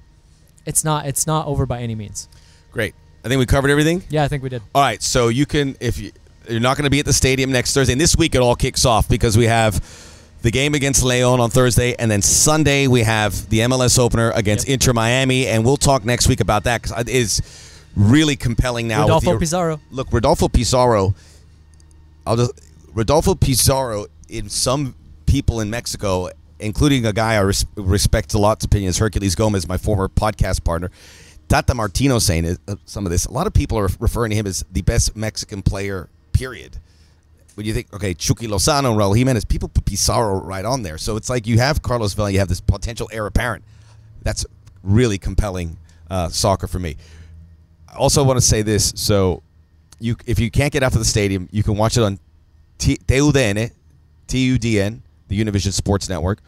it's 0.65 0.83
not 0.83 1.05
it's 1.05 1.25
not 1.27 1.47
over 1.47 1.65
by 1.65 1.81
any 1.81 1.95
means. 1.95 2.27
Great. 2.71 2.95
I 3.23 3.29
think 3.29 3.39
we 3.39 3.45
covered 3.45 3.71
everything. 3.71 4.03
Yeah, 4.09 4.23
I 4.23 4.27
think 4.27 4.43
we 4.43 4.49
did. 4.49 4.61
All 4.75 4.81
right, 4.81 5.01
so 5.01 5.29
you 5.29 5.45
can 5.45 5.77
if 5.79 5.97
you, 5.97 6.11
you're 6.49 6.59
not 6.59 6.77
going 6.77 6.83
to 6.85 6.89
be 6.89 6.99
at 6.99 7.05
the 7.05 7.13
stadium 7.13 7.51
next 7.51 7.73
Thursday, 7.73 7.93
and 7.93 8.01
this 8.01 8.15
week 8.15 8.35
it 8.35 8.41
all 8.41 8.55
kicks 8.55 8.85
off 8.85 9.07
because 9.09 9.37
we 9.37 9.45
have 9.45 9.81
the 10.41 10.51
game 10.51 10.73
against 10.75 11.03
Leon 11.03 11.39
on 11.39 11.49
Thursday, 11.49 11.95
and 11.97 12.09
then 12.11 12.21
Sunday 12.21 12.87
we 12.87 13.01
have 13.03 13.49
the 13.49 13.59
MLS 13.59 13.97
opener 13.97 14.31
against 14.31 14.67
Yep. 14.67 14.73
Inter 14.73 14.93
Miami, 14.93 15.47
and 15.47 15.63
we'll 15.63 15.77
talk 15.77 16.03
next 16.03 16.27
week 16.27 16.39
about 16.41 16.65
that 16.65 16.81
because 16.81 16.99
it 16.99 17.09
is 17.09 17.41
really 17.95 18.35
compelling 18.35 18.87
now. 18.87 18.99
with 19.03 19.09
Rodolfo 19.09 19.33
the- 19.33 19.39
Pizarro. 19.39 19.79
Look, 19.91 20.11
Rodolfo 20.11 20.47
Pizarro. 20.49 21.15
I'll 22.25 22.35
just 22.37 22.51
Rodolfo 22.93 23.35
Pizarro. 23.35 24.07
In 24.29 24.49
some 24.49 24.95
people 25.27 25.59
in 25.61 25.69
Mexico, 25.69 26.29
including 26.59 27.05
a 27.05 27.13
guy 27.13 27.33
I 27.35 27.39
res- 27.39 27.65
respect 27.75 28.33
a 28.33 28.37
lot's 28.37 28.65
opinion, 28.65 28.89
is 28.89 28.99
Herculez 28.99 29.35
Gomez, 29.35 29.67
my 29.67 29.77
former 29.77 30.09
podcast 30.09 30.63
partner. 30.63 30.89
Tata 31.49 31.75
Martino 31.75 32.19
saying 32.19 32.57
uh, 32.67 32.75
some 32.85 33.05
of 33.05 33.11
this. 33.11 33.25
A 33.25 33.31
lot 33.31 33.45
of 33.47 33.53
people 33.53 33.77
are 33.77 33.89
referring 33.99 34.31
to 34.31 34.35
him 34.35 34.47
as 34.47 34.65
the 34.71 34.81
best 34.81 35.15
Mexican 35.15 35.61
player. 35.61 36.09
Period. 36.33 36.77
When 37.55 37.65
you 37.65 37.73
think, 37.73 37.93
okay, 37.93 38.13
Chucky 38.13 38.47
Lozano, 38.47 38.97
Raul 38.97 39.15
Jimenez, 39.15 39.45
people 39.45 39.69
put 39.69 39.85
Pizarro 39.85 40.41
right 40.41 40.65
on 40.65 40.81
there. 40.81 40.97
So 40.97 41.15
it's 41.15 41.29
like 41.29 41.45
you 41.45 41.59
have 41.59 41.81
Carlos 41.81 42.13
Vela, 42.13 42.31
you 42.31 42.39
have 42.39 42.47
this 42.47 42.61
potential 42.61 43.07
heir 43.11 43.27
apparent. 43.27 43.63
That's 44.23 44.45
really 44.81 45.17
compelling 45.17 45.77
uh, 46.09 46.29
soccer 46.29 46.67
for 46.67 46.79
me. 46.79 46.97
I 47.87 47.95
also 47.95 48.23
want 48.23 48.37
to 48.37 48.45
say 48.45 48.63
this. 48.63 48.93
So, 48.95 49.43
you 49.99 50.15
if 50.25 50.39
you 50.39 50.49
can't 50.51 50.73
get 50.73 50.83
out 50.83 50.91
to 50.93 50.99
the 50.99 51.05
stadium, 51.05 51.47
you 51.51 51.63
can 51.63 51.77
watch 51.77 51.97
it 51.97 52.03
on 52.03 52.19
T- 52.77 52.97
TUDN, 52.97 53.71
TUDN, 54.27 54.99
the 55.27 55.39
Univision 55.39 55.71
Sports 55.71 56.09
Network, 56.09 56.39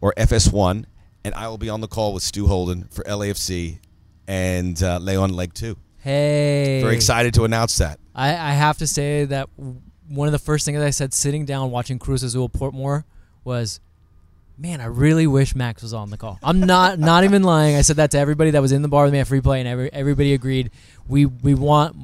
or 0.00 0.14
FS1, 0.16 0.84
and 1.24 1.34
I 1.34 1.48
will 1.48 1.58
be 1.58 1.68
on 1.68 1.80
the 1.80 1.88
call 1.88 2.12
with 2.12 2.22
Stu 2.22 2.46
Holden 2.46 2.84
for 2.90 3.04
LAFC 3.04 3.78
and 4.26 4.82
uh, 4.82 4.98
Leon 4.98 5.32
Leg 5.34 5.54
2. 5.54 5.76
Hey, 6.04 6.80
Very 6.82 6.96
excited 6.96 7.32
to 7.32 7.44
announce 7.44 7.78
that. 7.78 7.98
I, 8.14 8.28
I 8.28 8.50
have 8.50 8.76
to 8.78 8.86
say 8.86 9.24
that 9.24 9.48
one 10.06 10.28
of 10.28 10.32
the 10.32 10.38
first 10.38 10.66
things 10.66 10.78
I 10.78 10.90
said 10.90 11.14
sitting 11.14 11.46
down 11.46 11.70
watching 11.70 11.98
Cruz 11.98 12.22
Azul 12.22 12.50
Portmore 12.50 13.04
was, 13.42 13.80
man, 14.58 14.82
I 14.82 14.84
really 14.84 15.26
wish 15.26 15.54
Max 15.54 15.80
was 15.82 15.94
on 15.94 16.10
the 16.10 16.18
call. 16.18 16.38
I'm 16.42 16.60
not 16.60 16.98
not 17.10 17.24
even 17.24 17.42
lying. 17.42 17.74
I 17.74 17.80
said 17.80 17.96
that 17.96 18.10
to 18.10 18.18
everybody 18.18 18.50
that 18.50 18.60
was 18.60 18.70
in 18.70 18.82
the 18.82 18.88
bar 18.88 19.04
with 19.04 19.14
me 19.14 19.18
at 19.20 19.26
Free 19.26 19.40
Play, 19.40 19.60
and 19.60 19.68
every, 19.68 19.90
everybody 19.94 20.34
agreed. 20.34 20.72
We 21.08 21.24
we 21.24 21.54
want 21.54 21.96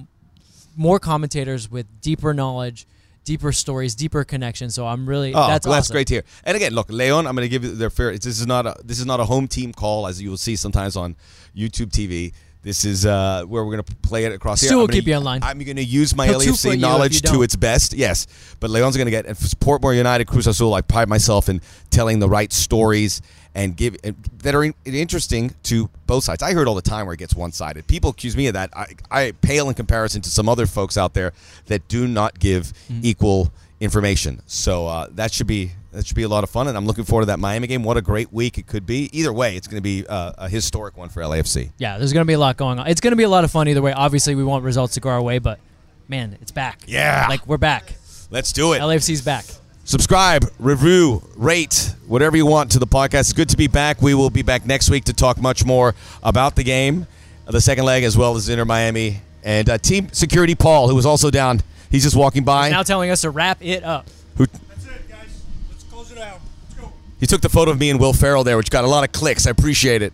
more 0.76 0.98
commentators 0.98 1.70
with 1.70 2.00
deeper 2.00 2.32
knowledge, 2.32 2.86
deeper 3.24 3.52
stories, 3.52 3.94
deeper 3.94 4.24
connections. 4.24 4.74
So 4.74 4.86
I'm 4.86 5.06
really 5.06 5.34
Oh, 5.34 5.46
that's 5.46 5.66
well, 5.66 5.74
that's 5.74 5.90
great 5.90 6.06
to 6.06 6.14
hear. 6.14 6.24
And 6.44 6.56
again, 6.56 6.72
look, 6.72 6.90
Leon, 6.90 7.26
I'm 7.26 7.36
going 7.36 7.44
to 7.44 7.50
give 7.50 7.64
you 7.64 7.74
their 7.74 7.90
fair. 7.90 8.12
This 8.12 8.24
is 8.40 8.46
not 8.46 8.64
a 8.64 8.76
this 8.82 8.98
is 8.98 9.04
not 9.04 9.20
a 9.20 9.24
home 9.26 9.46
team 9.46 9.74
call 9.74 10.06
as 10.06 10.22
you 10.22 10.30
will 10.30 10.38
see 10.38 10.56
sometimes 10.56 10.96
on 10.96 11.16
YouTube 11.54 11.90
TV. 11.90 12.32
This 12.62 12.84
is 12.84 13.06
uh, 13.06 13.44
where 13.46 13.64
we're 13.64 13.72
going 13.72 13.84
to 13.84 13.96
play 14.02 14.26
it 14.26 14.32
across 14.32 14.60
Stu 14.60 14.66
here. 14.68 14.72
I'm 14.74 14.78
will 14.80 14.86
gonna- 14.88 14.98
keep 15.00 15.06
you 15.08 15.16
in 15.16 15.24
line. 15.24 15.42
I'm 15.42 15.58
going 15.60 15.76
to 15.76 15.84
use 15.84 16.14
my 16.14 16.28
LAFC 16.28 16.78
knowledge 16.78 17.22
to 17.22 17.42
its 17.42 17.56
best. 17.56 17.94
Yes, 17.94 18.26
but 18.60 18.68
Leon's 18.70 18.96
going 18.96 19.06
to 19.06 19.10
get 19.10 19.24
and 19.26 19.36
for 19.38 19.46
Portmore 19.56 19.96
United, 19.96 20.26
Cruz 20.26 20.46
Azul. 20.46 20.74
I 20.74 20.82
pride 20.82 21.08
myself 21.08 21.48
in 21.48 21.62
telling 21.88 22.18
the 22.18 22.28
right 22.28 22.52
stories 22.52 23.22
and 23.54 23.76
give 23.76 23.96
and 24.04 24.14
that 24.42 24.54
are 24.54 24.62
in, 24.62 24.74
interesting 24.84 25.54
to 25.64 25.88
both 26.06 26.22
sides. 26.24 26.42
I 26.42 26.52
heard 26.52 26.68
all 26.68 26.74
the 26.74 26.82
time 26.82 27.06
where 27.06 27.14
it 27.14 27.18
gets 27.18 27.34
one 27.34 27.50
sided. 27.52 27.86
People 27.86 28.10
accuse 28.10 28.36
me 28.36 28.46
of 28.48 28.54
that. 28.54 28.70
I, 28.76 28.86
I 29.10 29.32
pale 29.40 29.68
in 29.68 29.74
comparison 29.74 30.20
to 30.20 30.30
some 30.30 30.48
other 30.48 30.66
folks 30.66 30.96
out 30.98 31.14
there 31.14 31.32
that 31.66 31.88
do 31.88 32.06
not 32.06 32.38
give 32.38 32.72
Mm-hmm. 32.90 33.00
equal 33.04 33.52
information. 33.80 34.42
So 34.46 34.86
uh, 34.86 35.08
that 35.12 35.32
should 35.32 35.46
be 35.46 35.72
that 35.92 36.06
should 36.06 36.14
be 36.16 36.22
a 36.22 36.28
lot 36.28 36.44
of 36.44 36.50
fun, 36.50 36.68
and 36.68 36.76
I'm 36.76 36.86
looking 36.86 37.04
forward 37.04 37.22
to 37.22 37.26
that 37.26 37.40
Miami 37.40 37.66
game. 37.66 37.82
What 37.82 37.96
a 37.96 38.02
great 38.02 38.32
week 38.32 38.58
it 38.58 38.66
could 38.68 38.86
be. 38.86 39.10
Either 39.12 39.32
way, 39.32 39.56
it's 39.56 39.66
going 39.66 39.78
to 39.78 39.82
be 39.82 40.06
uh, 40.06 40.32
a 40.38 40.48
historic 40.48 40.96
one 40.96 41.08
for 41.08 41.20
LAFC. 41.20 41.72
Yeah, 41.78 41.98
there's 41.98 42.12
going 42.12 42.24
to 42.24 42.28
be 42.28 42.34
a 42.34 42.38
lot 42.38 42.56
going 42.56 42.78
on. 42.78 42.86
It's 42.86 43.00
going 43.00 43.12
to 43.12 43.16
be 43.16 43.24
a 43.24 43.28
lot 43.28 43.42
of 43.42 43.50
fun 43.50 43.66
either 43.66 43.82
way. 43.82 43.92
Obviously, 43.92 44.36
we 44.36 44.44
want 44.44 44.62
results 44.64 44.94
to 44.94 45.00
go 45.00 45.08
our 45.08 45.20
way, 45.20 45.38
but 45.40 45.58
man, 46.06 46.38
it's 46.40 46.52
back. 46.52 46.82
Yeah. 46.86 47.26
like 47.28 47.44
we're 47.46 47.58
back. 47.58 47.94
Let's 48.30 48.52
do 48.52 48.74
it. 48.74 48.80
LAFC's 48.80 49.22
back. 49.22 49.44
Subscribe, 49.84 50.48
review, 50.60 51.20
rate, 51.34 51.94
whatever 52.06 52.36
you 52.36 52.46
want 52.46 52.70
to 52.72 52.78
the 52.78 52.86
podcast. 52.86 53.20
It's 53.20 53.32
good 53.32 53.48
to 53.48 53.56
be 53.56 53.66
back. 53.66 54.00
We 54.00 54.14
will 54.14 54.30
be 54.30 54.42
back 54.42 54.64
next 54.64 54.88
week 54.88 55.04
to 55.06 55.12
talk 55.12 55.40
much 55.40 55.64
more 55.64 55.96
about 56.22 56.54
the 56.54 56.62
game, 56.62 57.08
the 57.46 57.60
second 57.60 57.86
leg, 57.86 58.04
as 58.04 58.16
well 58.16 58.36
as 58.36 58.48
Inter 58.48 58.64
Miami. 58.64 59.22
And 59.42 59.68
uh, 59.68 59.78
Team 59.78 60.08
Security 60.12 60.54
Paul, 60.54 60.88
who 60.88 60.94
was 60.94 61.06
also 61.06 61.28
down, 61.30 61.62
he's 61.90 62.04
just 62.04 62.16
walking 62.16 62.44
by. 62.44 62.70
Now 62.70 62.82
telling 62.82 63.10
us 63.10 63.22
to 63.22 63.30
wrap 63.30 63.58
it 63.60 63.84
up. 63.84 64.06
who, 64.36 64.46
That's 64.46 64.86
it, 64.86 65.08
guys. 65.08 65.42
Let's 65.70 65.84
close 65.84 66.10
it 66.12 66.18
out. 66.18 66.40
Let's 66.68 66.80
go. 66.80 66.92
he 67.18 67.26
took 67.26 67.40
the 67.40 67.48
photo 67.48 67.70
of 67.70 67.78
me 67.78 67.90
and 67.90 68.00
Will 68.00 68.12
Ferrell 68.12 68.44
there, 68.44 68.56
which 68.56 68.70
got 68.70 68.84
a 68.84 68.88
lot 68.88 69.04
of 69.04 69.12
clicks. 69.12 69.46
I 69.46 69.50
appreciate 69.50 70.02
it. 70.02 70.12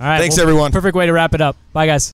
All 0.00 0.06
right. 0.06 0.18
Thanks, 0.18 0.38
everyone. 0.38 0.70
Perfect 0.72 0.94
way 0.96 1.06
to 1.06 1.12
wrap 1.12 1.34
it 1.34 1.40
up. 1.40 1.56
Bye, 1.72 1.86
guys. 1.86 2.12